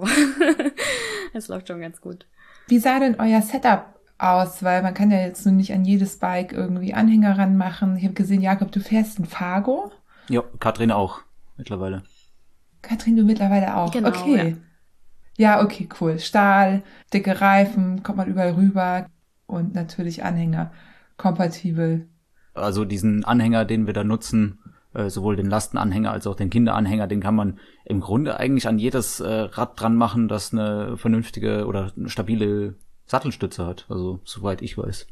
es 1.33 1.47
läuft 1.47 1.67
schon 1.67 1.81
ganz 1.81 1.99
gut. 2.01 2.27
Wie 2.67 2.77
sah 2.77 2.99
denn 2.99 3.15
euer 3.19 3.41
Setup 3.41 3.94
aus, 4.17 4.63
weil 4.63 4.81
man 4.81 4.93
kann 4.93 5.11
ja 5.11 5.19
jetzt 5.19 5.45
nur 5.45 5.55
nicht 5.55 5.73
an 5.73 5.83
jedes 5.83 6.17
Bike 6.19 6.53
irgendwie 6.53 6.93
Anhänger 6.93 7.37
ranmachen. 7.37 7.97
Ich 7.97 8.03
habe 8.03 8.13
gesehen, 8.13 8.41
Jakob, 8.41 8.71
du 8.71 8.79
fährst 8.79 9.19
ein 9.19 9.25
Fargo. 9.25 9.91
Ja, 10.29 10.43
Katrin 10.59 10.91
auch 10.91 11.21
mittlerweile. 11.57 12.03
Katrin, 12.81 13.17
du 13.17 13.23
mittlerweile 13.23 13.75
auch. 13.75 13.91
Genau, 13.91 14.09
okay. 14.09 14.57
Ja. 15.37 15.55
ja, 15.57 15.63
okay, 15.63 15.89
cool. 15.99 16.19
Stahl, 16.19 16.83
dicke 17.13 17.41
Reifen, 17.41 18.03
kommt 18.03 18.17
man 18.17 18.27
überall 18.27 18.53
rüber 18.53 19.07
und 19.47 19.73
natürlich 19.73 20.23
Anhänger 20.23 20.71
kompatibel. 21.17 22.07
Also 22.53 22.85
diesen 22.85 23.25
Anhänger, 23.25 23.65
den 23.65 23.85
wir 23.85 23.93
da 23.93 24.03
nutzen, 24.03 24.59
äh, 24.93 25.09
sowohl 25.09 25.35
den 25.35 25.49
Lastenanhänger 25.49 26.11
als 26.11 26.25
auch 26.25 26.35
den 26.35 26.49
Kinderanhänger, 26.49 27.07
den 27.07 27.19
kann 27.19 27.35
man 27.35 27.59
im 27.83 27.99
Grunde 27.99 28.39
eigentlich 28.39 28.67
an 28.67 28.79
jedes 28.79 29.19
äh, 29.19 29.27
Rad 29.27 29.79
dran 29.79 29.95
machen, 29.95 30.27
das 30.27 30.53
eine 30.53 30.95
vernünftige 30.95 31.65
oder 31.65 31.91
eine 31.97 32.09
stabile 32.09 32.75
Sattelstütze 33.05 33.65
hat, 33.65 33.85
also 33.89 34.19
soweit 34.23 34.61
ich 34.61 34.77
weiß. 34.77 35.07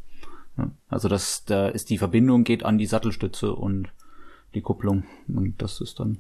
Ja, 0.58 0.72
also 0.90 1.08
das, 1.08 1.46
da 1.46 1.68
ist 1.68 1.90
die 1.90 1.98
Verbindung 1.98 2.44
geht 2.44 2.64
an 2.64 2.78
die 2.78 2.86
Sattelstütze 2.86 3.54
und 3.54 3.90
die 4.54 4.62
Kupplung 4.62 5.04
und 5.28 5.62
das 5.62 5.82
ist 5.82 6.00
dann, 6.00 6.20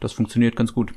das 0.00 0.12
funktioniert 0.12 0.56
ganz 0.56 0.74
gut. 0.74 0.92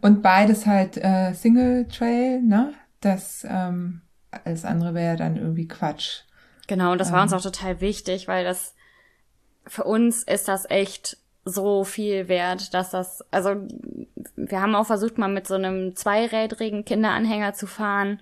Und 0.00 0.22
beides 0.22 0.66
halt 0.66 0.96
äh, 0.96 1.32
Single 1.32 1.88
Trail, 1.88 2.42
ne? 2.42 2.74
Das 3.00 3.44
ähm, 3.48 4.02
alles 4.30 4.64
andere 4.64 4.94
wäre 4.94 5.16
dann 5.16 5.36
irgendwie 5.36 5.66
Quatsch. 5.66 6.22
Genau, 6.68 6.92
und 6.92 6.98
das 6.98 7.12
war 7.12 7.22
uns 7.22 7.32
ähm. 7.32 7.38
auch 7.38 7.42
total 7.42 7.80
wichtig, 7.80 8.28
weil 8.28 8.44
das 8.44 8.74
für 9.66 9.84
uns 9.84 10.22
ist 10.22 10.48
das 10.48 10.68
echt 10.68 11.16
so 11.44 11.84
viel 11.84 12.28
wert, 12.28 12.72
dass 12.74 12.90
das, 12.90 13.24
also 13.30 13.56
wir 14.36 14.60
haben 14.60 14.74
auch 14.74 14.86
versucht, 14.86 15.18
mal 15.18 15.28
mit 15.28 15.46
so 15.46 15.54
einem 15.54 15.96
zweirädrigen 15.96 16.84
Kinderanhänger 16.84 17.54
zu 17.54 17.66
fahren 17.66 18.20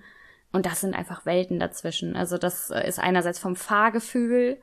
und 0.52 0.66
das 0.66 0.80
sind 0.80 0.94
einfach 0.94 1.26
Welten 1.26 1.60
dazwischen. 1.60 2.16
Also 2.16 2.38
das 2.38 2.70
äh, 2.70 2.86
ist 2.86 2.98
einerseits 2.98 3.38
vom 3.38 3.56
Fahrgefühl 3.56 4.58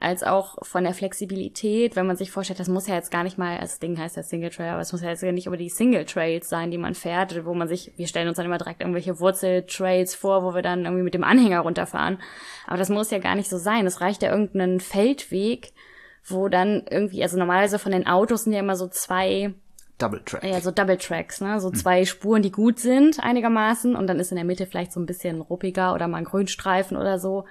als 0.00 0.22
auch 0.22 0.56
von 0.64 0.82
der 0.82 0.94
Flexibilität, 0.94 1.94
wenn 1.94 2.06
man 2.06 2.16
sich 2.16 2.30
vorstellt, 2.30 2.58
das 2.58 2.68
muss 2.68 2.86
ja 2.86 2.94
jetzt 2.94 3.10
gar 3.10 3.22
nicht 3.22 3.36
mal, 3.36 3.58
das 3.58 3.80
Ding 3.80 3.98
heißt 3.98 4.16
ja 4.16 4.22
Single 4.22 4.48
Trail, 4.48 4.70
aber 4.70 4.80
es 4.80 4.92
muss 4.92 5.02
ja 5.02 5.10
jetzt 5.10 5.22
nicht 5.22 5.46
über 5.46 5.58
die 5.58 5.68
Single 5.68 6.06
Trails 6.06 6.48
sein, 6.48 6.70
die 6.70 6.78
man 6.78 6.94
fährt, 6.94 7.44
wo 7.44 7.52
man 7.52 7.68
sich, 7.68 7.92
wir 7.96 8.06
stellen 8.06 8.26
uns 8.26 8.38
dann 8.38 8.46
immer 8.46 8.56
direkt 8.56 8.80
irgendwelche 8.80 9.20
Wurzeltrails 9.20 10.14
vor, 10.14 10.42
wo 10.42 10.54
wir 10.54 10.62
dann 10.62 10.86
irgendwie 10.86 11.04
mit 11.04 11.12
dem 11.12 11.22
Anhänger 11.22 11.60
runterfahren. 11.60 12.18
Aber 12.66 12.78
das 12.78 12.88
muss 12.88 13.10
ja 13.10 13.18
gar 13.18 13.34
nicht 13.34 13.50
so 13.50 13.58
sein. 13.58 13.84
Es 13.84 14.00
reicht 14.00 14.22
ja 14.22 14.30
irgendeinen 14.30 14.80
Feldweg, 14.80 15.72
wo 16.24 16.48
dann 16.48 16.86
irgendwie, 16.88 17.22
also 17.22 17.36
normalerweise 17.36 17.78
von 17.78 17.92
den 17.92 18.06
Autos 18.06 18.44
sind 18.44 18.54
ja 18.54 18.60
immer 18.60 18.76
so 18.76 18.88
zwei 18.88 19.52
Double 20.00 20.22
Track. 20.24 20.44
Ja, 20.44 20.60
so 20.60 20.70
Double 20.70 20.96
Tracks, 20.96 21.40
ne? 21.40 21.60
So 21.60 21.68
hm. 21.68 21.74
zwei 21.74 22.04
Spuren, 22.04 22.42
die 22.42 22.52
gut 22.52 22.78
sind 22.78 23.20
einigermaßen 23.20 23.94
und 23.96 24.06
dann 24.06 24.18
ist 24.18 24.32
in 24.32 24.36
der 24.36 24.44
Mitte 24.44 24.66
vielleicht 24.66 24.92
so 24.92 25.00
ein 25.00 25.06
bisschen 25.06 25.40
ruppiger 25.40 25.94
oder 25.94 26.08
mal 26.08 26.18
ein 26.18 26.24
Grünstreifen 26.24 26.96
oder 26.96 27.18
so. 27.18 27.44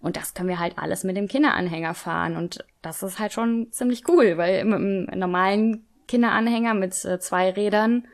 Und 0.00 0.16
das 0.16 0.34
können 0.34 0.50
wir 0.50 0.58
halt 0.58 0.78
alles 0.78 1.02
mit 1.04 1.16
dem 1.16 1.28
Kinderanhänger 1.28 1.94
fahren 1.94 2.36
und 2.36 2.64
das 2.82 3.02
ist 3.02 3.18
halt 3.18 3.32
schon 3.32 3.68
ziemlich 3.70 4.06
cool, 4.08 4.36
weil 4.36 4.64
mit 4.64 4.74
einem 4.74 5.04
normalen 5.18 5.86
Kinderanhänger 6.08 6.74
mit 6.74 7.04
äh, 7.06 7.18
zwei 7.18 7.50
Rädern 7.50 8.06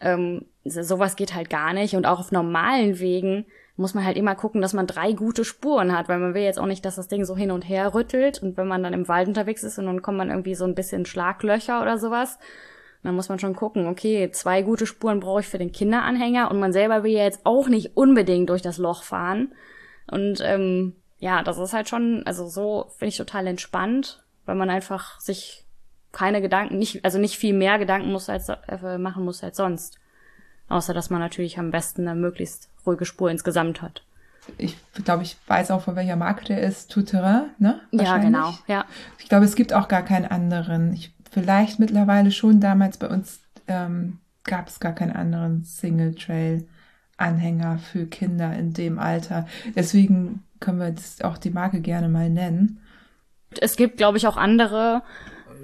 ähm, 0.00 0.46
sowas 0.64 1.16
geht 1.16 1.34
halt 1.34 1.50
gar 1.50 1.74
nicht 1.74 1.94
und 1.94 2.06
auch 2.06 2.20
auf 2.20 2.32
normalen 2.32 2.98
Wegen 3.00 3.44
muss 3.76 3.92
man 3.92 4.04
halt 4.04 4.16
immer 4.16 4.34
gucken, 4.34 4.62
dass 4.62 4.72
man 4.72 4.86
drei 4.86 5.12
gute 5.12 5.44
Spuren 5.44 5.96
hat, 5.96 6.08
weil 6.08 6.18
man 6.18 6.32
will 6.32 6.42
jetzt 6.42 6.58
auch 6.58 6.66
nicht, 6.66 6.84
dass 6.84 6.96
das 6.96 7.08
Ding 7.08 7.26
so 7.26 7.36
hin 7.36 7.50
und 7.50 7.68
her 7.68 7.94
rüttelt 7.94 8.42
und 8.42 8.56
wenn 8.56 8.66
man 8.66 8.82
dann 8.82 8.94
im 8.94 9.06
Wald 9.08 9.28
unterwegs 9.28 9.62
ist 9.62 9.78
und 9.78 9.86
dann 9.86 10.00
kommt 10.00 10.16
man 10.16 10.30
irgendwie 10.30 10.54
so 10.54 10.64
ein 10.64 10.74
bisschen 10.74 11.04
Schlaglöcher 11.04 11.82
oder 11.82 11.98
sowas, 11.98 12.38
dann 13.06 13.14
muss 13.14 13.28
man 13.28 13.38
schon 13.38 13.54
gucken, 13.54 13.86
okay, 13.86 14.30
zwei 14.32 14.62
gute 14.62 14.86
Spuren 14.86 15.20
brauche 15.20 15.40
ich 15.40 15.46
für 15.46 15.58
den 15.58 15.72
Kinderanhänger 15.72 16.50
und 16.50 16.58
man 16.58 16.72
selber 16.72 17.02
will 17.04 17.12
ja 17.12 17.24
jetzt 17.24 17.44
auch 17.44 17.68
nicht 17.68 17.96
unbedingt 17.96 18.50
durch 18.50 18.62
das 18.62 18.78
Loch 18.78 19.02
fahren. 19.02 19.52
Und 20.10 20.40
ähm, 20.42 20.94
ja, 21.18 21.42
das 21.42 21.58
ist 21.58 21.72
halt 21.72 21.88
schon, 21.88 22.22
also 22.26 22.46
so 22.46 22.86
finde 22.98 23.08
ich 23.08 23.16
total 23.16 23.46
entspannt. 23.46 24.22
weil 24.46 24.54
man 24.54 24.70
einfach 24.70 25.20
sich 25.20 25.64
keine 26.12 26.40
Gedanken, 26.40 26.78
nicht, 26.78 27.04
also 27.04 27.18
nicht 27.18 27.36
viel 27.36 27.52
mehr 27.52 27.78
Gedanken 27.78 28.10
muss 28.10 28.30
als, 28.30 28.48
äh, 28.48 28.96
machen 28.96 29.24
muss 29.24 29.42
als 29.42 29.56
sonst. 29.56 29.98
Außer, 30.68 30.94
dass 30.94 31.10
man 31.10 31.20
natürlich 31.20 31.58
am 31.58 31.70
besten 31.70 32.08
eine 32.08 32.18
möglichst 32.18 32.70
ruhige 32.86 33.04
Spur 33.04 33.30
insgesamt 33.30 33.82
hat. 33.82 34.02
Ich 34.58 34.76
glaube, 35.04 35.24
ich 35.24 35.36
weiß 35.46 35.72
auch, 35.72 35.82
von 35.82 35.96
welcher 35.96 36.16
Marke 36.16 36.44
der 36.44 36.60
ist. 36.62 36.90
Tout-Terrain, 36.90 37.50
ne? 37.58 37.80
Ja, 37.90 38.18
genau, 38.18 38.54
ja. 38.68 38.84
Ich 39.18 39.28
glaube, 39.28 39.44
es 39.44 39.56
gibt 39.56 39.72
auch 39.72 39.88
gar 39.88 40.02
keinen 40.02 40.24
anderen. 40.24 40.92
Ich, 40.92 41.12
vielleicht 41.30 41.78
mittlerweile 41.78 42.30
schon. 42.30 42.60
Damals 42.60 42.98
bei 42.98 43.08
uns 43.08 43.40
ähm, 43.68 44.18
gab 44.44 44.68
es 44.68 44.80
gar 44.80 44.92
keinen 44.92 45.14
anderen 45.16 45.64
Single-Trail-Anhänger 45.64 47.78
für 47.78 48.06
Kinder 48.06 48.54
in 48.56 48.72
dem 48.72 48.98
Alter. 48.98 49.46
Deswegen 49.74 50.42
können 50.60 50.78
wir 50.78 50.90
das 50.92 51.20
auch 51.22 51.38
die 51.38 51.50
Marke 51.50 51.80
gerne 51.80 52.08
mal 52.08 52.30
nennen. 52.30 52.80
Es 53.60 53.76
gibt, 53.76 53.96
glaube 53.96 54.18
ich, 54.18 54.26
auch 54.26 54.36
andere, 54.36 55.02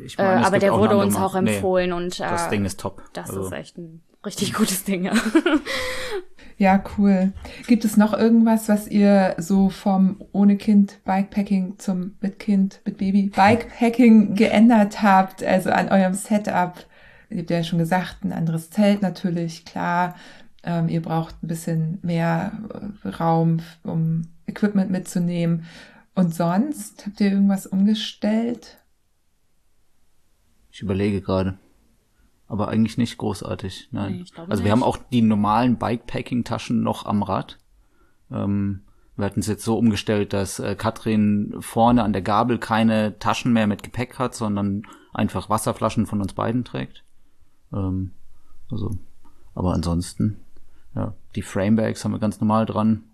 Ich 0.04 0.16
meine, 0.18 0.40
äh, 0.40 0.44
aber 0.44 0.58
der 0.58 0.72
wurde 0.72 0.96
uns 0.96 1.16
auch 1.16 1.34
Mar- 1.34 1.42
nee, 1.42 1.54
empfohlen 1.56 1.92
und 1.92 2.18
äh, 2.20 2.28
Das 2.28 2.48
Ding 2.48 2.64
ist 2.64 2.80
top. 2.80 3.02
das 3.12 3.30
Also, 3.30 3.46
ist 3.46 3.52
echt 3.52 3.78
ein 3.78 4.02
richtig 4.24 4.54
gutes 4.54 4.84
Ding, 4.84 5.04
ja. 5.04 5.12
Ja, 6.58 6.82
cool. 6.96 7.32
Gibt 7.66 7.84
es 7.84 7.96
noch 7.96 8.12
irgendwas, 8.12 8.68
was 8.68 8.88
ihr 8.88 9.34
so 9.38 9.68
vom 9.68 10.22
ohne 10.32 10.56
Kind 10.56 11.00
Bikepacking 11.04 11.78
zum 11.78 12.16
mit 12.20 12.38
Kind, 12.38 12.80
mit 12.84 12.98
Baby 12.98 13.32
Bikepacking 13.34 14.34
geändert 14.36 15.02
habt, 15.02 15.42
also 15.42 15.70
an 15.70 15.88
eurem 15.88 16.14
Setup? 16.14 16.74
Ihr 17.30 17.38
habt 17.38 17.50
ja 17.50 17.64
schon 17.64 17.78
gesagt, 17.78 18.24
ein 18.24 18.32
anderes 18.32 18.70
Zelt 18.70 19.02
natürlich, 19.02 19.64
klar. 19.64 20.14
Ähm, 20.64 20.88
ihr 20.88 21.02
braucht 21.02 21.42
ein 21.42 21.48
bisschen 21.48 21.98
mehr 22.02 22.52
äh, 23.04 23.08
Raum, 23.08 23.60
um 23.82 24.22
Equipment 24.46 24.90
mitzunehmen. 24.90 25.64
Und 26.14 26.34
sonst 26.34 27.06
habt 27.06 27.20
ihr 27.20 27.32
irgendwas 27.32 27.66
umgestellt? 27.66 28.78
Ich 30.70 30.82
überlege 30.82 31.20
gerade. 31.20 31.58
Aber 32.52 32.68
eigentlich 32.68 32.98
nicht 32.98 33.16
großartig. 33.16 33.88
Nein. 33.92 34.16
Nee, 34.16 34.22
ich 34.24 34.34
glaube 34.34 34.50
also 34.50 34.62
wir 34.62 34.64
nicht. 34.64 34.72
haben 34.72 34.86
auch 34.86 34.98
die 35.10 35.22
normalen 35.22 35.78
Bikepacking-Taschen 35.78 36.82
noch 36.82 37.06
am 37.06 37.22
Rad. 37.22 37.56
Ähm, 38.30 38.82
wir 39.16 39.24
hatten 39.24 39.40
es 39.40 39.46
jetzt 39.46 39.64
so 39.64 39.78
umgestellt, 39.78 40.34
dass 40.34 40.58
äh, 40.58 40.74
Katrin 40.74 41.54
vorne 41.60 42.04
an 42.04 42.12
der 42.12 42.20
Gabel 42.20 42.58
keine 42.58 43.18
Taschen 43.18 43.54
mehr 43.54 43.66
mit 43.66 43.82
Gepäck 43.82 44.18
hat, 44.18 44.34
sondern 44.34 44.82
einfach 45.14 45.48
Wasserflaschen 45.48 46.04
von 46.04 46.20
uns 46.20 46.34
beiden 46.34 46.62
trägt. 46.62 47.04
Ähm, 47.72 48.12
also, 48.70 48.98
aber 49.54 49.72
ansonsten, 49.72 50.36
ja, 50.94 51.14
die 51.34 51.40
Framebags 51.40 52.04
haben 52.04 52.12
wir 52.12 52.18
ganz 52.18 52.38
normal 52.38 52.66
dran. 52.66 53.04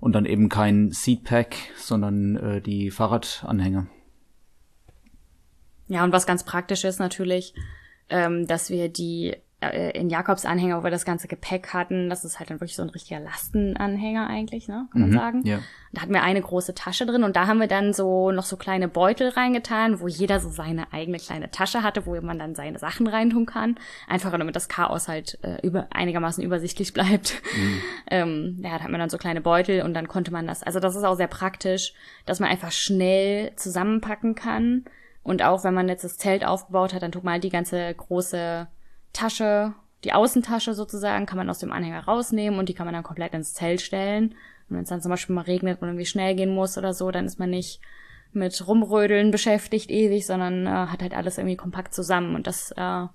Und 0.00 0.16
dann 0.16 0.24
eben 0.26 0.48
kein 0.48 0.90
Seatpack, 0.90 1.54
sondern 1.76 2.34
äh, 2.34 2.60
die 2.60 2.90
Fahrradanhänger. 2.90 3.86
Ja, 5.86 6.02
und 6.02 6.10
was 6.10 6.26
ganz 6.26 6.42
praktisch 6.42 6.82
ist 6.82 6.98
natürlich, 6.98 7.54
ähm, 8.10 8.46
dass 8.46 8.70
wir 8.70 8.88
die 8.88 9.36
äh, 9.62 9.90
in 9.90 10.08
Jakobs 10.08 10.46
Anhänger, 10.46 10.78
wo 10.80 10.84
wir 10.84 10.90
das 10.90 11.04
ganze 11.04 11.28
Gepäck 11.28 11.74
hatten, 11.74 12.08
das 12.08 12.24
ist 12.24 12.38
halt 12.38 12.48
dann 12.48 12.60
wirklich 12.60 12.76
so 12.76 12.82
ein 12.82 12.88
richtiger 12.88 13.20
Lastenanhänger 13.20 14.26
eigentlich, 14.26 14.68
ne, 14.68 14.86
kann 14.90 15.00
man 15.02 15.10
Mhm, 15.10 15.14
sagen. 15.14 15.42
ja. 15.44 15.58
Da 15.92 16.02
hatten 16.02 16.14
wir 16.14 16.22
eine 16.22 16.40
große 16.40 16.74
Tasche 16.74 17.04
drin 17.04 17.24
und 17.24 17.36
da 17.36 17.46
haben 17.46 17.58
wir 17.58 17.66
dann 17.66 17.92
so 17.92 18.30
noch 18.30 18.44
so 18.44 18.56
kleine 18.56 18.88
Beutel 18.88 19.28
reingetan, 19.30 20.00
wo 20.00 20.06
jeder 20.08 20.38
so 20.40 20.48
seine 20.48 20.92
eigene 20.94 21.18
kleine 21.18 21.50
Tasche 21.50 21.82
hatte, 21.82 22.06
wo 22.06 22.18
man 22.22 22.38
dann 22.38 22.54
seine 22.54 22.78
Sachen 22.78 23.06
reintun 23.06 23.44
kann. 23.44 23.74
Einfach 24.08 24.30
damit 24.30 24.56
das 24.56 24.68
Chaos 24.68 25.08
halt 25.08 25.38
äh, 25.42 25.58
über, 25.66 25.88
einigermaßen 25.90 26.42
übersichtlich 26.42 26.92
bleibt. 26.92 27.42
Ähm, 28.12 28.58
ja, 28.62 28.76
da 28.78 28.84
hat 28.84 28.90
man 28.90 28.98
dann 28.98 29.10
so 29.10 29.18
kleine 29.18 29.40
Beutel 29.40 29.82
und 29.82 29.94
dann 29.94 30.08
konnte 30.08 30.32
man 30.32 30.46
das. 30.46 30.62
Also 30.64 30.80
das 30.80 30.96
ist 30.96 31.04
auch 31.04 31.14
sehr 31.14 31.28
praktisch, 31.28 31.92
dass 32.26 32.40
man 32.40 32.48
einfach 32.50 32.72
schnell 32.72 33.52
zusammenpacken 33.54 34.34
kann. 34.34 34.84
Und 35.22 35.42
auch 35.42 35.64
wenn 35.64 35.74
man 35.74 35.88
jetzt 35.88 36.04
das 36.04 36.16
Zelt 36.16 36.44
aufgebaut 36.44 36.94
hat, 36.94 37.02
dann 37.02 37.12
tut 37.12 37.24
man 37.24 37.34
halt 37.34 37.44
die 37.44 37.50
ganze 37.50 37.94
große 37.94 38.68
Tasche, 39.12 39.74
die 40.04 40.12
Außentasche 40.12 40.74
sozusagen, 40.74 41.26
kann 41.26 41.36
man 41.36 41.50
aus 41.50 41.58
dem 41.58 41.72
Anhänger 41.72 42.04
rausnehmen 42.04 42.58
und 42.58 42.68
die 42.68 42.74
kann 42.74 42.86
man 42.86 42.94
dann 42.94 43.02
komplett 43.02 43.34
ins 43.34 43.52
Zelt 43.52 43.80
stellen. 43.80 44.34
Und 44.68 44.76
wenn 44.76 44.82
es 44.82 44.88
dann 44.88 45.02
zum 45.02 45.10
Beispiel 45.10 45.34
mal 45.34 45.42
regnet 45.42 45.82
und 45.82 45.88
irgendwie 45.88 46.06
schnell 46.06 46.34
gehen 46.34 46.54
muss 46.54 46.78
oder 46.78 46.94
so, 46.94 47.10
dann 47.10 47.26
ist 47.26 47.38
man 47.38 47.50
nicht 47.50 47.80
mit 48.32 48.66
Rumrödeln 48.66 49.30
beschäftigt 49.30 49.90
ewig, 49.90 50.24
sondern 50.24 50.66
äh, 50.66 50.70
hat 50.70 51.02
halt 51.02 51.14
alles 51.14 51.38
irgendwie 51.38 51.56
kompakt 51.56 51.92
zusammen. 51.92 52.34
Und 52.34 52.46
das, 52.46 52.70
äh, 52.76 53.06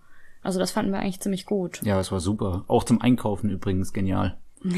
also 0.41 0.59
das 0.59 0.71
fanden 0.71 0.91
wir 0.91 0.99
eigentlich 0.99 1.21
ziemlich 1.21 1.45
gut. 1.45 1.81
Ja, 1.83 1.99
es 1.99 2.11
war 2.11 2.19
super. 2.19 2.65
Auch 2.67 2.83
zum 2.83 3.01
Einkaufen 3.01 3.49
übrigens 3.49 3.93
genial. 3.93 4.37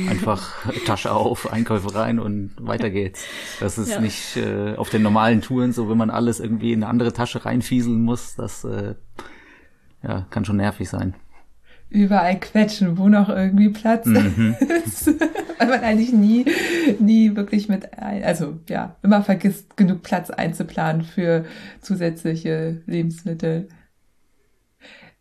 Einfach 0.09 0.71
Tasche 0.85 1.11
auf, 1.11 1.51
Einkäufe 1.51 1.93
rein 1.95 2.19
und 2.19 2.51
weiter 2.59 2.89
geht's. 2.89 3.23
Das 3.59 3.77
ist 3.77 3.89
Ja. 3.91 4.01
nicht 4.01 4.35
äh, 4.37 4.75
auf 4.75 4.89
den 4.89 5.01
normalen 5.01 5.41
Touren 5.41 5.71
so, 5.71 5.89
wenn 5.89 5.97
man 5.97 6.09
alles 6.09 6.39
irgendwie 6.39 6.73
in 6.73 6.83
eine 6.83 6.89
andere 6.89 7.13
Tasche 7.13 7.45
reinfieseln 7.45 8.01
muss. 8.01 8.35
Das 8.35 8.63
äh, 8.63 8.95
ja, 10.03 10.25
kann 10.29 10.45
schon 10.45 10.57
nervig 10.57 10.89
sein. 10.89 11.13
überall 11.89 12.37
quetschen, 12.39 12.97
wo 12.97 13.07
noch 13.07 13.29
irgendwie 13.29 13.69
Platz 13.69 14.05
ist. 14.85 15.07
Weil 15.57 15.67
man 15.69 15.79
eigentlich 15.79 16.11
nie, 16.11 16.45
nie 16.99 17.35
wirklich 17.35 17.69
mit, 17.69 17.97
ein, 17.97 18.23
also 18.23 18.59
ja, 18.69 18.95
immer 19.03 19.23
vergisst, 19.23 19.77
genug 19.77 20.03
Platz 20.03 20.29
einzuplanen 20.29 21.01
für 21.03 21.45
zusätzliche 21.81 22.81
Lebensmittel. 22.87 23.69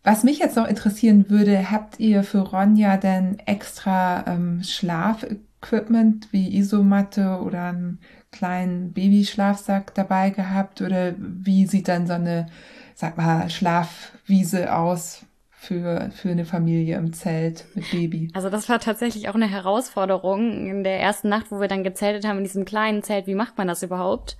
Was 0.06 0.22
mich 0.22 0.38
jetzt 0.38 0.54
noch 0.54 0.68
interessieren 0.68 1.30
würde, 1.30 1.72
habt 1.72 1.98
ihr 1.98 2.22
für 2.22 2.38
Ronja 2.38 2.96
denn 2.96 3.40
extra 3.40 4.24
ähm, 4.28 4.62
Schlafequipment 4.62 6.32
wie 6.32 6.56
Isomatte 6.56 7.40
oder 7.44 7.64
einen 7.64 7.98
kleinen 8.30 8.92
Babyschlafsack 8.92 9.96
dabei 9.96 10.30
gehabt? 10.30 10.80
Oder 10.80 11.14
wie 11.18 11.66
sieht 11.66 11.88
dann 11.88 12.06
so 12.06 12.12
eine, 12.12 12.46
sag 12.94 13.16
mal, 13.16 13.50
Schlafwiese 13.50 14.76
aus 14.76 15.26
für, 15.50 16.12
für 16.14 16.30
eine 16.30 16.44
Familie 16.44 16.98
im 16.98 17.12
Zelt 17.12 17.64
mit 17.74 17.90
Baby? 17.90 18.30
Also 18.32 18.48
das 18.48 18.68
war 18.68 18.78
tatsächlich 18.78 19.28
auch 19.28 19.34
eine 19.34 19.50
Herausforderung 19.50 20.68
in 20.68 20.84
der 20.84 21.00
ersten 21.00 21.28
Nacht, 21.28 21.50
wo 21.50 21.58
wir 21.58 21.66
dann 21.66 21.82
gezeltet 21.82 22.24
haben 22.24 22.38
in 22.38 22.44
diesem 22.44 22.64
kleinen 22.64 23.02
Zelt. 23.02 23.26
Wie 23.26 23.34
macht 23.34 23.58
man 23.58 23.66
das 23.66 23.82
überhaupt? 23.82 24.36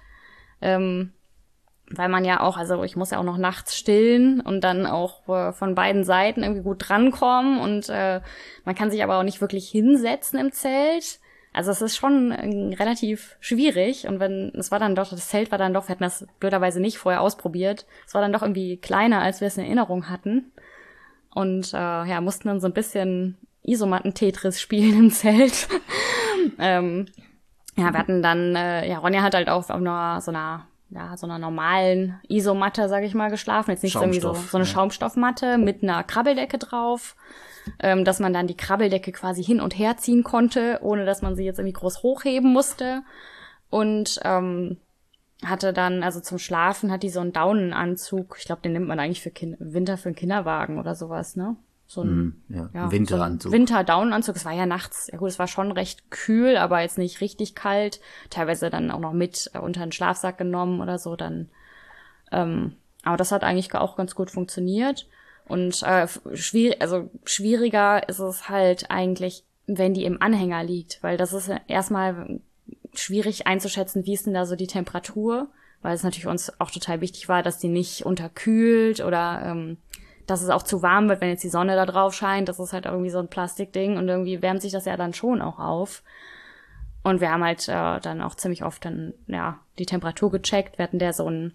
Ähm, 0.60 1.10
weil 1.90 2.08
man 2.08 2.24
ja 2.24 2.40
auch, 2.40 2.56
also 2.56 2.82
ich 2.82 2.96
muss 2.96 3.10
ja 3.10 3.18
auch 3.18 3.24
noch 3.24 3.38
nachts 3.38 3.76
stillen 3.76 4.40
und 4.40 4.62
dann 4.62 4.86
auch 4.86 5.28
äh, 5.28 5.52
von 5.52 5.74
beiden 5.74 6.04
Seiten 6.04 6.42
irgendwie 6.42 6.62
gut 6.62 6.88
drankommen 6.88 7.60
und 7.60 7.88
äh, 7.88 8.20
man 8.64 8.74
kann 8.74 8.90
sich 8.90 9.02
aber 9.02 9.18
auch 9.18 9.22
nicht 9.22 9.40
wirklich 9.40 9.68
hinsetzen 9.68 10.38
im 10.38 10.52
Zelt. 10.52 11.20
Also 11.52 11.70
es 11.70 11.80
ist 11.80 11.96
schon 11.96 12.32
äh, 12.32 12.74
relativ 12.74 13.36
schwierig 13.40 14.08
und 14.08 14.20
wenn, 14.20 14.52
es 14.56 14.70
war 14.70 14.78
dann 14.78 14.94
doch, 14.94 15.10
das 15.10 15.28
Zelt 15.28 15.50
war 15.50 15.58
dann 15.58 15.74
doch, 15.74 15.88
wir 15.88 15.94
hatten 15.94 16.04
das 16.04 16.26
blöderweise 16.40 16.80
nicht 16.80 16.98
vorher 16.98 17.20
ausprobiert, 17.20 17.86
es 18.06 18.14
war 18.14 18.20
dann 18.20 18.32
doch 18.32 18.42
irgendwie 18.42 18.78
kleiner, 18.78 19.22
als 19.22 19.40
wir 19.40 19.48
es 19.48 19.56
in 19.56 19.64
Erinnerung 19.64 20.10
hatten 20.10 20.52
und 21.34 21.72
äh, 21.72 21.76
ja, 21.76 22.20
mussten 22.20 22.48
dann 22.48 22.60
so 22.60 22.66
ein 22.66 22.74
bisschen 22.74 23.36
Isomatten-Tetris 23.62 24.60
spielen 24.60 24.98
im 24.98 25.10
Zelt. 25.10 25.68
ähm, 26.58 27.06
ja, 27.76 27.92
wir 27.92 27.98
hatten 27.98 28.22
dann, 28.22 28.56
äh, 28.56 28.88
ja, 28.88 28.98
Ronja 28.98 29.22
hat 29.22 29.34
halt 29.34 29.48
auch 29.48 29.68
auf 29.68 29.70
einer, 29.70 30.20
so 30.20 30.30
einer, 30.30 30.66
ja, 30.90 31.16
so 31.16 31.26
einer 31.26 31.38
normalen 31.38 32.20
Isomatte, 32.28 32.88
sag 32.88 33.02
ich 33.02 33.14
mal, 33.14 33.30
geschlafen. 33.30 33.70
Jetzt 33.70 33.82
nicht 33.82 33.94
so 33.94 34.00
irgendwie 34.00 34.20
so, 34.20 34.34
so 34.34 34.56
eine 34.56 34.66
ja. 34.66 34.70
Schaumstoffmatte 34.70 35.58
mit 35.58 35.82
einer 35.82 36.04
Krabbeldecke 36.04 36.58
drauf, 36.58 37.16
ähm, 37.80 38.04
dass 38.04 38.20
man 38.20 38.32
dann 38.32 38.46
die 38.46 38.56
Krabbeldecke 38.56 39.12
quasi 39.12 39.42
hin 39.42 39.60
und 39.60 39.76
her 39.76 39.96
ziehen 39.96 40.22
konnte, 40.22 40.78
ohne 40.82 41.04
dass 41.04 41.22
man 41.22 41.34
sie 41.34 41.44
jetzt 41.44 41.58
irgendwie 41.58 41.74
groß 41.74 42.02
hochheben 42.02 42.52
musste. 42.52 43.02
Und 43.68 44.20
ähm, 44.22 44.78
hatte 45.44 45.72
dann, 45.72 46.02
also 46.02 46.20
zum 46.20 46.38
Schlafen 46.38 46.90
hat 46.90 47.02
die 47.02 47.10
so 47.10 47.20
einen 47.20 47.32
Daunenanzug. 47.32 48.36
Ich 48.38 48.46
glaube, 48.46 48.62
den 48.62 48.72
nimmt 48.72 48.88
man 48.88 49.00
eigentlich 49.00 49.20
für 49.20 49.30
kind 49.30 49.56
Winter 49.58 49.98
für 49.98 50.08
einen 50.08 50.16
Kinderwagen 50.16 50.78
oder 50.78 50.94
sowas, 50.94 51.36
ne? 51.36 51.56
So 51.86 52.02
ein 52.02 52.08
Hm, 52.08 52.42
ja, 52.48 52.70
ja, 52.74 52.90
Winteranzug. 52.90 53.42
So 53.42 53.48
ein 53.56 53.60
Winterdaunenanzug. 53.60 54.36
Es 54.36 54.44
war 54.44 54.52
ja 54.52 54.66
nachts, 54.66 55.08
ja 55.12 55.18
gut, 55.18 55.28
es 55.28 55.38
war 55.38 55.46
schon 55.46 55.70
recht 55.72 56.10
kühl, 56.10 56.56
aber 56.56 56.80
jetzt 56.80 56.98
nicht 56.98 57.20
richtig 57.20 57.54
kalt. 57.54 58.00
Teilweise 58.30 58.70
dann 58.70 58.90
auch 58.90 59.00
noch 59.00 59.12
mit 59.12 59.50
äh, 59.54 59.58
unter 59.58 59.80
den 59.80 59.92
Schlafsack 59.92 60.38
genommen 60.38 60.80
oder 60.80 60.98
so. 60.98 61.14
Dann, 61.16 61.48
ähm, 62.32 62.74
aber 63.04 63.16
das 63.16 63.30
hat 63.32 63.44
eigentlich 63.44 63.72
auch 63.74 63.96
ganz 63.96 64.14
gut 64.14 64.30
funktioniert. 64.30 65.06
Und 65.46 65.82
äh, 65.84 66.08
schwierig, 66.34 66.82
also 66.82 67.08
schwieriger 67.24 68.08
ist 68.08 68.18
es 68.18 68.48
halt 68.48 68.90
eigentlich, 68.90 69.44
wenn 69.68 69.94
die 69.94 70.04
im 70.04 70.20
Anhänger 70.20 70.64
liegt, 70.64 71.02
weil 71.02 71.16
das 71.16 71.32
ist 71.32 71.48
ja 71.48 71.60
erstmal 71.68 72.40
schwierig 72.94 73.46
einzuschätzen, 73.46 74.06
wie 74.06 74.14
ist 74.14 74.26
denn 74.26 74.34
da 74.34 74.44
so 74.44 74.56
die 74.56 74.66
Temperatur, 74.66 75.48
weil 75.82 75.94
es 75.94 76.02
natürlich 76.02 76.26
uns 76.26 76.52
auch 76.60 76.70
total 76.70 77.00
wichtig 77.00 77.28
war, 77.28 77.44
dass 77.44 77.58
die 77.58 77.68
nicht 77.68 78.04
unterkühlt 78.04 79.00
oder 79.00 79.42
ähm, 79.44 79.76
dass 80.26 80.42
es 80.42 80.50
auch 80.50 80.62
zu 80.62 80.82
warm 80.82 81.08
wird, 81.08 81.20
wenn 81.20 81.30
jetzt 81.30 81.44
die 81.44 81.48
Sonne 81.48 81.76
da 81.76 81.86
drauf 81.86 82.14
scheint. 82.14 82.48
Das 82.48 82.58
ist 82.58 82.72
halt 82.72 82.86
irgendwie 82.86 83.10
so 83.10 83.18
ein 83.18 83.28
Plastikding 83.28 83.96
und 83.96 84.08
irgendwie 84.08 84.42
wärmt 84.42 84.62
sich 84.62 84.72
das 84.72 84.84
ja 84.84 84.96
dann 84.96 85.14
schon 85.14 85.40
auch 85.40 85.58
auf. 85.58 86.02
Und 87.02 87.20
wir 87.20 87.30
haben 87.30 87.44
halt 87.44 87.68
äh, 87.68 88.00
dann 88.00 88.20
auch 88.20 88.34
ziemlich 88.34 88.64
oft 88.64 88.84
dann, 88.84 89.14
ja, 89.28 89.60
die 89.78 89.86
Temperatur 89.86 90.32
gecheckt. 90.32 90.78
Wir 90.78 90.82
hatten 90.82 90.98
der 90.98 91.12
so 91.12 91.26
einen, 91.26 91.54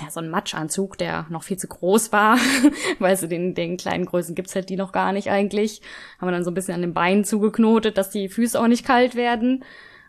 ja, 0.00 0.08
so 0.08 0.20
einen 0.20 0.30
Matschanzug, 0.30 0.96
der 0.98 1.26
noch 1.30 1.42
viel 1.42 1.56
zu 1.56 1.66
groß 1.66 2.12
war. 2.12 2.38
weil 3.00 3.16
so 3.16 3.26
den, 3.26 3.56
den 3.56 3.76
kleinen 3.76 4.06
Größen 4.06 4.36
gibt's 4.36 4.54
halt 4.54 4.68
die 4.68 4.76
noch 4.76 4.92
gar 4.92 5.12
nicht 5.12 5.30
eigentlich. 5.30 5.82
Haben 6.20 6.28
wir 6.28 6.32
dann 6.32 6.44
so 6.44 6.52
ein 6.52 6.54
bisschen 6.54 6.74
an 6.74 6.82
den 6.82 6.94
Beinen 6.94 7.24
zugeknotet, 7.24 7.98
dass 7.98 8.10
die 8.10 8.28
Füße 8.28 8.60
auch 8.60 8.68
nicht 8.68 8.86
kalt 8.86 9.16
werden. 9.16 9.64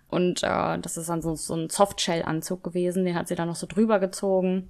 Und 0.08 0.44
äh, 0.44 0.78
das 0.78 0.98
ist 0.98 1.10
dann 1.10 1.24
so, 1.24 1.34
so 1.34 1.56
ein 1.56 1.70
Softshell-Anzug 1.70 2.64
gewesen, 2.64 3.06
den 3.06 3.16
hat 3.16 3.28
sie 3.28 3.36
dann 3.36 3.48
noch 3.48 3.56
so 3.56 3.66
drüber 3.66 4.00
gezogen. 4.00 4.70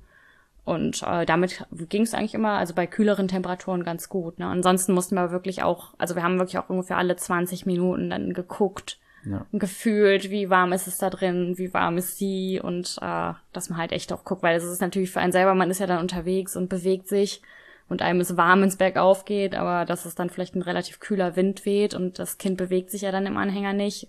Und 0.65 1.03
äh, 1.03 1.27
damit 1.27 1.63
ging 1.89 2.01
es 2.01 2.15
eigentlich 2.15 2.33
immer, 2.33 2.57
also 2.57 2.73
bei 2.73 2.87
kühleren 2.87 3.27
Temperaturen 3.27 3.83
ganz 3.83 4.09
gut. 4.09 4.39
Ne? 4.39 4.47
Ansonsten 4.47 4.93
mussten 4.93 5.13
wir 5.13 5.29
wirklich 5.29 5.61
auch, 5.61 5.93
also 5.99 6.15
wir 6.15 6.23
haben 6.23 6.39
wirklich 6.39 6.57
auch 6.57 6.69
ungefähr 6.69 6.97
alle 6.97 7.15
20 7.15 7.67
Minuten 7.67 8.09
dann 8.09 8.33
geguckt 8.33 8.97
ja. 9.25 9.45
und 9.51 9.59
gefühlt, 9.59 10.31
wie 10.31 10.49
warm 10.49 10.73
ist 10.73 10.87
es 10.87 10.97
da 10.97 11.11
drin, 11.11 11.59
wie 11.59 11.71
warm 11.71 11.99
ist 11.99 12.17
sie 12.17 12.59
und 12.59 12.97
äh, 12.99 13.33
dass 13.53 13.69
man 13.69 13.77
halt 13.77 13.91
echt 13.91 14.11
auch 14.11 14.23
guckt, 14.23 14.41
weil 14.41 14.57
es 14.57 14.63
ist 14.63 14.81
natürlich 14.81 15.11
für 15.11 15.19
einen 15.19 15.31
selber, 15.31 15.53
man 15.53 15.69
ist 15.69 15.79
ja 15.79 15.85
dann 15.85 15.99
unterwegs 15.99 16.55
und 16.55 16.67
bewegt 16.67 17.07
sich 17.07 17.43
und 17.87 18.01
einem 18.01 18.21
ist 18.21 18.35
warm 18.35 18.63
ins 18.63 18.77
Berg 18.77 18.97
aufgeht, 18.97 19.53
aber 19.53 19.85
dass 19.85 20.05
es 20.05 20.15
dann 20.15 20.31
vielleicht 20.31 20.55
ein 20.55 20.63
relativ 20.63 20.99
kühler 20.99 21.35
Wind 21.35 21.67
weht 21.67 21.93
und 21.93 22.17
das 22.17 22.39
Kind 22.39 22.57
bewegt 22.57 22.89
sich 22.89 23.01
ja 23.01 23.11
dann 23.11 23.27
im 23.27 23.37
Anhänger 23.37 23.73
nicht 23.73 24.07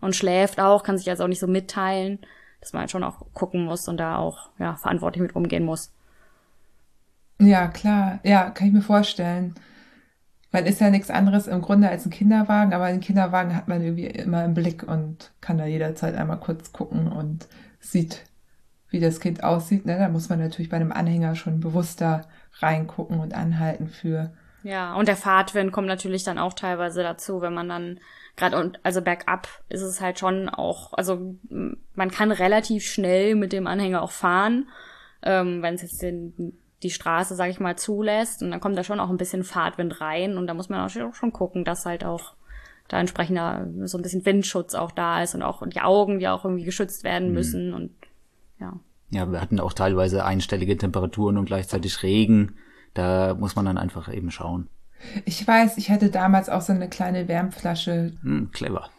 und 0.00 0.16
schläft 0.16 0.60
auch, 0.60 0.82
kann 0.82 0.96
sich 0.96 1.10
also 1.10 1.24
auch 1.24 1.28
nicht 1.28 1.40
so 1.40 1.46
mitteilen 1.46 2.20
dass 2.60 2.72
man 2.72 2.80
halt 2.80 2.90
schon 2.90 3.04
auch 3.04 3.26
gucken 3.32 3.64
muss 3.64 3.88
und 3.88 3.96
da 3.96 4.16
auch 4.16 4.50
ja, 4.58 4.76
verantwortlich 4.76 5.22
mit 5.22 5.36
umgehen 5.36 5.64
muss. 5.64 5.92
Ja, 7.40 7.68
klar. 7.68 8.20
Ja, 8.22 8.50
kann 8.50 8.68
ich 8.68 8.72
mir 8.74 8.82
vorstellen. 8.82 9.54
Man 10.52 10.66
ist 10.66 10.80
ja 10.80 10.90
nichts 10.90 11.10
anderes 11.10 11.46
im 11.46 11.62
Grunde 11.62 11.88
als 11.88 12.04
ein 12.04 12.10
Kinderwagen, 12.10 12.74
aber 12.74 12.84
einen 12.84 13.00
Kinderwagen 13.00 13.54
hat 13.54 13.68
man 13.68 13.80
irgendwie 13.82 14.06
immer 14.06 14.44
im 14.44 14.54
Blick 14.54 14.82
und 14.82 15.32
kann 15.40 15.58
da 15.58 15.64
jederzeit 15.64 16.14
einmal 16.16 16.40
kurz 16.40 16.72
gucken 16.72 17.10
und 17.10 17.46
sieht, 17.78 18.24
wie 18.90 19.00
das 19.00 19.20
Kind 19.20 19.44
aussieht. 19.44 19.86
Ne? 19.86 19.96
Da 19.96 20.08
muss 20.08 20.28
man 20.28 20.40
natürlich 20.40 20.68
bei 20.68 20.76
einem 20.76 20.92
Anhänger 20.92 21.36
schon 21.36 21.60
bewusster 21.60 22.26
reingucken 22.58 23.20
und 23.20 23.32
anhalten 23.32 23.88
für. 23.88 24.32
Ja, 24.62 24.94
und 24.94 25.08
der 25.08 25.16
Fahrtwind 25.16 25.72
kommt 25.72 25.86
natürlich 25.86 26.24
dann 26.24 26.38
auch 26.38 26.52
teilweise 26.52 27.02
dazu, 27.02 27.40
wenn 27.40 27.54
man 27.54 27.68
dann 27.68 28.00
gerade 28.36 28.56
und 28.58 28.80
also 28.82 29.02
bergab 29.02 29.48
ist 29.68 29.82
es 29.82 30.00
halt 30.00 30.18
schon 30.18 30.48
auch, 30.48 30.92
also 30.94 31.36
man 31.94 32.10
kann 32.10 32.32
relativ 32.32 32.86
schnell 32.86 33.34
mit 33.34 33.52
dem 33.52 33.66
Anhänger 33.66 34.02
auch 34.02 34.10
fahren, 34.10 34.68
ähm, 35.22 35.62
wenn 35.62 35.74
es 35.74 35.82
jetzt 35.82 36.02
den, 36.02 36.56
die 36.82 36.90
Straße, 36.90 37.34
sag 37.34 37.50
ich 37.50 37.60
mal, 37.60 37.76
zulässt 37.76 38.42
und 38.42 38.50
dann 38.50 38.60
kommt 38.60 38.76
da 38.76 38.84
schon 38.84 39.00
auch 39.00 39.10
ein 39.10 39.18
bisschen 39.18 39.44
Fahrtwind 39.44 40.00
rein 40.00 40.36
und 40.36 40.46
da 40.46 40.54
muss 40.54 40.68
man 40.68 40.80
auch 40.80 41.14
schon 41.14 41.32
gucken, 41.32 41.64
dass 41.64 41.86
halt 41.86 42.04
auch 42.04 42.34
da 42.88 42.98
entsprechender 42.98 43.68
so 43.84 43.98
ein 43.98 44.02
bisschen 44.02 44.24
Windschutz 44.26 44.74
auch 44.74 44.90
da 44.90 45.22
ist 45.22 45.34
und 45.34 45.42
auch 45.42 45.64
die 45.66 45.80
Augen, 45.80 46.18
die 46.18 46.28
auch 46.28 46.44
irgendwie 46.44 46.64
geschützt 46.64 47.04
werden 47.04 47.28
mhm. 47.28 47.34
müssen 47.34 47.68
mhm. 47.68 47.74
und 47.74 47.90
ja. 48.58 48.78
Ja, 49.12 49.30
wir 49.30 49.40
hatten 49.40 49.58
auch 49.58 49.72
teilweise 49.72 50.24
einstellige 50.24 50.76
Temperaturen 50.76 51.36
und 51.36 51.46
gleichzeitig 51.46 52.02
Regen. 52.04 52.56
Da 52.94 53.34
muss 53.34 53.56
man 53.56 53.64
dann 53.64 53.78
einfach 53.78 54.12
eben 54.12 54.30
schauen. 54.30 54.68
Ich 55.24 55.46
weiß, 55.46 55.78
ich 55.78 55.90
hatte 55.90 56.10
damals 56.10 56.48
auch 56.48 56.60
so 56.60 56.72
eine 56.72 56.88
kleine 56.88 57.28
Wärmflasche. 57.28 58.12
Hm, 58.22 58.50
clever. 58.52 58.90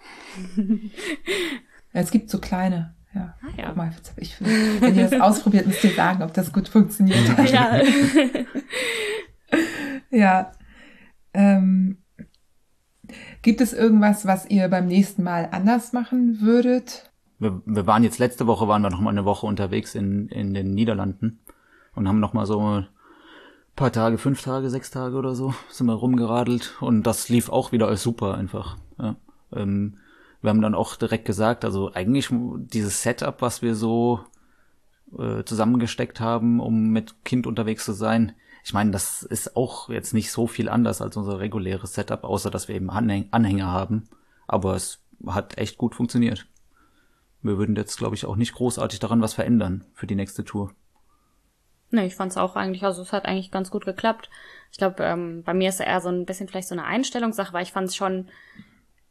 es 1.93 2.11
gibt 2.11 2.29
so 2.29 2.39
kleine. 2.39 2.95
Ja. 3.13 3.35
Ah, 3.41 3.61
ja. 3.61 3.73
Mal, 3.73 3.93
ich, 4.17 4.39
wenn 4.39 4.95
ihr 4.95 5.09
das 5.09 5.19
ausprobiert, 5.19 5.67
müsst 5.67 5.83
ihr 5.83 5.91
sagen, 5.91 6.23
ob 6.23 6.33
das 6.33 6.53
gut 6.53 6.69
funktioniert 6.69 7.37
hat. 7.37 7.51
Ja. 7.51 7.81
ja. 10.09 10.51
Ähm, 11.33 11.97
gibt 13.41 13.61
es 13.61 13.73
irgendwas, 13.73 14.25
was 14.25 14.49
ihr 14.49 14.67
beim 14.69 14.87
nächsten 14.87 15.23
Mal 15.23 15.49
anders 15.51 15.93
machen 15.93 16.41
würdet? 16.41 17.11
Wir, 17.39 17.61
wir 17.65 17.87
waren 17.87 18.03
jetzt 18.03 18.19
letzte 18.19 18.47
Woche, 18.47 18.67
waren 18.67 18.81
wir 18.81 18.89
noch 18.89 19.01
mal 19.01 19.09
eine 19.09 19.25
Woche 19.25 19.45
unterwegs 19.45 19.95
in, 19.95 20.27
in 20.29 20.53
den 20.53 20.71
Niederlanden 20.73 21.41
und 21.95 22.07
haben 22.07 22.19
noch 22.19 22.33
mal 22.33 22.45
so 22.45 22.85
paar 23.81 23.91
Tage, 23.91 24.19
fünf 24.19 24.43
Tage, 24.43 24.69
sechs 24.69 24.91
Tage 24.91 25.15
oder 25.15 25.33
so 25.33 25.55
sind 25.69 25.87
wir 25.87 25.95
rumgeradelt 25.95 26.75
und 26.81 27.01
das 27.01 27.29
lief 27.29 27.49
auch 27.49 27.71
wieder 27.71 27.87
als 27.87 28.03
super 28.03 28.35
einfach. 28.35 28.77
Ja. 28.99 29.15
Ähm, 29.51 29.97
wir 30.39 30.51
haben 30.51 30.61
dann 30.61 30.75
auch 30.75 30.95
direkt 30.95 31.25
gesagt, 31.25 31.65
also 31.65 31.91
eigentlich 31.91 32.29
dieses 32.31 33.01
Setup, 33.01 33.41
was 33.41 33.63
wir 33.63 33.73
so 33.73 34.19
äh, 35.17 35.43
zusammengesteckt 35.45 36.19
haben, 36.19 36.59
um 36.59 36.89
mit 36.89 37.25
Kind 37.25 37.47
unterwegs 37.47 37.83
zu 37.83 37.93
sein, 37.93 38.33
ich 38.63 38.71
meine, 38.71 38.91
das 38.91 39.23
ist 39.23 39.55
auch 39.57 39.89
jetzt 39.89 40.13
nicht 40.13 40.31
so 40.31 40.45
viel 40.45 40.69
anders 40.69 41.01
als 41.01 41.17
unser 41.17 41.39
reguläres 41.39 41.95
Setup, 41.95 42.23
außer 42.23 42.51
dass 42.51 42.67
wir 42.67 42.75
eben 42.75 42.91
Anhäng 42.91 43.29
Anhänger 43.31 43.71
haben. 43.71 44.03
Aber 44.45 44.75
es 44.75 44.99
hat 45.25 45.57
echt 45.57 45.79
gut 45.79 45.95
funktioniert. 45.95 46.45
Wir 47.41 47.57
würden 47.57 47.75
jetzt, 47.75 47.97
glaube 47.97 48.13
ich, 48.13 48.27
auch 48.27 48.35
nicht 48.35 48.53
großartig 48.53 48.99
daran 48.99 49.23
was 49.23 49.33
verändern 49.33 49.85
für 49.95 50.05
die 50.05 50.13
nächste 50.13 50.45
Tour. 50.45 50.71
Ne, 51.91 52.05
ich 52.05 52.15
fand's 52.15 52.37
auch 52.37 52.55
eigentlich, 52.55 52.83
also 52.83 53.01
es 53.01 53.11
hat 53.11 53.25
eigentlich 53.25 53.51
ganz 53.51 53.69
gut 53.69 53.85
geklappt. 53.85 54.29
Ich 54.71 54.77
glaube, 54.77 55.03
ähm, 55.03 55.43
bei 55.43 55.53
mir 55.53 55.69
ist 55.69 55.81
es 55.81 55.85
eher 55.85 55.99
so 55.99 56.09
ein 56.09 56.25
bisschen 56.25 56.47
vielleicht 56.47 56.69
so 56.69 56.75
eine 56.75 56.85
Einstellungssache, 56.85 57.51
weil 57.51 57.63
ich 57.63 57.73
fand's 57.73 57.95
schon, 57.97 58.29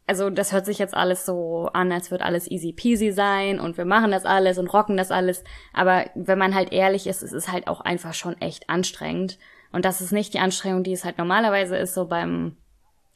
also 0.06 0.30
das 0.30 0.52
hört 0.52 0.64
sich 0.64 0.78
jetzt 0.78 0.94
alles 0.94 1.26
so 1.26 1.68
an, 1.74 1.92
als 1.92 2.10
wird 2.10 2.22
alles 2.22 2.50
easy 2.50 2.72
peasy 2.72 3.12
sein 3.12 3.60
und 3.60 3.76
wir 3.76 3.84
machen 3.84 4.10
das 4.10 4.24
alles 4.24 4.56
und 4.56 4.66
rocken 4.68 4.96
das 4.96 5.10
alles. 5.10 5.44
Aber 5.74 6.06
wenn 6.14 6.38
man 6.38 6.54
halt 6.54 6.72
ehrlich 6.72 7.06
ist, 7.06 7.22
es 7.22 7.32
ist 7.32 7.52
halt 7.52 7.68
auch 7.68 7.82
einfach 7.82 8.14
schon 8.14 8.40
echt 8.40 8.70
anstrengend. 8.70 9.38
Und 9.72 9.84
das 9.84 10.00
ist 10.00 10.10
nicht 10.10 10.32
die 10.32 10.40
Anstrengung, 10.40 10.82
die 10.82 10.92
es 10.92 11.04
halt 11.04 11.18
normalerweise 11.18 11.76
ist, 11.76 11.94
so 11.94 12.06
beim, 12.06 12.56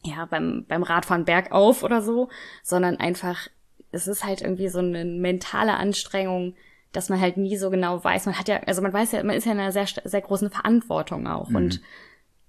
ja, 0.05 0.27
beim, 0.27 0.67
beim 0.69 0.83
Radfahren 0.83 1.25
bergauf 1.25 1.83
oder 1.83 2.03
so, 2.03 2.29
sondern 2.63 2.99
einfach, 2.99 3.49
es 3.93 4.07
ist 4.07 4.25
halt 4.25 4.43
irgendwie 4.43 4.69
so 4.69 4.81
eine 4.81 5.07
mentale 5.07 5.75
Anstrengung, 5.75 6.55
dass 6.97 7.09
man 7.09 7.21
halt 7.21 7.37
nie 7.37 7.57
so 7.57 7.71
genau 7.71 8.03
weiß. 8.03 8.27
Man 8.27 8.39
hat 8.39 8.49
ja, 8.49 8.61
also 8.67 8.81
man 8.81 8.93
weiß 8.93 9.13
ja, 9.13 9.23
man 9.23 9.37
ist 9.37 9.45
ja 9.45 9.53
in 9.53 9.59
einer 9.59 9.73
sehr, 9.73 9.87
sehr 9.87 10.21
großen 10.21 10.51
Verantwortung 10.51 11.27
auch. 11.27 11.51
Mhm. 11.51 11.57
Und 11.57 11.81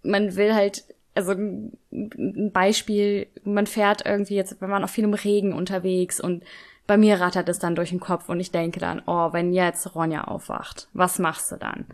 man 0.04 0.36
will 0.36 0.54
halt, 0.54 0.86
also 1.16 1.32
ein 1.32 2.52
Beispiel, 2.54 3.28
man 3.44 3.68
fährt 3.68 4.06
irgendwie 4.06 4.36
jetzt, 4.36 4.62
wenn 4.62 4.70
man 4.70 4.84
auf 4.84 4.92
vielem 4.92 5.14
Regen 5.14 5.54
unterwegs 5.54 6.20
und 6.20 6.44
bei 6.88 6.98
mir 6.98 7.20
rattert 7.20 7.50
es 7.50 7.58
dann 7.58 7.76
durch 7.76 7.90
den 7.90 8.00
Kopf 8.00 8.30
und 8.30 8.40
ich 8.40 8.52
denke 8.52 8.80
dann, 8.80 9.02
oh, 9.08 9.34
wenn 9.34 9.54
jetzt 9.54 9.96
Ronja 9.96 10.26
aufwacht, 10.26 10.88
was 10.94 11.18
machst 11.18 11.52
du 11.52 11.56
dann? 11.56 11.86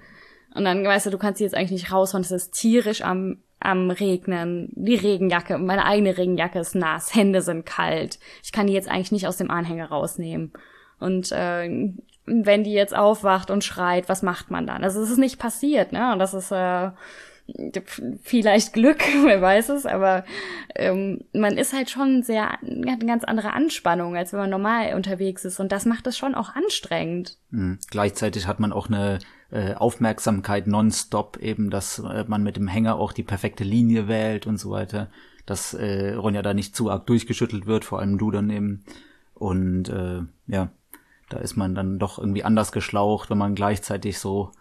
Und 0.53 0.65
dann 0.65 0.83
weißt 0.83 1.05
du, 1.05 1.11
du 1.11 1.17
kannst 1.17 1.37
sie 1.37 1.45
jetzt 1.45 1.55
eigentlich 1.55 1.81
nicht 1.83 1.93
raushauen, 1.93 2.23
es 2.23 2.31
ist 2.31 2.51
tierisch 2.51 3.01
am, 3.01 3.37
am 3.61 3.89
Regnen, 3.89 4.69
die 4.75 4.95
Regenjacke, 4.95 5.57
meine 5.57 5.85
eigene 5.85 6.17
Regenjacke 6.17 6.59
ist 6.59 6.75
nass, 6.75 7.15
Hände 7.15 7.41
sind 7.41 7.65
kalt. 7.65 8.19
Ich 8.43 8.51
kann 8.51 8.67
die 8.67 8.73
jetzt 8.73 8.89
eigentlich 8.89 9.13
nicht 9.13 9.27
aus 9.27 9.37
dem 9.37 9.49
Anhänger 9.49 9.87
rausnehmen. 9.87 10.51
Und 10.99 11.31
äh, 11.31 11.93
wenn 12.25 12.63
die 12.63 12.73
jetzt 12.73 12.95
aufwacht 12.95 13.51
und 13.51 13.63
schreit, 13.63 14.09
was 14.09 14.21
macht 14.21 14.51
man 14.51 14.67
dann? 14.67 14.83
Also 14.83 15.01
es 15.01 15.09
ist 15.09 15.17
nicht 15.17 15.39
passiert, 15.39 15.91
ne? 15.91 16.11
Und 16.13 16.19
das 16.19 16.33
ist 16.33 16.51
äh, 16.51 16.91
vielleicht 18.21 18.73
Glück, 18.73 18.99
wer 19.25 19.41
weiß 19.41 19.69
es, 19.69 19.85
aber 19.85 20.23
ähm, 20.75 21.21
man 21.33 21.57
ist 21.57 21.73
halt 21.73 21.89
schon 21.89 22.23
sehr, 22.23 22.49
hat 22.49 22.61
eine 22.61 23.05
ganz 23.05 23.23
andere 23.23 23.53
Anspannung, 23.53 24.15
als 24.15 24.33
wenn 24.33 24.39
man 24.39 24.49
normal 24.49 24.93
unterwegs 24.93 25.45
ist. 25.45 25.59
Und 25.59 25.71
das 25.71 25.85
macht 25.85 26.07
es 26.07 26.17
schon 26.17 26.35
auch 26.35 26.55
anstrengend. 26.55 27.37
Mhm. 27.49 27.79
Gleichzeitig 27.89 28.47
hat 28.47 28.59
man 28.59 28.73
auch 28.73 28.87
eine 28.87 29.19
äh, 29.51 29.73
Aufmerksamkeit 29.73 30.67
nonstop, 30.67 31.37
eben, 31.37 31.69
dass 31.69 31.99
äh, 31.99 32.25
man 32.27 32.43
mit 32.43 32.55
dem 32.55 32.67
Hänger 32.67 32.95
auch 32.95 33.13
die 33.13 33.23
perfekte 33.23 33.63
Linie 33.63 34.07
wählt 34.07 34.47
und 34.47 34.57
so 34.57 34.71
weiter. 34.71 35.09
Dass 35.45 35.73
äh, 35.73 36.13
Ronja 36.13 36.41
da 36.41 36.53
nicht 36.53 36.75
zu 36.75 36.89
arg 36.89 37.07
durchgeschüttelt 37.07 37.65
wird, 37.65 37.83
vor 37.83 37.99
allem 37.99 38.17
du 38.17 38.31
daneben. 38.31 38.85
Und 39.33 39.89
äh, 39.89 40.21
ja, 40.47 40.69
da 41.33 41.39
ist 41.39 41.55
man 41.55 41.75
dann 41.75 41.99
doch 41.99 42.19
irgendwie 42.19 42.43
anders 42.43 42.71
geschlaucht, 42.71 43.29
wenn 43.29 43.37
man 43.37 43.55
gleichzeitig 43.55 44.19
so 44.19 44.51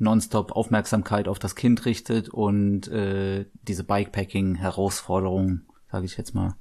nonstop 0.00 0.52
Aufmerksamkeit 0.52 1.28
auf 1.28 1.38
das 1.38 1.54
Kind 1.54 1.84
richtet 1.84 2.28
und 2.30 2.88
äh, 2.88 3.46
diese 3.62 3.84
Bikepacking-Herausforderung, 3.84 5.60
sage 5.90 6.06
ich 6.06 6.16
jetzt 6.16 6.34
mal, 6.34 6.54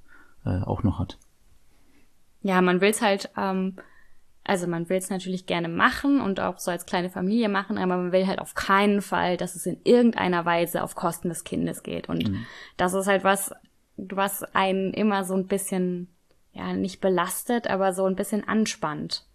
äh, 0.45 0.61
auch 0.63 0.83
noch 0.83 0.99
hat. 0.99 1.17
Ja, 2.41 2.61
man 2.61 2.81
will's 2.81 3.01
halt, 3.01 3.29
ähm, 3.37 3.77
also 4.43 4.67
man 4.67 4.89
will's 4.89 5.09
natürlich 5.09 5.45
gerne 5.45 5.69
machen 5.69 6.19
und 6.21 6.39
auch 6.39 6.59
so 6.59 6.71
als 6.71 6.85
kleine 6.85 7.09
Familie 7.09 7.49
machen, 7.49 7.77
aber 7.77 7.97
man 7.97 8.11
will 8.11 8.27
halt 8.27 8.39
auf 8.39 8.55
keinen 8.55 9.01
Fall, 9.01 9.37
dass 9.37 9.55
es 9.55 9.65
in 9.65 9.79
irgendeiner 9.83 10.45
Weise 10.45 10.83
auf 10.83 10.95
Kosten 10.95 11.29
des 11.29 11.43
Kindes 11.43 11.83
geht. 11.83 12.09
Und 12.09 12.29
mhm. 12.29 12.45
das 12.75 12.93
ist 12.93 13.07
halt 13.07 13.23
was, 13.23 13.53
was 13.95 14.43
einen 14.55 14.93
immer 14.93 15.23
so 15.23 15.33
ein 15.35 15.47
bisschen, 15.47 16.09
ja, 16.51 16.73
nicht 16.73 16.99
belastet, 16.99 17.67
aber 17.67 17.93
so 17.93 18.05
ein 18.05 18.15
bisschen 18.15 18.45
anspannt. 18.45 19.28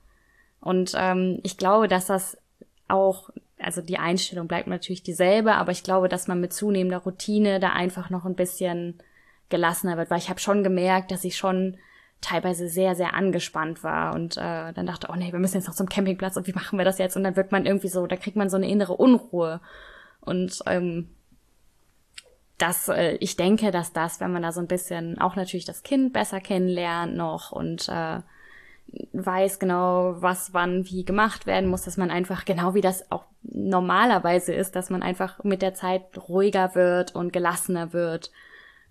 Und 0.65 0.95
ähm, 0.97 1.41
ich 1.43 1.59
glaube, 1.59 1.89
dass 1.89 2.07
das 2.07 2.39
auch, 2.89 3.29
also 3.59 3.83
die 3.83 3.99
Einstellung 3.99 4.49
bleibt 4.49 4.67
natürlich 4.67 5.03
dieselbe, 5.03 5.55
aber 5.55 5.73
ich 5.73 5.83
glaube, 5.83 6.09
dass 6.09 6.27
man 6.27 6.41
mit 6.41 6.55
zunehmender 6.55 6.99
Routine 6.99 7.61
da 7.61 7.71
einfach 7.71 8.09
noch 8.09 8.25
ein 8.25 8.35
bisschen 8.35 8.99
gelassener 9.51 9.99
wird, 9.99 10.11
weil 10.11 10.19
ich 10.19 10.31
habe 10.31 10.41
schon 10.41 10.65
gemerkt, 10.65 11.11
dass 11.11 11.25
ich 11.25 11.37
schon 11.37 11.77
teilweise 12.23 12.71
sehr, 12.71 12.95
sehr 12.95 13.13
angespannt 13.13 13.85
war 13.85 14.15
und 14.15 14.39
äh, 14.39 14.73
dann 14.73 14.87
dachte, 14.87 15.09
oh 15.13 15.17
nee, 15.17 15.33
wir 15.33 15.39
müssen 15.39 15.57
jetzt 15.57 15.67
noch 15.69 15.75
zum 15.75 15.89
Campingplatz 15.89 16.39
und 16.39 16.47
wie 16.47 16.55
machen 16.55 16.79
wir 16.79 16.85
das 16.87 16.97
jetzt? 16.97 17.17
Und 17.17 17.25
dann 17.25 17.37
wird 17.37 17.53
man 17.53 17.67
irgendwie 17.67 17.89
so, 17.89 18.07
da 18.07 18.17
kriegt 18.17 18.37
man 18.37 18.49
so 18.49 18.57
eine 18.57 18.69
innere 18.69 18.95
Unruhe. 18.95 19.61
Und 20.23 20.61
ähm, 20.65 21.11
das, 22.57 22.89
äh, 22.89 23.17
ich 23.21 23.37
denke, 23.37 23.71
dass 23.71 23.93
das, 23.93 24.21
wenn 24.21 24.33
man 24.33 24.41
da 24.41 24.53
so 24.53 24.61
ein 24.61 24.67
bisschen 24.67 25.19
auch 25.21 25.37
natürlich 25.37 25.67
das 25.67 25.83
Kind 25.83 26.15
besser 26.15 26.41
kennenlernt 26.41 27.15
noch 27.15 27.53
und 27.53 27.91
äh, 27.91 28.21
weiß 29.13 29.59
genau, 29.59 30.17
was 30.21 30.53
wann 30.53 30.87
wie 30.87 31.05
gemacht 31.05 31.47
werden 31.47 31.69
muss, 31.69 31.83
dass 31.83 31.97
man 31.97 32.11
einfach 32.11 32.45
genau 32.45 32.75
wie 32.75 32.81
das 32.81 33.11
auch 33.11 33.25
normalerweise 33.43 34.53
ist, 34.53 34.77
dass 34.77 34.91
man 34.91 35.03
einfach 35.03 35.43
mit 35.45 35.63
der 35.63 35.75
Zeit 35.75 36.03
ruhiger 36.29 36.75
wird 36.75 37.15
und 37.15 37.33
gelassener 37.33 37.93
wird, 37.93 38.31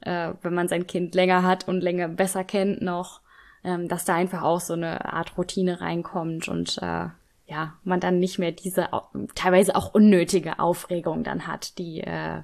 äh, 0.02 0.34
wenn 0.42 0.54
man 0.54 0.68
sein 0.68 0.88
Kind 0.88 1.16
länger 1.16 1.44
hat 1.44 1.68
und 1.68 1.82
länger 1.82 2.08
besser 2.08 2.44
kennt 2.44 2.82
noch, 2.82 3.22
ähm, 3.64 3.88
dass 3.88 4.06
da 4.06 4.16
einfach 4.16 4.44
auch 4.44 4.60
so 4.60 4.74
eine 4.74 5.14
Art 5.14 5.38
Routine 5.38 5.82
reinkommt 5.82 6.48
und 6.48 6.78
äh, 6.82 7.08
ja, 7.46 7.74
man 7.84 8.00
dann 8.00 8.20
nicht 8.20 8.40
mehr 8.40 8.52
diese 8.52 8.90
teilweise 9.36 9.76
auch 9.76 9.94
unnötige 9.94 10.60
Aufregung 10.60 11.24
dann 11.24 11.48
hat, 11.48 11.78
die, 11.78 12.02
äh, 12.02 12.42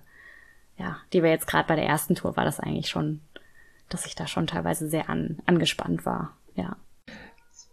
ja, 0.77 0.97
die 1.13 1.23
wir 1.23 1.29
jetzt 1.29 1.47
gerade 1.47 1.67
bei 1.67 1.75
der 1.75 1.85
ersten 1.85 2.15
Tour 2.15 2.37
war 2.37 2.45
das 2.45 2.59
eigentlich 2.59 2.89
schon, 2.89 3.21
dass 3.89 4.05
ich 4.05 4.15
da 4.15 4.27
schon 4.27 4.47
teilweise 4.47 4.89
sehr 4.89 5.09
an, 5.09 5.39
angespannt 5.45 6.05
war, 6.05 6.35
ja. 6.55 6.75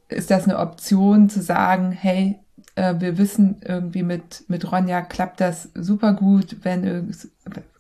Ist 0.09 0.31
das 0.31 0.45
eine 0.45 0.59
Option 0.59 1.29
zu 1.29 1.43
sagen, 1.43 1.93
hey, 1.93 2.39
äh, 2.75 2.95
wir 2.99 3.19
wissen 3.19 3.57
irgendwie 3.65 4.03
mit, 4.03 4.45
mit 4.49 4.71
Ronja 4.71 5.03
klappt 5.03 5.41
das 5.41 5.71
super 5.75 6.13
gut, 6.13 6.59
wenn 6.63 7.13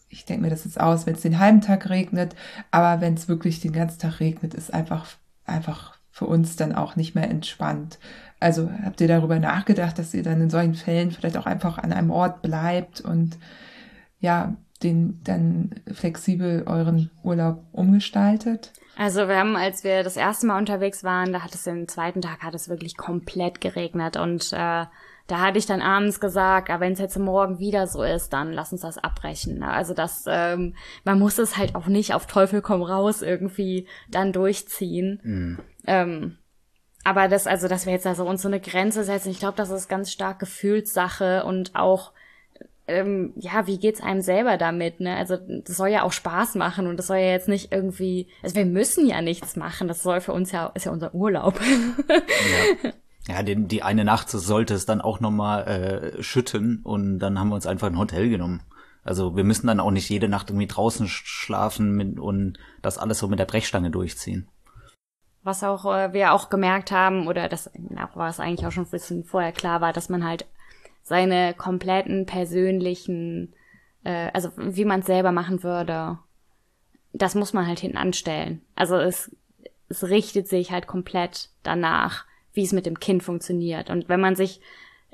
ich 0.08 0.24
denke 0.24 0.42
mir 0.42 0.50
das 0.50 0.64
jetzt 0.64 0.80
aus, 0.80 1.06
wenn 1.06 1.14
es 1.14 1.22
den 1.22 1.38
halben 1.38 1.60
Tag 1.60 1.88
regnet, 1.90 2.34
aber 2.70 3.00
wenn 3.00 3.14
es 3.14 3.28
wirklich 3.28 3.60
den 3.60 3.72
ganzen 3.72 3.98
Tag 3.98 4.20
regnet, 4.20 4.54
ist 4.54 4.72
einfach, 4.72 5.06
einfach 5.44 5.98
für 6.10 6.26
uns 6.26 6.56
dann 6.56 6.74
auch 6.74 6.96
nicht 6.96 7.14
mehr 7.14 7.28
entspannt. 7.30 7.98
Also 8.40 8.70
habt 8.82 9.00
ihr 9.00 9.08
darüber 9.08 9.38
nachgedacht, 9.38 9.98
dass 9.98 10.14
ihr 10.14 10.22
dann 10.22 10.40
in 10.40 10.50
solchen 10.50 10.74
Fällen 10.74 11.10
vielleicht 11.10 11.36
auch 11.36 11.46
einfach 11.46 11.78
an 11.78 11.92
einem 11.92 12.10
Ort 12.10 12.42
bleibt 12.42 13.00
und 13.00 13.38
ja, 14.20 14.56
den 14.82 15.20
dann 15.24 15.74
flexibel 15.92 16.62
euren 16.66 17.10
Urlaub 17.22 17.64
umgestaltet? 17.72 18.72
Also 18.96 19.28
wir 19.28 19.36
haben, 19.36 19.56
als 19.56 19.84
wir 19.84 20.02
das 20.02 20.16
erste 20.16 20.46
Mal 20.46 20.58
unterwegs 20.58 21.04
waren, 21.04 21.32
da 21.32 21.42
hat 21.42 21.54
es 21.54 21.64
den 21.64 21.86
zweiten 21.86 22.22
Tag 22.22 22.42
hat 22.42 22.54
es 22.54 22.68
wirklich 22.68 22.96
komplett 22.96 23.60
geregnet 23.60 24.16
und 24.16 24.52
äh, 24.52 24.86
da 25.26 25.40
hatte 25.40 25.58
ich 25.58 25.66
dann 25.66 25.82
abends 25.82 26.20
gesagt, 26.20 26.70
aber 26.70 26.80
wenn 26.80 26.92
es 26.92 26.98
jetzt 26.98 27.18
morgen 27.18 27.58
wieder 27.58 27.86
so 27.88 28.02
ist, 28.02 28.32
dann 28.32 28.52
lass 28.52 28.72
uns 28.72 28.82
das 28.82 28.96
abbrechen. 28.96 29.62
Also 29.62 29.92
das, 29.92 30.24
ähm, 30.28 30.76
man 31.04 31.18
muss 31.18 31.38
es 31.38 31.56
halt 31.56 31.74
auch 31.74 31.86
nicht 31.86 32.14
auf 32.14 32.26
Teufel 32.26 32.62
komm 32.62 32.82
raus 32.82 33.22
irgendwie 33.22 33.86
dann 34.08 34.32
durchziehen. 34.32 35.20
Mhm. 35.22 35.58
Ähm, 35.86 36.38
aber 37.04 37.28
das, 37.28 37.46
also, 37.46 37.68
dass 37.68 37.86
wir 37.86 37.92
jetzt 37.92 38.06
also 38.06 38.24
uns 38.24 38.42
so 38.42 38.48
eine 38.48 38.60
Grenze 38.60 39.04
setzen, 39.04 39.30
ich 39.30 39.38
glaube, 39.38 39.56
das 39.56 39.70
ist 39.70 39.88
ganz 39.88 40.10
stark 40.10 40.38
Gefühlssache 40.38 41.44
und 41.44 41.74
auch 41.74 42.12
ähm, 42.88 43.32
ja, 43.36 43.66
wie 43.66 43.78
geht's 43.78 44.00
einem 44.00 44.22
selber 44.22 44.56
damit, 44.56 45.00
ne? 45.00 45.16
Also 45.16 45.36
das 45.36 45.76
soll 45.76 45.88
ja 45.88 46.02
auch 46.02 46.12
Spaß 46.12 46.54
machen 46.54 46.86
und 46.86 46.96
das 46.96 47.08
soll 47.08 47.18
ja 47.18 47.30
jetzt 47.30 47.48
nicht 47.48 47.72
irgendwie, 47.72 48.28
also 48.42 48.54
wir 48.54 48.66
müssen 48.66 49.06
ja 49.06 49.20
nichts 49.20 49.56
machen, 49.56 49.88
das 49.88 50.02
soll 50.02 50.20
für 50.20 50.32
uns 50.32 50.52
ja, 50.52 50.66
ist 50.74 50.86
ja 50.86 50.92
unser 50.92 51.14
Urlaub. 51.14 51.60
ja. 52.08 52.92
Ja, 53.28 53.42
den, 53.42 53.66
die 53.66 53.82
eine 53.82 54.04
Nacht 54.04 54.30
sollte 54.30 54.74
es 54.74 54.86
dann 54.86 55.00
auch 55.00 55.18
nochmal 55.18 55.66
äh, 55.66 56.22
schütten 56.22 56.80
und 56.84 57.18
dann 57.18 57.40
haben 57.40 57.48
wir 57.48 57.56
uns 57.56 57.66
einfach 57.66 57.88
ein 57.88 57.98
Hotel 57.98 58.28
genommen. 58.28 58.62
Also 59.02 59.36
wir 59.36 59.42
müssen 59.42 59.66
dann 59.66 59.80
auch 59.80 59.90
nicht 59.90 60.08
jede 60.08 60.28
Nacht 60.28 60.50
irgendwie 60.50 60.68
draußen 60.68 61.08
schlafen 61.08 61.92
mit, 61.92 62.20
und 62.20 62.58
das 62.82 62.98
alles 62.98 63.18
so 63.18 63.26
mit 63.26 63.38
der 63.38 63.44
Brechstange 63.46 63.90
durchziehen. 63.90 64.48
Was 65.42 65.62
auch 65.64 65.84
äh, 65.86 66.12
wir 66.12 66.32
auch 66.32 66.50
gemerkt 66.50 66.90
haben, 66.90 67.26
oder 67.26 67.48
das 67.48 67.70
na, 67.74 68.08
war 68.14 68.28
es 68.28 68.40
eigentlich 68.40 68.66
auch 68.66 68.72
schon 68.72 68.84
ein 68.84 68.90
bisschen 68.90 69.24
vorher 69.24 69.52
klar 69.52 69.80
war, 69.80 69.92
dass 69.92 70.08
man 70.08 70.24
halt 70.24 70.46
seine 71.06 71.54
kompletten 71.54 72.26
persönlichen, 72.26 73.54
äh, 74.02 74.28
also 74.34 74.50
wie 74.56 74.84
man 74.84 75.00
es 75.00 75.06
selber 75.06 75.30
machen 75.30 75.62
würde, 75.62 76.18
das 77.12 77.36
muss 77.36 77.52
man 77.52 77.68
halt 77.68 77.78
hinten 77.78 77.96
anstellen. 77.96 78.60
Also 78.74 78.96
es, 78.96 79.30
es 79.88 80.02
richtet 80.02 80.48
sich 80.48 80.72
halt 80.72 80.88
komplett 80.88 81.50
danach, 81.62 82.24
wie 82.54 82.64
es 82.64 82.72
mit 82.72 82.86
dem 82.86 82.98
Kind 82.98 83.22
funktioniert. 83.22 83.88
Und 83.88 84.08
wenn 84.08 84.20
man 84.20 84.34
sich 84.34 84.60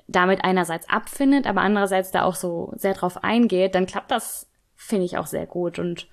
damit 0.09 0.43
einerseits 0.45 0.88
abfindet, 0.88 1.47
aber 1.47 1.61
andererseits 1.61 2.11
da 2.11 2.22
auch 2.24 2.36
so 2.36 2.72
sehr 2.76 2.95
drauf 2.95 3.22
eingeht, 3.22 3.74
dann 3.74 3.84
klappt 3.84 4.11
das, 4.11 4.49
finde 4.74 5.05
ich, 5.05 5.18
auch 5.18 5.26
sehr 5.26 5.45
gut. 5.45 5.78
Und 5.78 6.09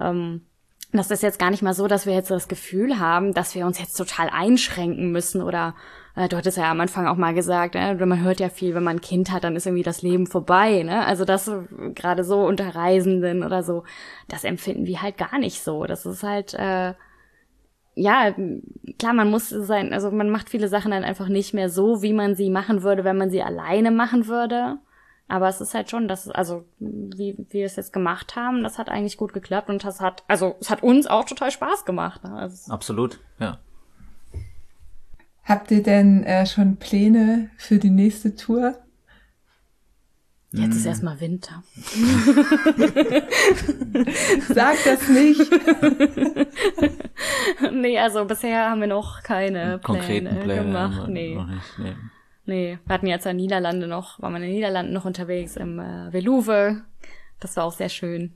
ähm, 0.00 0.46
das 0.90 1.12
ist 1.12 1.22
jetzt 1.22 1.38
gar 1.38 1.52
nicht 1.52 1.62
mal 1.62 1.74
so, 1.74 1.86
dass 1.86 2.06
wir 2.06 2.14
jetzt 2.14 2.32
das 2.32 2.48
Gefühl 2.48 2.98
haben, 2.98 3.34
dass 3.34 3.54
wir 3.54 3.66
uns 3.66 3.78
jetzt 3.78 3.94
total 3.94 4.30
einschränken 4.30 5.12
müssen 5.12 5.42
oder 5.42 5.76
du 6.14 6.36
hattest 6.36 6.58
ja 6.58 6.70
am 6.70 6.80
Anfang 6.80 7.06
auch 7.06 7.16
mal 7.16 7.34
gesagt, 7.34 7.74
äh, 7.74 7.94
man 7.94 8.22
hört 8.22 8.40
ja 8.40 8.48
viel, 8.48 8.74
wenn 8.74 8.84
man 8.84 8.96
ein 8.96 9.00
Kind 9.00 9.30
hat, 9.30 9.44
dann 9.44 9.56
ist 9.56 9.66
irgendwie 9.66 9.82
das 9.82 10.02
Leben 10.02 10.26
vorbei, 10.26 10.82
ne? 10.82 11.04
Also 11.06 11.24
das 11.24 11.48
äh, 11.48 11.62
gerade 11.94 12.24
so 12.24 12.44
unter 12.44 12.74
Reisenden 12.74 13.44
oder 13.44 13.62
so, 13.62 13.84
das 14.28 14.44
empfinden 14.44 14.86
wir 14.86 15.02
halt 15.02 15.16
gar 15.16 15.38
nicht 15.38 15.62
so. 15.62 15.84
Das 15.84 16.04
ist 16.06 16.22
halt 16.22 16.54
äh, 16.54 16.94
ja, 17.94 18.34
klar, 18.98 19.12
man 19.12 19.30
muss 19.30 19.50
sein, 19.50 19.92
also 19.92 20.10
man 20.10 20.30
macht 20.30 20.48
viele 20.48 20.68
Sachen 20.68 20.92
dann 20.92 21.04
einfach 21.04 21.28
nicht 21.28 21.52
mehr 21.52 21.68
so, 21.68 22.02
wie 22.02 22.12
man 22.12 22.34
sie 22.34 22.50
machen 22.50 22.82
würde, 22.82 23.04
wenn 23.04 23.18
man 23.18 23.30
sie 23.30 23.42
alleine 23.42 23.90
machen 23.90 24.26
würde. 24.26 24.78
Aber 25.28 25.48
es 25.48 25.60
ist 25.60 25.74
halt 25.74 25.88
schon, 25.90 26.08
dass, 26.08 26.28
also, 26.28 26.64
wie, 26.78 27.36
wie 27.38 27.52
wir 27.52 27.66
es 27.66 27.76
jetzt 27.76 27.92
gemacht 27.92 28.36
haben, 28.36 28.62
das 28.62 28.78
hat 28.78 28.90
eigentlich 28.90 29.16
gut 29.16 29.32
geklappt 29.32 29.70
und 29.70 29.84
das 29.84 30.00
hat, 30.00 30.24
also, 30.28 30.56
es 30.60 30.68
hat 30.68 30.82
uns 30.82 31.06
auch 31.06 31.24
total 31.24 31.50
Spaß 31.50 31.84
gemacht. 31.84 32.24
Ne? 32.24 32.34
Also, 32.34 32.72
Absolut, 32.72 33.18
ja. 33.38 33.58
Habt 35.44 35.70
ihr 35.70 35.82
denn 35.82 36.24
äh, 36.24 36.46
schon 36.46 36.76
Pläne 36.76 37.50
für 37.56 37.78
die 37.78 37.90
nächste 37.90 38.36
Tour? 38.36 38.82
Jetzt 40.54 40.76
ist 40.76 40.82
hm. 40.82 40.88
erstmal 40.88 41.18
Winter. 41.20 41.62
Sag 44.48 44.76
das 44.84 45.08
nicht. 45.08 45.40
nee, 47.72 47.98
also 47.98 48.26
bisher 48.26 48.68
haben 48.68 48.82
wir 48.82 48.86
noch 48.86 49.22
keine 49.22 49.78
Pläne, 49.78 50.40
Pläne 50.42 50.62
gemacht. 50.62 51.08
Nee. 51.08 51.36
Nicht, 51.36 51.78
nee. 51.78 51.94
nee. 52.44 52.78
wir 52.84 52.94
hatten 52.94 53.06
jetzt 53.06 53.24
in 53.24 53.30
den 53.30 53.38
Niederlande 53.38 53.86
noch, 53.86 54.20
waren 54.20 54.34
wir 54.34 54.40
in 54.40 54.42
den 54.42 54.52
Niederlanden 54.52 54.92
noch 54.92 55.06
unterwegs 55.06 55.56
im 55.56 55.78
äh, 55.78 56.12
Veluwe. 56.12 56.82
Das 57.40 57.56
war 57.56 57.64
auch 57.64 57.72
sehr 57.72 57.88
schön. 57.88 58.34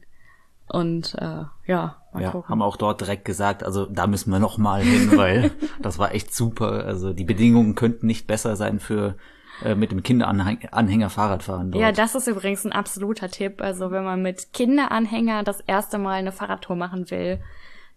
Und 0.68 1.14
äh, 1.14 1.44
ja, 1.66 1.96
mal 2.12 2.22
ja, 2.22 2.30
gucken. 2.30 2.48
haben 2.48 2.62
auch 2.62 2.76
dort 2.76 3.00
direkt 3.00 3.24
gesagt, 3.24 3.62
also 3.62 3.86
da 3.86 4.06
müssen 4.06 4.30
wir 4.32 4.40
noch 4.40 4.58
mal 4.58 4.82
hin, 4.82 5.12
weil 5.16 5.52
das 5.80 5.98
war 5.98 6.14
echt 6.14 6.34
super. 6.34 6.84
Also 6.84 7.12
die 7.12 7.24
Bedingungen 7.24 7.74
könnten 7.74 8.06
nicht 8.06 8.26
besser 8.26 8.56
sein 8.56 8.80
für 8.80 9.16
äh, 9.64 9.74
mit 9.74 9.92
dem 9.92 10.02
Kinderanhänger 10.02 11.10
Fahrrad 11.10 11.42
fahren. 11.42 11.70
Dort. 11.70 11.82
Ja, 11.82 11.92
das 11.92 12.14
ist 12.14 12.26
übrigens 12.26 12.64
ein 12.64 12.72
absoluter 12.72 13.28
Tipp. 13.28 13.62
Also 13.62 13.90
wenn 13.90 14.04
man 14.04 14.22
mit 14.22 14.52
Kinderanhänger 14.52 15.44
das 15.44 15.60
erste 15.60 15.98
Mal 15.98 16.14
eine 16.14 16.32
Fahrradtour 16.32 16.76
machen 16.76 17.10
will, 17.10 17.40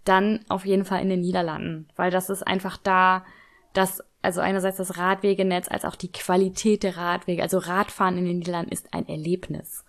dann 0.05 0.39
auf 0.47 0.65
jeden 0.65 0.85
Fall 0.85 1.01
in 1.01 1.09
den 1.09 1.21
Niederlanden, 1.21 1.87
weil 1.95 2.11
das 2.11 2.29
ist 2.29 2.47
einfach 2.47 2.77
da, 2.77 3.25
das 3.73 4.01
also 4.21 4.41
einerseits 4.41 4.77
das 4.77 4.97
Radwegenetz 4.97 5.69
als 5.69 5.85
auch 5.85 5.95
die 5.95 6.11
Qualität 6.11 6.83
der 6.83 6.97
Radwege. 6.97 7.41
Also 7.41 7.57
Radfahren 7.57 8.17
in 8.17 8.25
den 8.25 8.39
Niederlanden 8.39 8.71
ist 8.71 8.93
ein 8.93 9.07
Erlebnis. 9.07 9.85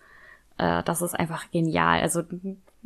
Äh, 0.57 0.83
das 0.83 1.01
ist 1.01 1.17
einfach 1.17 1.51
genial. 1.51 2.01
Also 2.01 2.23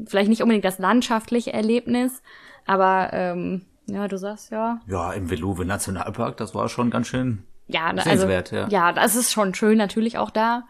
vielleicht 0.06 0.30
nicht 0.30 0.42
unbedingt 0.42 0.66
das 0.66 0.80
landschaftliche 0.80 1.54
Erlebnis, 1.54 2.22
aber 2.66 3.10
ähm, 3.14 3.66
ja, 3.88 4.08
du 4.08 4.18
sagst 4.18 4.52
ja. 4.52 4.80
Ja, 4.88 5.14
im 5.14 5.30
Veluwe 5.30 5.66
Nationalpark, 5.66 6.38
das 6.38 6.56
war 6.56 6.70
schon 6.70 6.90
ganz 6.90 7.08
schön 7.08 7.44
ja, 7.68 7.88
also, 7.88 8.28
ja. 8.30 8.68
ja, 8.68 8.92
das 8.94 9.16
ist 9.16 9.32
schon 9.32 9.56
schön 9.56 9.78
natürlich 9.78 10.18
auch 10.18 10.30
da. 10.30 10.64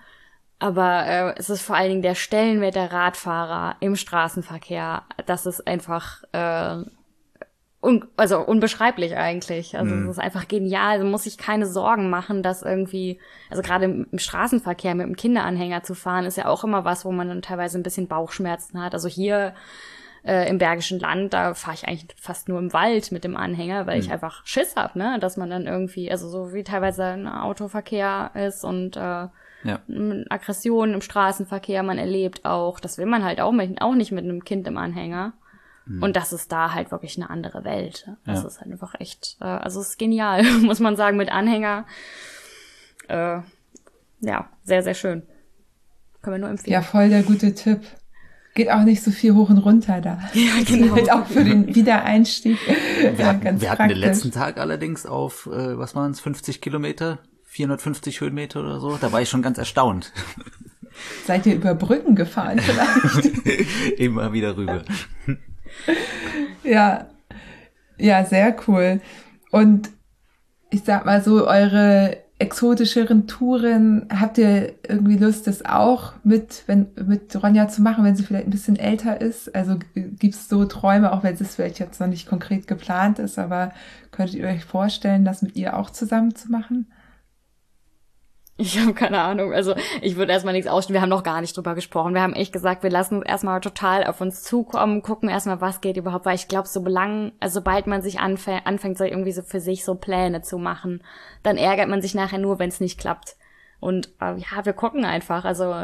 Aber 0.60 1.06
äh, 1.06 1.34
es 1.38 1.50
ist 1.50 1.62
vor 1.62 1.76
allen 1.76 1.90
Dingen 1.90 2.02
der 2.02 2.16
Stellenwert 2.16 2.76
der 2.76 2.92
Radfahrer 2.92 3.76
im 3.82 3.98
Straßenverkehr. 3.98 5.04
Das 5.26 5.46
ist 5.46 5.68
einfach 5.68 6.24
äh, 6.32 6.84
un 7.86 8.06
also 8.18 8.40
unbeschreiblich 8.40 9.16
eigentlich. 9.16 9.78
Also 9.78 9.94
mhm. 9.94 10.10
es 10.10 10.18
ist 10.18 10.24
einfach 10.24 10.48
genial. 10.48 10.96
Also 10.96 11.06
muss 11.06 11.24
sich 11.24 11.38
keine 11.38 11.68
Sorgen 11.68 12.10
machen, 12.10 12.44
dass 12.44 12.64
irgendwie, 12.64 13.20
also 13.50 13.62
gerade 13.62 13.86
im, 13.86 14.08
im, 14.12 14.20
Straßenverkehr 14.20 14.96
mit 14.96 15.06
dem 15.06 15.16
Kinderanhänger 15.16 15.84
zu 15.84 15.94
fahren, 15.94 16.26
ist 16.26 16.38
ja 16.38 16.48
auch 16.48 16.64
immer 16.64 16.84
was, 16.84 17.06
wo 17.06 17.12
man 17.12 17.30
dann 17.30 17.42
teilweise 17.42 17.78
ein 17.78 17.84
bisschen 17.84 18.08
Bauchschmerzen 18.08 18.82
hat. 18.82 18.94
Also 18.94 19.08
hier 19.08 19.54
äh, 20.26 20.50
im 20.50 20.58
Bergischen 20.58 21.00
Land, 21.00 21.34
da 21.34 21.54
fahre 21.54 21.76
ich 21.76 21.88
eigentlich 21.88 22.08
fast 22.20 22.50
nur 22.50 22.60
im 22.60 22.74
Wald 22.74 23.12
mit 23.12 23.24
dem 23.24 23.38
Anhänger, 23.38 23.86
weil 23.86 23.98
mhm. 23.98 24.04
ich 24.04 24.12
einfach 24.12 24.46
Schiss 24.46 24.76
hab, 24.76 24.96
ne? 24.96 25.20
Dass 25.20 25.38
man 25.38 25.50
dann 25.50 25.68
irgendwie, 25.68 26.12
also 26.12 26.28
so 26.28 26.54
wie 26.54 26.64
teilweise 26.64 27.04
ein 27.04 27.28
Autoverkehr 27.28 28.32
ist 28.34 28.64
und 28.64 28.98
äh, 28.98 29.28
ja. 29.66 29.80
Aggressionen 30.30 30.96
im 30.96 31.02
Straßenverkehr 31.02 31.84
man 31.84 31.98
erlebt 31.98 32.46
auch. 32.46 32.80
Das 32.80 32.98
will 32.98 33.06
man 33.06 33.24
halt 33.24 33.42
auch, 33.42 33.52
mit, 33.52 33.82
auch 33.82 33.96
nicht 33.96 34.12
mit 34.12 34.24
einem 34.24 34.44
Kind 34.44 34.68
im 34.68 34.78
Anhänger. 34.78 35.34
Mhm. 35.86 36.04
Und 36.04 36.16
das 36.16 36.34
ist 36.34 36.52
da 36.52 36.74
halt 36.74 36.92
wirklich 36.92 37.18
eine 37.18 37.30
andere 37.30 37.64
Welt. 37.64 38.10
Das 38.26 38.42
ja. 38.42 38.48
ist 38.48 38.62
halt 38.62 38.72
einfach 38.72 38.96
echt, 39.00 39.38
äh, 39.40 39.46
also 39.46 39.80
es 39.82 39.90
ist 39.90 40.00
genial, 40.00 40.44
muss 40.62 40.80
man 40.80 40.96
sagen, 40.96 41.18
mit 41.18 41.32
Anhänger. 41.32 41.86
Äh, 43.08 43.40
ja, 44.22 44.50
sehr, 44.64 44.84
sehr 44.84 44.96
schön. 44.96 45.24
Können 46.22 46.36
wir 46.36 46.40
nur 46.40 46.50
empfehlen. 46.50 46.74
Ja, 46.74 46.82
voll 46.82 47.10
der 47.10 47.24
gute 47.24 47.54
Tipp 47.54 47.82
geht 48.56 48.72
auch 48.72 48.84
nicht 48.84 49.04
so 49.04 49.12
viel 49.12 49.36
hoch 49.36 49.50
und 49.50 49.60
runter 49.60 50.02
da. 50.02 50.18
Ja, 50.34 50.64
genau. 50.66 50.96
Halt 50.96 51.12
auch 51.12 51.28
für 51.28 51.44
den 51.44 51.76
Wiedereinstieg. 51.76 52.58
Wir, 53.18 53.26
hatten, 53.28 53.42
ganz 53.42 53.62
wir 53.62 53.70
hatten 53.70 53.90
den 53.90 53.98
letzten 53.98 54.32
Tag 54.32 54.58
allerdings 54.58 55.06
auf, 55.06 55.46
äh, 55.48 55.78
was 55.78 55.94
waren 55.94 56.12
es, 56.12 56.22
50 56.22 56.62
Kilometer, 56.62 57.20
450 57.44 58.22
Höhenmeter 58.22 58.62
oder 58.62 58.80
so. 58.80 58.98
Da 58.98 59.12
war 59.12 59.22
ich 59.22 59.30
schon 59.30 59.42
ganz 59.42 59.58
erstaunt. 59.58 60.12
Seid 61.26 61.46
ihr 61.46 61.56
über 61.56 61.76
Brücken 61.76 62.16
gefahren 62.16 62.60
vielleicht? 62.60 64.00
Immer 64.00 64.32
wieder 64.34 64.56
rüber. 64.56 64.84
Ja, 66.64 67.08
ja, 67.98 68.26
sehr 68.26 68.56
cool. 68.68 69.02
Und 69.52 69.90
ich 70.70 70.84
sag 70.84 71.06
mal 71.06 71.22
so, 71.22 71.48
eure 71.48 72.18
exotischeren 72.38 73.28
Touren, 73.28 74.10
habt 74.10 74.38
ihr 74.38 74.74
irgendwie 74.88 75.16
Lust, 75.16 75.48
das 75.48 75.64
auch 75.64 76.14
mit, 76.26 76.64
wenn, 76.68 76.88
mit 77.06 77.42
Ronja 77.42 77.70
zu 77.70 77.82
machen, 77.82 78.04
wenn 78.04 78.18
sie 78.18 78.24
vielleicht 78.24 78.48
ein 78.48 78.52
bisschen 78.52 78.76
älter 78.76 79.22
ist? 79.22 79.56
Also 79.56 79.78
gibt's 79.96 80.50
so 80.50 80.66
Träume, 80.66 81.14
auch 81.14 81.24
wenn 81.24 81.36
es 81.36 81.56
vielleicht 81.56 81.80
jetzt 81.80 82.02
noch 82.02 82.08
nicht 82.08 82.28
konkret 82.28 82.68
geplant 82.68 83.20
ist, 83.20 83.40
aber 83.40 83.72
könntet 84.12 84.36
ihr 84.36 84.48
euch 84.48 84.66
vorstellen, 84.66 85.24
das 85.24 85.42
mit 85.42 85.56
ihr 85.56 85.78
auch 85.78 85.90
zusammen 85.90 86.36
zu 86.36 86.52
machen? 86.52 86.88
Ich 88.58 88.80
habe 88.80 88.94
keine 88.94 89.20
Ahnung. 89.20 89.54
Also 89.54 89.76
ich 90.02 90.16
würde 90.16 90.32
erstmal 90.32 90.54
nichts 90.54 90.70
ausstehen. 90.70 90.94
Wir 90.94 91.02
haben 91.02 91.10
noch 91.10 91.24
gar 91.24 91.42
nicht 91.42 91.56
drüber 91.58 91.76
gesprochen. 91.76 92.14
Wir 92.14 92.22
haben 92.22 92.34
echt 92.34 92.54
gesagt, 92.54 92.84
wir 92.84 92.90
lassen 92.90 93.22
erstmal 93.22 93.60
total 93.60 94.06
auf 94.06 94.22
uns 94.22 94.44
zukommen, 94.44 95.02
gucken 95.02 95.28
erstmal, 95.28 95.60
was 95.60 95.82
geht 95.82 95.98
überhaupt, 95.98 96.26
weil 96.26 96.36
ich 96.36 96.48
glaube, 96.48 96.68
so 96.68 96.82
belang, 96.82 97.34
also 97.42 97.56
sobald 97.56 97.86
man 97.86 98.02
sich 98.02 98.20
anfängt, 98.20 98.66
anfängt, 98.66 98.98
so 98.98 99.04
irgendwie 99.04 99.34
so 99.34 99.42
für 99.42 99.60
sich 99.60 99.84
so 99.84 99.96
Pläne 99.96 100.42
zu 100.42 100.58
machen, 100.58 101.04
dann 101.44 101.58
ärgert 101.58 101.90
man 101.90 102.02
sich 102.02 102.16
nachher 102.16 102.40
nur, 102.40 102.58
wenn 102.58 102.70
es 102.70 102.80
nicht 102.80 102.98
klappt. 102.98 103.36
Und 103.82 104.10
äh, 104.22 104.38
ja, 104.38 104.64
wir 104.64 104.74
gucken 104.74 105.04
einfach. 105.04 105.44
Also 105.44 105.76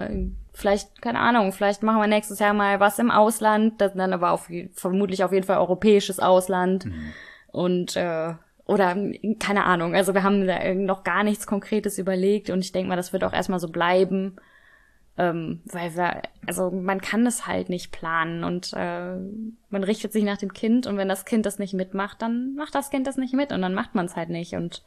vielleicht, 0.54 1.02
keine 1.02 1.20
Ahnung, 1.20 1.52
vielleicht 1.52 1.84
machen 1.84 2.00
wir 2.00 2.08
nächstes 2.08 2.40
Jahr 2.40 2.54
mal 2.54 2.80
was 2.80 3.00
im 3.00 3.12
Ausland, 3.12 3.82
das 3.82 3.94
dann 3.94 4.14
aber 4.14 4.32
auf, 4.32 4.50
vermutlich 4.74 5.26
auf 5.26 5.34
jeden 5.34 5.46
Fall 5.46 5.58
europäisches 5.58 6.20
Ausland. 6.20 6.86
Mhm. 6.86 7.14
Und 7.52 7.96
äh, 7.98 8.34
oder 8.66 8.96
keine 9.40 9.66
Ahnung. 9.66 9.96
Also 9.96 10.14
wir 10.14 10.24
haben 10.24 10.48
da 10.48 10.74
noch 10.74 11.04
gar 11.04 11.24
nichts 11.24 11.48
Konkretes 11.48 11.98
überlegt 11.98 12.50
und 12.50 12.60
ich 12.60 12.72
denke 12.72 12.90
mal, 12.90 12.96
das 12.96 13.14
wird 13.14 13.24
auch 13.24 13.34
erstmal 13.34 13.60
so 13.60 13.70
bleiben. 13.70 14.38
Ähm, 15.18 15.62
weil 15.66 15.96
wir, 15.96 16.22
also 16.48 16.72
man 16.72 17.02
kann 17.02 17.26
das 17.26 17.46
halt 17.46 17.68
nicht 17.68 17.92
planen 17.92 18.46
und 18.46 18.72
äh, 18.74 19.18
man 19.70 19.84
richtet 19.84 20.14
sich 20.14 20.24
nach 20.24 20.38
dem 20.38 20.54
Kind 20.54 20.88
und 20.88 20.96
wenn 20.96 21.10
das 21.10 21.26
Kind 21.26 21.46
das 21.46 21.60
nicht 21.60 21.74
mitmacht, 21.74 22.22
dann 22.22 22.56
macht 22.56 22.74
das 22.76 22.90
Kind 22.90 23.08
das 23.08 23.18
nicht 23.18 23.34
mit 23.34 23.52
und 23.52 23.62
dann 23.62 23.74
macht 23.74 23.94
man 23.94 24.06
es 24.06 24.16
halt 24.16 24.30
nicht 24.30 24.54
und 24.54 24.84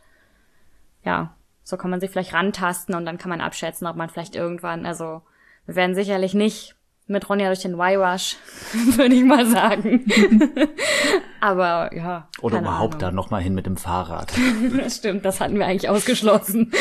ja, 1.05 1.37
so 1.63 1.77
kann 1.77 1.91
man 1.91 2.01
sich 2.01 2.11
vielleicht 2.11 2.33
rantasten 2.33 2.95
und 2.95 3.05
dann 3.05 3.19
kann 3.19 3.29
man 3.29 3.43
abschätzen, 3.43 3.87
ob 3.87 3.97
man 3.97 4.09
vielleicht 4.09 4.35
irgendwann, 4.35 4.87
also 4.87 5.21
wir 5.67 5.77
werden 5.77 5.95
sicherlich 5.95 6.33
nicht 6.33 6.74
mit 7.07 7.29
Ronja 7.29 7.49
durch 7.49 7.61
den 7.61 7.75
Y-Rush, 7.75 8.37
würde 8.97 9.15
ich 9.15 9.25
mal 9.25 9.47
sagen. 9.47 10.05
Aber 11.41 11.95
ja. 11.95 12.29
Oder 12.41 12.61
überhaupt 12.61 12.95
Ahnung. 12.95 13.01
da 13.01 13.13
nochmal 13.13 13.43
hin 13.43 13.55
mit 13.55 13.67
dem 13.67 13.77
Fahrrad. 13.77 14.33
das 14.79 14.97
stimmt, 14.97 15.25
das 15.25 15.41
hatten 15.41 15.59
wir 15.59 15.67
eigentlich 15.67 15.89
ausgeschlossen. 15.89 16.73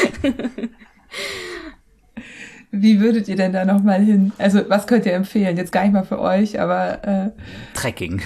Wie 2.72 3.00
würdet 3.00 3.28
ihr 3.28 3.36
denn 3.36 3.54
da 3.54 3.66
nochmal 3.66 4.02
hin? 4.02 4.32
Also, 4.40 4.68
was 4.68 4.88
könnt 4.88 5.06
ihr 5.06 5.14
empfehlen? 5.14 5.58
Jetzt 5.58 5.72
gar 5.72 5.84
nicht 5.84 5.94
mal 5.94 6.06
für 6.06 6.20
euch, 6.20 6.60
aber 6.60 7.04
äh 7.04 7.32
Trekking. 7.76 8.20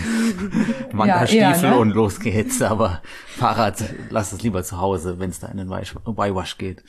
Wanderstiefel 0.94 1.42
ja, 1.42 1.70
ne? 1.72 1.78
und 1.78 1.90
los 1.90 2.22
geht's, 2.22 2.62
aber 2.62 3.02
Fahrrad, 3.26 3.84
lasst 4.10 4.32
es 4.32 4.44
lieber 4.44 4.64
zu 4.64 4.80
Hause, 4.80 5.20
wenn 5.20 5.32
es 5.32 5.42
da 5.42 5.48
in 5.48 5.58
den 5.58 5.70
Y-Wash 5.70 6.58
geht. 6.58 6.84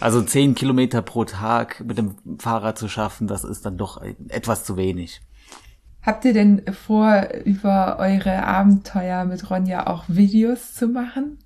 Also 0.00 0.22
zehn 0.22 0.54
Kilometer 0.54 1.02
pro 1.02 1.24
Tag 1.24 1.82
mit 1.84 1.98
dem 1.98 2.16
Fahrrad 2.38 2.78
zu 2.78 2.88
schaffen, 2.88 3.26
das 3.26 3.44
ist 3.44 3.64
dann 3.64 3.78
doch 3.78 4.02
etwas 4.28 4.64
zu 4.64 4.76
wenig. 4.76 5.20
Habt 6.02 6.24
ihr 6.24 6.34
denn 6.34 6.62
vor, 6.74 7.28
über 7.44 7.96
eure 7.98 8.44
Abenteuer 8.44 9.24
mit 9.24 9.48
Ronja 9.50 9.86
auch 9.86 10.04
Videos 10.08 10.74
zu 10.74 10.88
machen? 10.88 11.38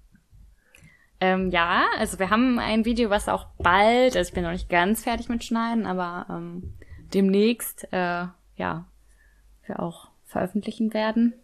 Ähm, 1.20 1.50
ja, 1.50 1.86
also 1.98 2.18
wir 2.18 2.30
haben 2.30 2.58
ein 2.58 2.84
Video, 2.84 3.10
was 3.10 3.28
auch 3.28 3.46
bald, 3.58 4.16
also 4.16 4.28
ich 4.28 4.34
bin 4.34 4.44
noch 4.44 4.52
nicht 4.52 4.68
ganz 4.68 5.04
fertig 5.04 5.28
mit 5.28 5.44
Schneiden, 5.44 5.86
aber 5.86 6.26
ähm, 6.30 6.74
demnächst, 7.14 7.92
äh, 7.92 8.26
ja, 8.56 8.86
wir 9.66 9.80
auch 9.80 10.08
veröffentlichen 10.24 10.94
werden, 10.94 11.34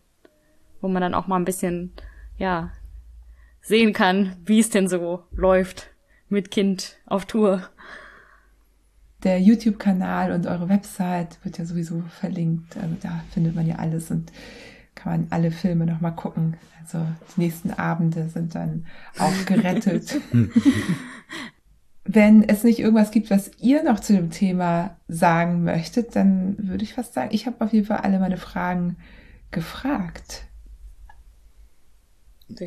wo 0.80 0.88
man 0.88 1.02
dann 1.02 1.14
auch 1.14 1.26
mal 1.26 1.36
ein 1.36 1.44
bisschen, 1.44 1.92
ja, 2.36 2.70
sehen 3.60 3.92
kann, 3.92 4.36
wie 4.44 4.60
es 4.60 4.70
denn 4.70 4.88
so 4.88 5.22
läuft 5.32 5.93
mit 6.28 6.50
Kind 6.50 6.96
auf 7.06 7.26
Tour. 7.26 7.68
Der 9.22 9.40
YouTube-Kanal 9.40 10.32
und 10.32 10.46
eure 10.46 10.68
Website 10.68 11.38
wird 11.44 11.58
ja 11.58 11.64
sowieso 11.64 12.02
verlinkt. 12.20 12.76
Also 12.76 12.96
da 13.02 13.24
findet 13.30 13.54
man 13.54 13.66
ja 13.66 13.76
alles 13.76 14.10
und 14.10 14.30
kann 14.94 15.12
man 15.12 15.26
alle 15.30 15.50
Filme 15.50 15.86
nochmal 15.86 16.14
gucken. 16.14 16.56
Also 16.82 17.06
die 17.34 17.40
nächsten 17.40 17.70
Abende 17.70 18.28
sind 18.28 18.54
dann 18.54 18.86
auch 19.18 19.46
gerettet. 19.46 20.20
Wenn 22.04 22.46
es 22.46 22.64
nicht 22.64 22.80
irgendwas 22.80 23.10
gibt, 23.10 23.30
was 23.30 23.50
ihr 23.58 23.82
noch 23.82 23.98
zu 23.98 24.12
dem 24.12 24.30
Thema 24.30 24.98
sagen 25.08 25.64
möchtet, 25.64 26.14
dann 26.14 26.56
würde 26.58 26.84
ich 26.84 26.92
fast 26.92 27.14
sagen, 27.14 27.30
ich 27.32 27.46
habe 27.46 27.64
auf 27.64 27.72
jeden 27.72 27.86
Fall 27.86 27.98
alle 27.98 28.18
meine 28.18 28.36
Fragen 28.36 28.96
gefragt. 29.50 30.44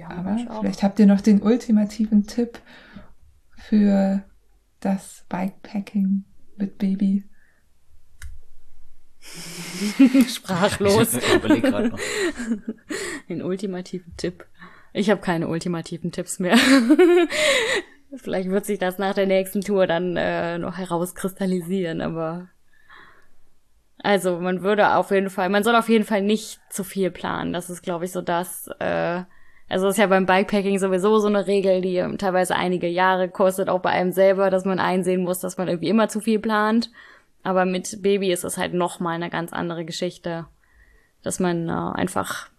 Aber 0.09 0.37
vielleicht 0.59 0.81
habt 0.81 0.97
ihr 0.99 1.05
noch 1.05 1.21
den 1.21 1.43
ultimativen 1.43 2.25
Tipp 2.25 2.59
für 3.57 4.23
das 4.79 5.25
Bikepacking 5.29 6.23
mit 6.55 6.77
Baby? 6.77 7.23
Sprachlos. 10.29 11.15
Ich 11.15 11.61
gerade 11.61 11.89
noch. 11.89 11.99
Den 13.29 13.41
ultimativen 13.41 14.15
Tipp. 14.15 14.45
Ich 14.93 15.09
habe 15.09 15.21
keine 15.21 15.47
ultimativen 15.47 16.11
Tipps 16.11 16.39
mehr. 16.39 16.57
Vielleicht 18.15 18.49
wird 18.49 18.65
sich 18.65 18.79
das 18.79 18.97
nach 18.97 19.13
der 19.13 19.27
nächsten 19.27 19.61
Tour 19.61 19.85
dann 19.85 20.15
äh, 20.15 20.57
noch 20.57 20.77
herauskristallisieren, 20.77 22.01
aber 22.01 22.47
also 23.99 24.39
man 24.39 24.61
würde 24.61 24.95
auf 24.95 25.11
jeden 25.11 25.29
Fall, 25.29 25.49
man 25.49 25.63
soll 25.63 25.75
auf 25.75 25.89
jeden 25.89 26.05
Fall 26.05 26.21
nicht 26.21 26.59
zu 26.69 26.83
viel 26.83 27.11
planen. 27.11 27.51
Das 27.51 27.69
ist, 27.69 27.81
glaube 27.81 28.05
ich, 28.05 28.11
so 28.11 28.21
das, 28.21 28.69
äh, 28.79 29.23
also 29.69 29.87
ist 29.87 29.97
ja 29.97 30.07
beim 30.07 30.25
Bikepacking 30.25 30.79
sowieso 30.79 31.19
so 31.19 31.27
eine 31.27 31.47
Regel, 31.47 31.81
die 31.81 32.03
teilweise 32.17 32.55
einige 32.55 32.87
Jahre 32.87 33.29
kostet, 33.29 33.69
auch 33.69 33.81
bei 33.81 33.89
einem 33.89 34.11
selber, 34.11 34.49
dass 34.49 34.65
man 34.65 34.79
einsehen 34.79 35.23
muss, 35.23 35.39
dass 35.39 35.57
man 35.57 35.67
irgendwie 35.67 35.89
immer 35.89 36.07
zu 36.07 36.21
viel 36.21 36.39
plant. 36.39 36.89
Aber 37.43 37.65
mit 37.65 38.01
Baby 38.01 38.31
ist 38.31 38.43
es 38.43 38.57
halt 38.57 38.73
nochmal 38.73 39.15
eine 39.15 39.29
ganz 39.29 39.53
andere 39.53 39.85
Geschichte, 39.85 40.47
dass 41.21 41.39
man 41.39 41.69
äh, 41.69 41.71
einfach 41.71 42.49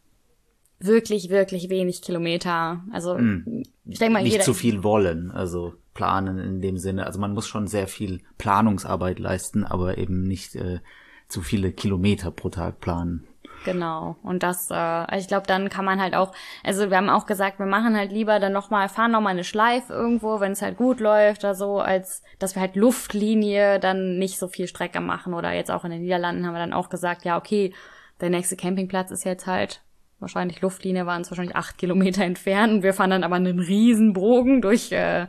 wirklich, 0.80 1.30
wirklich 1.30 1.70
wenig 1.70 2.02
Kilometer, 2.02 2.84
also 2.92 3.18
mm. 3.18 3.64
ich 3.86 3.98
denke 3.98 4.14
mal, 4.14 4.22
nicht 4.22 4.42
zu 4.42 4.54
viel 4.54 4.84
wollen, 4.84 5.30
also 5.30 5.74
planen 5.94 6.38
in 6.38 6.60
dem 6.60 6.78
Sinne. 6.78 7.06
Also 7.06 7.18
man 7.18 7.34
muss 7.34 7.48
schon 7.48 7.66
sehr 7.66 7.88
viel 7.88 8.20
Planungsarbeit 8.38 9.18
leisten, 9.18 9.64
aber 9.64 9.98
eben 9.98 10.22
nicht 10.22 10.54
äh, 10.54 10.78
zu 11.26 11.42
viele 11.42 11.72
Kilometer 11.72 12.30
pro 12.30 12.50
Tag 12.50 12.80
planen. 12.80 13.27
Genau. 13.64 14.16
Und 14.22 14.42
das, 14.42 14.68
äh, 14.70 15.18
ich 15.18 15.28
glaube, 15.28 15.46
dann 15.46 15.68
kann 15.68 15.84
man 15.84 16.00
halt 16.00 16.14
auch, 16.14 16.32
also 16.64 16.90
wir 16.90 16.96
haben 16.96 17.10
auch 17.10 17.26
gesagt, 17.26 17.58
wir 17.58 17.66
machen 17.66 17.96
halt 17.96 18.12
lieber 18.12 18.38
dann 18.40 18.52
nochmal, 18.52 18.88
fahren 18.88 19.10
nochmal 19.10 19.32
eine 19.32 19.44
Schleife 19.44 19.92
irgendwo, 19.92 20.40
wenn 20.40 20.52
es 20.52 20.62
halt 20.62 20.76
gut 20.76 21.00
läuft 21.00 21.44
oder 21.44 21.54
so, 21.54 21.80
als 21.80 22.22
dass 22.38 22.54
wir 22.54 22.62
halt 22.62 22.76
Luftlinie 22.76 23.80
dann 23.80 24.18
nicht 24.18 24.38
so 24.38 24.48
viel 24.48 24.68
Strecke 24.68 25.00
machen. 25.00 25.34
Oder 25.34 25.52
jetzt 25.52 25.70
auch 25.70 25.84
in 25.84 25.90
den 25.90 26.02
Niederlanden 26.02 26.46
haben 26.46 26.54
wir 26.54 26.60
dann 26.60 26.72
auch 26.72 26.88
gesagt, 26.88 27.24
ja, 27.24 27.36
okay, 27.36 27.74
der 28.20 28.30
nächste 28.30 28.56
Campingplatz 28.56 29.10
ist 29.10 29.24
jetzt 29.24 29.46
halt 29.46 29.82
wahrscheinlich 30.20 30.60
Luftlinie 30.60 31.06
waren 31.06 31.22
es 31.22 31.30
wahrscheinlich 31.30 31.56
acht 31.56 31.78
Kilometer 31.78 32.24
entfernt. 32.24 32.82
Wir 32.82 32.94
fahren 32.94 33.10
dann 33.10 33.24
aber 33.24 33.36
einen 33.36 33.60
riesen 33.60 34.12
Bogen 34.12 34.60
durch 34.60 34.92
äh, 34.92 35.26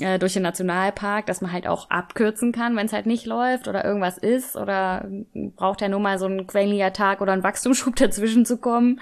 äh, 0.00 0.18
durch 0.18 0.34
den 0.34 0.42
Nationalpark, 0.42 1.26
dass 1.26 1.40
man 1.40 1.52
halt 1.52 1.66
auch 1.66 1.90
abkürzen 1.90 2.52
kann, 2.52 2.76
wenn 2.76 2.86
es 2.86 2.92
halt 2.92 3.06
nicht 3.06 3.26
läuft 3.26 3.68
oder 3.68 3.84
irgendwas 3.84 4.18
ist 4.18 4.56
oder 4.56 5.08
braucht 5.56 5.80
ja 5.80 5.88
nur 5.88 6.00
mal 6.00 6.18
so 6.18 6.26
ein 6.26 6.46
quengeliger 6.46 6.92
Tag 6.92 7.20
oder 7.20 7.32
ein 7.32 7.42
Wachstumsschub 7.42 7.96
dazwischen 7.96 8.44
zu 8.44 8.58
kommen 8.58 9.00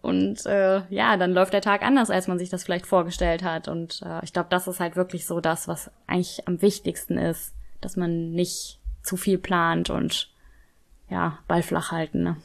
und 0.00 0.46
äh, 0.46 0.82
ja, 0.90 1.16
dann 1.16 1.32
läuft 1.32 1.52
der 1.52 1.60
Tag 1.60 1.82
anders, 1.82 2.10
als 2.10 2.28
man 2.28 2.38
sich 2.38 2.50
das 2.50 2.64
vielleicht 2.64 2.86
vorgestellt 2.86 3.42
hat 3.42 3.68
und 3.68 4.00
äh, 4.04 4.24
ich 4.24 4.32
glaube, 4.32 4.48
das 4.50 4.68
ist 4.68 4.80
halt 4.80 4.96
wirklich 4.96 5.26
so 5.26 5.40
das, 5.40 5.68
was 5.68 5.90
eigentlich 6.06 6.46
am 6.46 6.62
wichtigsten 6.62 7.18
ist, 7.18 7.54
dass 7.80 7.96
man 7.96 8.30
nicht 8.30 8.78
zu 9.02 9.16
viel 9.16 9.38
plant 9.38 9.90
und 9.90 10.30
ja, 11.10 11.38
Ball 11.48 11.62
flach 11.62 11.92
halten. 11.92 12.22
Ne? 12.22 12.36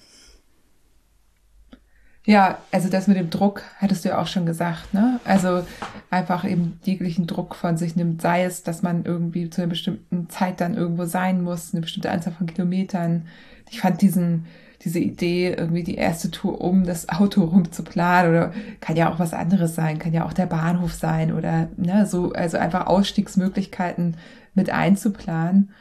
Ja, 2.26 2.60
also 2.72 2.88
das 2.88 3.08
mit 3.08 3.18
dem 3.18 3.30
Druck 3.30 3.64
hattest 3.80 4.06
du 4.06 4.10
ja 4.10 4.22
auch 4.22 4.28
schon 4.28 4.46
gesagt, 4.46 4.94
ne? 4.94 5.20
Also 5.26 5.64
einfach 6.10 6.46
eben 6.46 6.80
jeglichen 6.84 7.28
Druck 7.28 7.54
von 7.54 7.76
sich 7.76 7.98
nimmt, 7.98 8.22
sei 8.22 8.46
es, 8.46 8.64
dass 8.64 8.82
man 8.82 9.04
irgendwie 9.04 9.50
zu 9.50 9.62
einer 9.62 9.70
bestimmten 9.70 10.30
Zeit 10.30 10.62
dann 10.62 10.76
irgendwo 10.76 11.04
sein 11.04 11.44
muss, 11.44 11.74
eine 11.74 11.82
bestimmte 11.82 12.12
Anzahl 12.12 12.32
von 12.32 12.48
Kilometern. 12.48 13.28
Ich 13.70 13.82
fand 13.82 14.02
diesen, 14.02 14.46
diese 14.84 15.00
Idee, 15.00 15.54
irgendwie 15.58 15.84
die 15.84 15.96
erste 15.96 16.32
Tour 16.32 16.62
um 16.62 16.86
das 16.86 17.10
Auto 17.10 17.44
rumzuplanen 17.44 18.32
oder 18.32 18.54
kann 18.80 18.96
ja 18.96 19.12
auch 19.12 19.20
was 19.20 19.34
anderes 19.34 19.76
sein, 19.76 20.00
kann 20.00 20.14
ja 20.14 20.26
auch 20.26 20.34
der 20.34 20.46
Bahnhof 20.46 20.94
sein 20.94 21.34
oder 21.34 21.68
ne, 21.76 22.06
so, 22.06 22.32
also 22.32 22.58
einfach 22.58 22.88
Ausstiegsmöglichkeiten 22.88 24.16
mit 24.54 24.70
einzuplanen. 24.70 25.72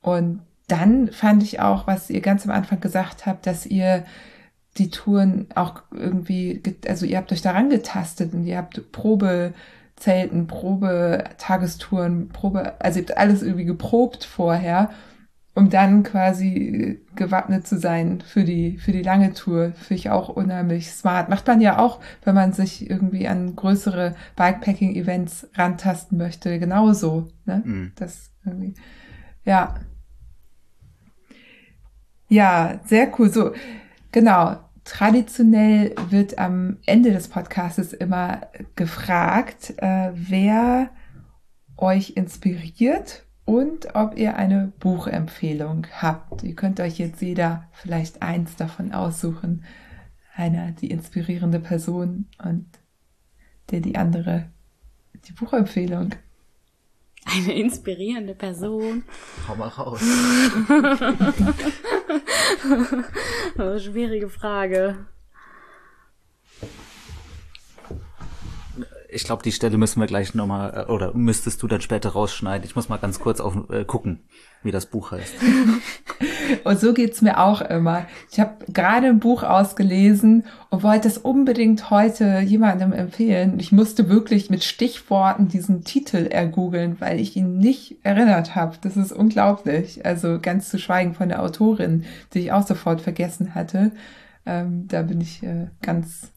Und 0.00 0.42
dann 0.68 1.08
fand 1.08 1.42
ich 1.42 1.58
auch, 1.58 1.88
was 1.88 2.08
ihr 2.08 2.20
ganz 2.20 2.44
am 2.44 2.52
Anfang 2.52 2.78
gesagt 2.78 3.26
habt, 3.26 3.48
dass 3.48 3.66
ihr 3.66 4.04
die 4.78 4.90
Touren 4.90 5.46
auch 5.54 5.82
irgendwie, 5.92 6.62
also 6.86 7.06
ihr 7.06 7.16
habt 7.16 7.32
euch 7.32 7.42
daran 7.42 7.70
getastet 7.70 8.32
und 8.32 8.44
ihr 8.44 8.56
habt 8.56 8.92
Probezelten, 8.92 10.46
Probe 10.46 11.24
Tagestouren, 11.38 12.28
Probe, 12.28 12.80
also 12.80 13.00
ihr 13.00 13.06
habt 13.06 13.18
alles 13.18 13.42
irgendwie 13.42 13.64
geprobt 13.64 14.24
vorher, 14.24 14.90
um 15.54 15.70
dann 15.70 16.04
quasi 16.04 17.00
gewappnet 17.16 17.66
zu 17.66 17.78
sein 17.78 18.20
für 18.20 18.44
die, 18.44 18.78
für 18.78 18.92
die 18.92 19.02
lange 19.02 19.32
Tour. 19.34 19.72
Finde 19.72 19.94
ich 19.94 20.10
auch 20.10 20.28
unheimlich 20.28 20.92
smart. 20.92 21.28
Macht 21.28 21.48
man 21.48 21.60
ja 21.60 21.80
auch, 21.80 21.98
wenn 22.22 22.36
man 22.36 22.52
sich 22.52 22.88
irgendwie 22.88 23.26
an 23.26 23.56
größere 23.56 24.14
Bikepacking-Events 24.36 25.48
rantasten 25.54 26.16
möchte, 26.16 26.60
genauso. 26.60 27.28
Ne? 27.44 27.62
Mhm. 27.64 27.92
Das 27.96 28.30
irgendwie, 28.46 28.74
ja. 29.44 29.74
Ja, 32.28 32.78
sehr 32.84 33.10
cool. 33.18 33.30
So, 33.30 33.52
genau. 34.12 34.58
Traditionell 34.88 35.94
wird 36.08 36.38
am 36.38 36.78
Ende 36.86 37.12
des 37.12 37.28
Podcastes 37.28 37.92
immer 37.92 38.40
gefragt, 38.74 39.74
äh, 39.76 40.12
wer 40.14 40.88
euch 41.76 42.16
inspiriert 42.16 43.26
und 43.44 43.94
ob 43.94 44.16
ihr 44.16 44.36
eine 44.36 44.72
Buchempfehlung 44.80 45.86
habt. 45.92 46.42
Ihr 46.42 46.54
könnt 46.54 46.80
euch 46.80 46.98
jetzt 46.98 47.20
jeder 47.20 47.68
vielleicht 47.72 48.22
eins 48.22 48.56
davon 48.56 48.92
aussuchen. 48.94 49.62
Einer 50.34 50.72
die 50.72 50.90
inspirierende 50.90 51.60
Person 51.60 52.24
und 52.42 52.66
der 53.70 53.80
die 53.80 53.98
andere 53.98 54.46
die 55.26 55.32
Buchempfehlung. 55.32 56.14
Eine 57.30 57.54
inspirierende 57.54 58.34
Person. 58.34 59.04
Hau 59.46 59.54
mal 59.54 59.68
raus. 59.68 60.00
oh, 63.58 63.78
schwierige 63.78 64.28
Frage. 64.30 65.06
Ich 69.10 69.24
glaube, 69.24 69.42
die 69.42 69.52
Stelle 69.52 69.78
müssen 69.78 70.00
wir 70.00 70.06
gleich 70.06 70.34
nochmal, 70.34 70.86
äh, 70.86 70.92
oder 70.92 71.14
müsstest 71.14 71.62
du 71.62 71.66
dann 71.66 71.80
später 71.80 72.10
rausschneiden. 72.10 72.66
Ich 72.66 72.76
muss 72.76 72.90
mal 72.90 72.98
ganz 72.98 73.18
kurz 73.18 73.40
auf, 73.40 73.70
äh, 73.70 73.84
gucken, 73.84 74.20
wie 74.62 74.70
das 74.70 74.84
Buch 74.84 75.12
heißt. 75.12 75.34
und 76.64 76.78
so 76.78 76.92
geht's 76.92 77.22
mir 77.22 77.38
auch 77.38 77.62
immer. 77.62 78.06
Ich 78.30 78.38
habe 78.38 78.66
gerade 78.70 79.06
ein 79.06 79.18
Buch 79.18 79.44
ausgelesen 79.44 80.44
und 80.68 80.82
wollte 80.82 81.08
es 81.08 81.16
unbedingt 81.16 81.88
heute 81.88 82.40
jemandem 82.40 82.92
empfehlen. 82.92 83.58
Ich 83.58 83.72
musste 83.72 84.10
wirklich 84.10 84.50
mit 84.50 84.62
Stichworten 84.62 85.48
diesen 85.48 85.84
Titel 85.84 86.26
ergoogeln, 86.26 87.00
weil 87.00 87.18
ich 87.18 87.34
ihn 87.34 87.56
nicht 87.56 87.96
erinnert 88.02 88.54
habe. 88.54 88.76
Das 88.82 88.98
ist 88.98 89.12
unglaublich. 89.12 90.04
Also 90.04 90.38
ganz 90.38 90.68
zu 90.68 90.78
schweigen 90.78 91.14
von 91.14 91.30
der 91.30 91.42
Autorin, 91.42 92.04
die 92.34 92.40
ich 92.40 92.52
auch 92.52 92.66
sofort 92.66 93.00
vergessen 93.00 93.54
hatte. 93.54 93.92
Ähm, 94.44 94.86
da 94.88 95.00
bin 95.00 95.22
ich 95.22 95.42
äh, 95.42 95.68
ganz, 95.80 96.30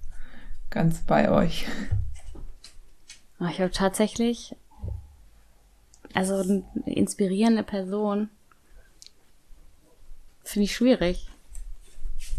ganz 0.70 1.02
bei 1.02 1.30
euch. 1.30 1.66
Oh, 3.42 3.48
ich 3.50 3.60
habe 3.60 3.72
tatsächlich, 3.72 4.56
also 6.14 6.36
eine 6.36 6.64
inspirierende 6.86 7.64
Person, 7.64 8.30
finde 10.44 10.66
ich 10.66 10.76
schwierig. 10.76 11.28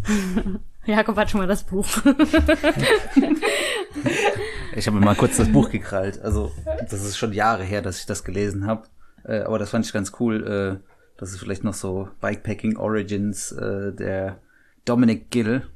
Jakob 0.86 1.16
hat 1.16 1.28
schon 1.30 1.40
mal 1.40 1.48
das 1.48 1.64
Buch. 1.64 1.86
ich 4.76 4.86
habe 4.86 4.98
mir 4.98 5.05
mal 5.05 5.16
kurz 5.16 5.38
das 5.38 5.50
Buch 5.50 5.70
gekrallt. 5.70 6.20
Also 6.22 6.53
das 6.88 7.03
ist 7.03 7.16
schon 7.16 7.32
Jahre 7.32 7.64
her, 7.64 7.82
dass 7.82 7.98
ich 7.98 8.07
das 8.07 8.22
gelesen 8.22 8.66
habe. 8.66 8.84
Äh, 9.24 9.40
aber 9.40 9.59
das 9.59 9.70
fand 9.70 9.84
ich 9.84 9.92
ganz 9.92 10.12
cool. 10.20 10.46
Äh, 10.46 10.78
das 11.18 11.32
ist 11.32 11.40
vielleicht 11.40 11.64
noch 11.64 11.74
so 11.74 12.09
Bikepacking 12.20 12.76
Origins. 12.76 13.50
Äh, 13.50 13.92
der 13.92 14.38
Dominic 14.84 15.30
Gill 15.30 15.66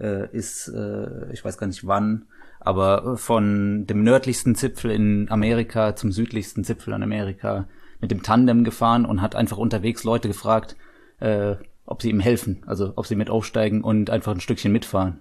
äh, 0.00 0.30
ist, 0.34 0.68
äh, 0.68 1.32
ich 1.32 1.44
weiß 1.44 1.58
gar 1.58 1.66
nicht 1.66 1.86
wann, 1.86 2.26
aber 2.64 3.16
von 3.18 3.86
dem 3.86 4.02
nördlichsten 4.02 4.54
Zipfel 4.54 4.90
in 4.90 5.30
Amerika 5.30 5.94
zum 5.94 6.10
südlichsten 6.10 6.64
Zipfel 6.64 6.94
in 6.94 7.02
Amerika 7.02 7.68
mit 8.00 8.10
dem 8.10 8.22
Tandem 8.22 8.64
gefahren 8.64 9.04
und 9.04 9.22
hat 9.22 9.36
einfach 9.36 9.58
unterwegs 9.58 10.02
Leute 10.02 10.28
gefragt, 10.28 10.76
äh, 11.20 11.56
ob 11.86 12.00
sie 12.00 12.10
ihm 12.10 12.20
helfen, 12.20 12.62
also 12.66 12.94
ob 12.96 13.06
sie 13.06 13.16
mit 13.16 13.30
aufsteigen 13.30 13.84
und 13.84 14.08
einfach 14.08 14.32
ein 14.32 14.40
Stückchen 14.40 14.72
mitfahren. 14.72 15.20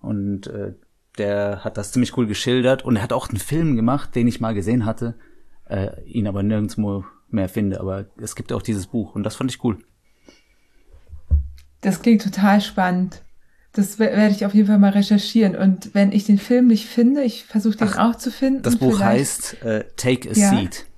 Und 0.00 0.46
äh, 0.46 0.74
der 1.18 1.64
hat 1.64 1.76
das 1.76 1.92
ziemlich 1.92 2.16
cool 2.16 2.26
geschildert 2.26 2.84
und 2.84 2.96
er 2.96 3.02
hat 3.02 3.12
auch 3.12 3.28
einen 3.28 3.38
Film 3.38 3.74
gemacht, 3.76 4.14
den 4.14 4.28
ich 4.28 4.40
mal 4.40 4.54
gesehen 4.54 4.86
hatte, 4.86 5.14
äh, 5.68 6.00
ihn 6.04 6.28
aber 6.28 6.42
nirgendwo 6.42 7.04
mehr 7.28 7.48
finde. 7.48 7.80
Aber 7.80 8.06
es 8.16 8.36
gibt 8.36 8.52
auch 8.52 8.62
dieses 8.62 8.86
Buch 8.86 9.16
und 9.16 9.24
das 9.24 9.34
fand 9.34 9.50
ich 9.52 9.62
cool. 9.64 9.78
Das 11.80 12.00
klingt 12.00 12.22
total 12.22 12.60
spannend. 12.60 13.22
Das 13.72 14.00
werde 14.00 14.34
ich 14.34 14.44
auf 14.44 14.54
jeden 14.54 14.66
Fall 14.66 14.78
mal 14.78 14.90
recherchieren. 14.90 15.54
Und 15.54 15.94
wenn 15.94 16.10
ich 16.10 16.24
den 16.24 16.38
Film 16.38 16.66
nicht 16.66 16.86
finde, 16.86 17.22
ich 17.22 17.44
versuche 17.44 17.76
den 17.76 17.88
Ach, 17.88 18.10
auch 18.10 18.16
zu 18.16 18.32
finden. 18.32 18.62
Das 18.62 18.76
Buch 18.76 18.98
heißt 19.00 19.62
äh, 19.62 19.84
Take 19.96 20.30
a 20.30 20.32
ja. 20.32 20.50
Seat. 20.50 20.86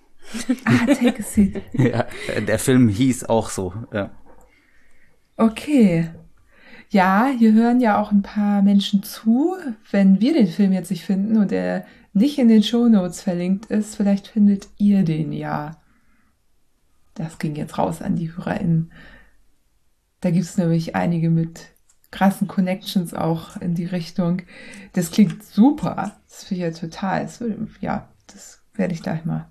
Ah, 0.64 0.86
Take 0.86 1.18
a 1.18 1.22
Seat. 1.22 1.60
ja, 1.74 2.06
der 2.40 2.58
Film 2.58 2.88
hieß 2.88 3.24
auch 3.24 3.50
so. 3.50 3.74
Ja. 3.92 4.10
Okay. 5.36 6.08
Ja, 6.88 7.30
hier 7.38 7.52
hören 7.52 7.80
ja 7.80 8.00
auch 8.00 8.12
ein 8.12 8.22
paar 8.22 8.62
Menschen 8.62 9.02
zu. 9.02 9.56
Wenn 9.90 10.20
wir 10.22 10.32
den 10.32 10.46
Film 10.46 10.72
jetzt 10.72 10.90
nicht 10.90 11.04
finden 11.04 11.36
und 11.36 11.52
er 11.52 11.84
nicht 12.14 12.38
in 12.38 12.48
den 12.48 12.62
Show 12.62 12.88
Notes 12.88 13.20
verlinkt 13.20 13.66
ist, 13.66 13.96
vielleicht 13.96 14.28
findet 14.28 14.68
ihr 14.78 15.02
den 15.02 15.32
ja. 15.32 15.76
Das 17.14 17.38
ging 17.38 17.54
jetzt 17.56 17.76
raus 17.76 18.00
an 18.00 18.16
die 18.16 18.34
HörerInnen. 18.34 18.92
Da 20.20 20.30
gibt 20.30 20.44
es 20.44 20.56
nämlich 20.56 20.94
einige 20.94 21.28
mit 21.30 21.71
krassen 22.12 22.46
Connections 22.46 23.14
auch 23.14 23.56
in 23.56 23.74
die 23.74 23.86
Richtung. 23.86 24.42
Das 24.92 25.10
klingt 25.10 25.42
super. 25.42 26.20
Das 26.28 26.44
finde 26.44 26.68
ich 26.68 26.74
ja 26.74 26.80
total. 26.80 27.22
Das 27.22 27.40
würde, 27.40 27.66
ja, 27.80 28.08
das 28.28 28.60
werde 28.74 28.94
ich 28.94 29.02
gleich 29.02 29.24
mal 29.24 29.48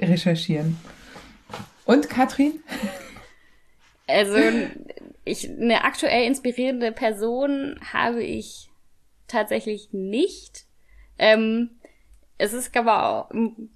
recherchieren. 0.00 0.78
Und 1.84 2.08
Katrin? 2.08 2.60
Also, 4.06 4.36
ich, 5.24 5.50
eine 5.50 5.84
aktuell 5.84 6.26
inspirierende 6.26 6.92
Person 6.92 7.78
habe 7.92 8.22
ich 8.22 8.70
tatsächlich 9.28 9.92
nicht. 9.92 10.64
Ähm, 11.18 11.70
es 12.38 12.52
ist 12.52 12.74
aber 12.76 13.04
auch 13.04 13.30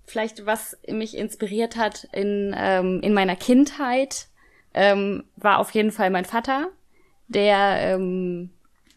vielleicht, 0.07 0.47
was 0.47 0.79
mich 0.89 1.17
inspiriert 1.17 1.77
hat 1.77 2.09
in, 2.13 2.55
ähm, 2.57 3.01
in 3.03 3.13
meiner 3.13 3.37
Kindheit, 3.37 4.29
ähm, 4.73 5.25
war 5.37 5.59
auf 5.59 5.71
jeden 5.73 5.93
Fall 5.93 6.11
mein 6.11 6.25
Vater 6.25 6.71
der 7.29 7.95
ähm, 7.95 8.51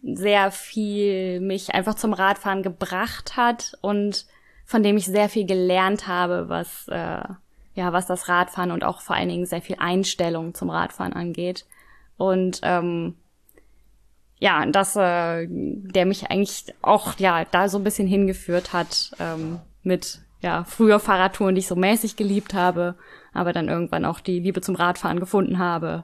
sehr 0.03 0.51
viel 0.51 1.39
mich 1.39 1.73
einfach 1.73 1.95
zum 1.95 2.13
Radfahren 2.13 2.63
gebracht 2.63 3.35
hat 3.35 3.77
und 3.81 4.25
von 4.65 4.83
dem 4.83 4.97
ich 4.97 5.05
sehr 5.05 5.29
viel 5.29 5.45
gelernt 5.45 6.07
habe, 6.07 6.49
was 6.49 6.87
äh, 6.89 7.23
ja 7.75 7.93
was 7.93 8.05
das 8.05 8.27
Radfahren 8.27 8.71
und 8.71 8.83
auch 8.83 9.01
vor 9.01 9.15
allen 9.15 9.29
Dingen 9.29 9.45
sehr 9.45 9.61
viel 9.61 9.77
Einstellung 9.79 10.53
zum 10.53 10.69
Radfahren 10.69 11.13
angeht. 11.13 11.65
Und 12.17 12.59
ähm, 12.63 13.15
ja, 14.39 14.65
das, 14.65 14.95
äh, 14.95 15.47
der 15.49 16.05
mich 16.05 16.29
eigentlich 16.29 16.65
auch 16.81 17.17
ja 17.17 17.45
da 17.45 17.69
so 17.69 17.77
ein 17.77 17.83
bisschen 17.83 18.07
hingeführt 18.07 18.73
hat 18.73 19.11
ähm, 19.19 19.59
mit 19.83 20.19
ja 20.41 20.63
früher 20.65 20.99
Fahrradtouren, 20.99 21.55
die 21.55 21.59
ich 21.59 21.67
so 21.67 21.75
mäßig 21.75 22.15
geliebt 22.15 22.53
habe, 22.53 22.95
aber 23.33 23.53
dann 23.53 23.69
irgendwann 23.69 24.05
auch 24.05 24.19
die 24.19 24.39
Liebe 24.39 24.61
zum 24.61 24.75
Radfahren 24.75 25.19
gefunden 25.19 25.59
habe 25.59 26.03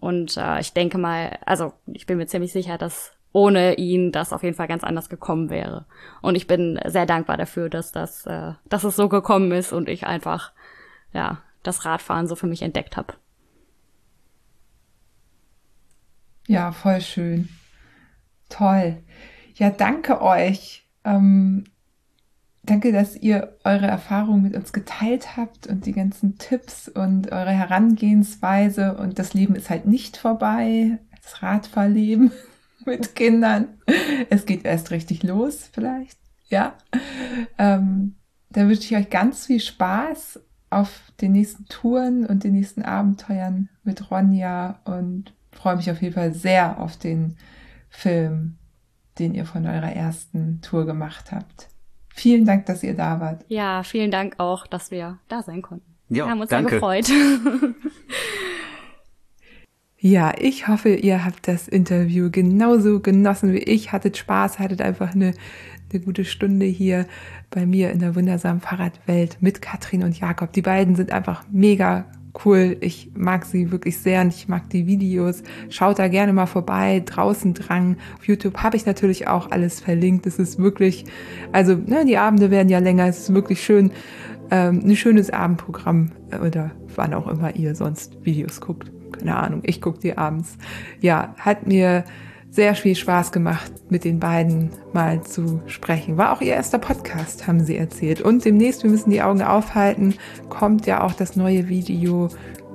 und 0.00 0.36
äh, 0.36 0.60
ich 0.60 0.72
denke 0.72 0.98
mal, 0.98 1.38
also 1.44 1.74
ich 1.86 2.06
bin 2.06 2.16
mir 2.16 2.26
ziemlich 2.26 2.52
sicher, 2.52 2.78
dass 2.78 3.12
ohne 3.32 3.74
ihn 3.74 4.10
das 4.12 4.32
auf 4.32 4.42
jeden 4.42 4.56
Fall 4.56 4.66
ganz 4.66 4.82
anders 4.82 5.08
gekommen 5.08 5.50
wäre. 5.50 5.84
Und 6.20 6.34
ich 6.34 6.46
bin 6.46 6.80
sehr 6.86 7.06
dankbar 7.06 7.36
dafür, 7.36 7.68
dass 7.68 7.92
das, 7.92 8.26
äh, 8.26 8.54
dass 8.68 8.84
es 8.84 8.96
so 8.96 9.08
gekommen 9.08 9.52
ist 9.52 9.72
und 9.72 9.88
ich 9.88 10.06
einfach, 10.06 10.52
ja, 11.12 11.42
das 11.62 11.84
Radfahren 11.84 12.26
so 12.26 12.34
für 12.34 12.46
mich 12.46 12.62
entdeckt 12.62 12.96
habe. 12.96 13.14
Ja, 16.48 16.72
voll 16.72 17.00
schön. 17.00 17.48
Toll. 18.48 18.96
Ja, 19.54 19.70
danke 19.70 20.20
euch. 20.22 20.84
Ähm, 21.04 21.64
Danke, 22.62 22.92
dass 22.92 23.16
ihr 23.16 23.56
eure 23.64 23.86
Erfahrungen 23.86 24.42
mit 24.42 24.54
uns 24.54 24.72
geteilt 24.72 25.36
habt 25.36 25.66
und 25.66 25.86
die 25.86 25.92
ganzen 25.92 26.36
Tipps 26.38 26.88
und 26.88 27.32
eure 27.32 27.52
Herangehensweise. 27.52 28.96
Und 28.96 29.18
das 29.18 29.32
Leben 29.32 29.54
ist 29.54 29.70
halt 29.70 29.86
nicht 29.86 30.16
vorbei. 30.16 30.98
Das 31.22 31.42
Radfahrleben 31.42 32.30
mit 32.84 33.14
Kindern. 33.14 33.68
Es 34.28 34.44
geht 34.44 34.64
erst 34.64 34.90
richtig 34.90 35.22
los, 35.22 35.70
vielleicht. 35.72 36.18
Ja. 36.48 36.74
Ähm, 37.56 38.16
da 38.50 38.68
wünsche 38.68 38.82
ich 38.82 38.96
euch 38.96 39.10
ganz 39.10 39.46
viel 39.46 39.60
Spaß 39.60 40.40
auf 40.68 41.12
den 41.20 41.32
nächsten 41.32 41.66
Touren 41.66 42.26
und 42.26 42.44
den 42.44 42.52
nächsten 42.52 42.82
Abenteuern 42.82 43.68
mit 43.84 44.10
Ronja 44.10 44.80
und 44.84 45.32
freue 45.52 45.76
mich 45.76 45.90
auf 45.90 46.00
jeden 46.02 46.14
Fall 46.14 46.32
sehr 46.32 46.78
auf 46.78 46.96
den 46.96 47.36
Film, 47.88 48.58
den 49.18 49.34
ihr 49.34 49.46
von 49.46 49.66
eurer 49.66 49.92
ersten 49.92 50.60
Tour 50.60 50.86
gemacht 50.86 51.32
habt. 51.32 51.69
Vielen 52.20 52.44
Dank, 52.44 52.66
dass 52.66 52.82
ihr 52.82 52.94
da 52.94 53.18
wart. 53.18 53.46
Ja, 53.48 53.82
vielen 53.82 54.10
Dank 54.10 54.34
auch, 54.36 54.66
dass 54.66 54.90
wir 54.90 55.18
da 55.28 55.42
sein 55.42 55.62
konnten. 55.62 55.86
Ja, 56.10 56.26
wir 56.26 56.30
haben 56.30 56.40
uns 56.40 56.50
danke. 56.50 56.68
sehr 56.68 56.78
gefreut. 56.78 57.10
Ja, 60.02 60.32
ich 60.38 60.66
hoffe, 60.66 60.94
ihr 60.94 61.26
habt 61.26 61.46
das 61.46 61.68
Interview 61.68 62.30
genauso 62.30 63.00
genossen 63.00 63.52
wie 63.52 63.58
ich. 63.58 63.92
Hattet 63.92 64.16
Spaß, 64.16 64.58
hattet 64.58 64.80
einfach 64.80 65.14
eine, 65.14 65.34
eine 65.92 66.00
gute 66.00 66.24
Stunde 66.24 66.64
hier 66.64 67.04
bei 67.50 67.66
mir 67.66 67.90
in 67.90 67.98
der 67.98 68.16
wundersamen 68.16 68.62
Fahrradwelt 68.62 69.36
mit 69.42 69.60
Katrin 69.60 70.02
und 70.02 70.18
Jakob. 70.18 70.54
Die 70.54 70.62
beiden 70.62 70.96
sind 70.96 71.12
einfach 71.12 71.44
mega 71.50 72.06
cool. 72.44 72.76
Ich 72.80 73.10
mag 73.14 73.44
sie 73.44 73.70
wirklich 73.70 73.98
sehr 73.98 74.22
und 74.22 74.28
ich 74.28 74.48
mag 74.48 74.68
die 74.70 74.86
Videos. 74.86 75.42
Schaut 75.68 75.98
da 75.98 76.08
gerne 76.08 76.32
mal 76.32 76.46
vorbei. 76.46 77.02
Draußen 77.04 77.54
Drang. 77.54 77.96
Auf 78.18 78.26
YouTube 78.26 78.58
habe 78.58 78.76
ich 78.76 78.86
natürlich 78.86 79.28
auch 79.28 79.50
alles 79.50 79.80
verlinkt. 79.80 80.26
Es 80.26 80.38
ist 80.38 80.58
wirklich, 80.58 81.04
also 81.52 81.74
ne, 81.74 82.04
die 82.04 82.18
Abende 82.18 82.50
werden 82.50 82.68
ja 82.68 82.78
länger. 82.78 83.06
Es 83.06 83.20
ist 83.20 83.34
wirklich 83.34 83.62
schön, 83.62 83.92
ähm, 84.50 84.80
ein 84.84 84.96
schönes 84.96 85.30
Abendprogramm 85.30 86.12
äh, 86.30 86.38
oder 86.38 86.72
wann 86.96 87.14
auch 87.14 87.28
immer 87.28 87.54
ihr 87.56 87.74
sonst 87.74 88.24
Videos 88.24 88.60
guckt. 88.60 88.90
Keine 89.12 89.36
Ahnung. 89.36 89.62
Ich 89.64 89.80
gucke 89.80 90.00
die 90.00 90.16
abends. 90.16 90.56
Ja, 91.00 91.34
hat 91.38 91.66
mir 91.66 92.04
sehr 92.50 92.74
viel 92.74 92.96
Spaß 92.96 93.30
gemacht, 93.32 93.70
mit 93.90 94.04
den 94.04 94.18
beiden 94.18 94.70
mal 94.92 95.22
zu 95.22 95.62
sprechen. 95.66 96.16
War 96.16 96.32
auch 96.32 96.40
ihr 96.40 96.54
erster 96.54 96.78
Podcast, 96.78 97.46
haben 97.46 97.60
sie 97.60 97.76
erzählt. 97.76 98.20
Und 98.20 98.44
demnächst, 98.44 98.82
wir 98.82 98.90
müssen 98.90 99.10
die 99.10 99.22
Augen 99.22 99.42
aufhalten, 99.42 100.14
kommt 100.48 100.86
ja 100.86 101.02
auch 101.02 101.12
das 101.12 101.36
neue 101.36 101.68
Video 101.68 102.28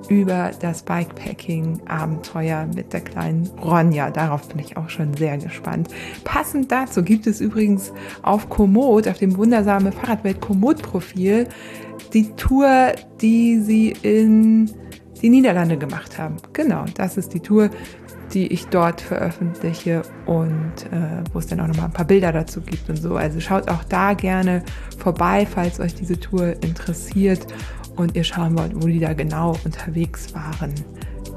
über 0.07 0.51
das 0.61 0.83
Bikepacking-Abenteuer 0.83 2.67
mit 2.73 2.93
der 2.93 3.01
kleinen 3.01 3.47
Ronja. 3.61 4.11
Darauf 4.11 4.47
bin 4.47 4.59
ich 4.59 4.77
auch 4.77 4.89
schon 4.89 5.13
sehr 5.15 5.37
gespannt. 5.37 5.89
Passend 6.23 6.71
dazu 6.71 7.03
gibt 7.03 7.27
es 7.27 7.41
übrigens 7.41 7.91
auf 8.21 8.49
Komoot, 8.49 9.07
auf 9.07 9.17
dem 9.17 9.35
wundersame 9.35 9.91
Fahrradwelt 9.91 10.41
Komoot-Profil, 10.41 11.47
die 12.13 12.31
Tour, 12.35 12.93
die 13.19 13.59
sie 13.59 13.95
in 14.03 14.71
die 15.21 15.29
Niederlande 15.29 15.77
gemacht 15.77 16.17
haben. 16.19 16.37
Genau, 16.53 16.85
das 16.95 17.17
ist 17.17 17.33
die 17.33 17.39
Tour, 17.39 17.69
die 18.33 18.47
ich 18.47 18.67
dort 18.67 19.01
veröffentliche 19.01 20.01
und 20.25 20.73
äh, 20.91 21.23
wo 21.31 21.39
es 21.39 21.47
dann 21.47 21.59
auch 21.59 21.67
nochmal 21.67 21.85
ein 21.85 21.93
paar 21.93 22.05
Bilder 22.05 22.31
dazu 22.31 22.61
gibt 22.61 22.89
und 22.89 22.97
so. 22.97 23.15
Also 23.15 23.39
schaut 23.39 23.69
auch 23.69 23.83
da 23.83 24.13
gerne 24.13 24.63
vorbei, 24.97 25.47
falls 25.49 25.79
euch 25.79 25.93
diese 25.93 26.19
Tour 26.19 26.61
interessiert 26.63 27.47
und 27.95 28.15
ihr 28.15 28.23
schauen 28.23 28.57
wollt, 28.57 28.75
wo 28.75 28.87
die 28.87 28.99
da 28.99 29.13
genau 29.13 29.55
unterwegs 29.63 30.33
waren. 30.33 30.73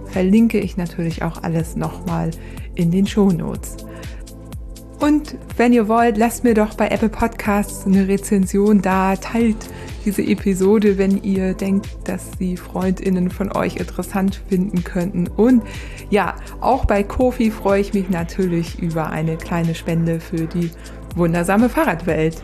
Verlinke 0.06 0.58
ich 0.58 0.76
natürlich 0.76 1.22
auch 1.22 1.42
alles 1.42 1.76
nochmal 1.76 2.30
in 2.74 2.90
den 2.90 3.06
Show 3.06 3.30
Notes. 3.30 3.76
Und 5.00 5.36
wenn 5.56 5.72
ihr 5.72 5.86
wollt, 5.86 6.16
lasst 6.16 6.42
mir 6.42 6.54
doch 6.54 6.74
bei 6.74 6.88
Apple 6.88 7.08
Podcasts 7.08 7.86
eine 7.86 8.08
Rezension 8.08 8.82
da, 8.82 9.14
teilt 9.14 9.56
diese 10.04 10.22
Episode, 10.22 10.98
wenn 10.98 11.22
ihr 11.22 11.54
denkt, 11.54 11.86
dass 12.04 12.32
die 12.32 12.56
Freundinnen 12.56 13.30
von 13.30 13.52
euch 13.52 13.76
interessant 13.76 14.42
finden 14.48 14.82
könnten. 14.82 15.28
Und 15.28 15.62
ja, 16.10 16.34
auch 16.60 16.84
bei 16.84 17.04
Kofi 17.04 17.50
freue 17.50 17.80
ich 17.80 17.94
mich 17.94 18.10
natürlich 18.10 18.80
über 18.80 19.10
eine 19.10 19.36
kleine 19.36 19.76
Spende 19.76 20.18
für 20.18 20.46
die 20.46 20.70
wundersame 21.14 21.68
Fahrradwelt. 21.68 22.42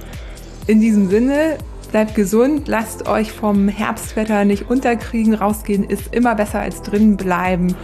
In 0.66 0.80
diesem 0.80 1.08
Sinne, 1.10 1.58
bleibt 1.90 2.14
gesund, 2.14 2.68
lasst 2.68 3.08
euch 3.08 3.32
vom 3.32 3.68
Herbstwetter 3.68 4.44
nicht 4.44 4.68
unterkriegen. 4.68 5.34
Rausgehen 5.34 5.84
ist 5.84 6.14
immer 6.14 6.34
besser 6.34 6.60
als 6.60 6.82
drinnen 6.82 7.16
bleiben. 7.16 7.74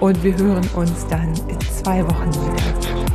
Und 0.00 0.22
wir 0.22 0.36
hören 0.36 0.68
uns 0.74 1.06
dann 1.08 1.32
in 1.48 1.60
zwei 1.60 2.04
Wochen 2.04 2.30
wieder. 2.30 3.05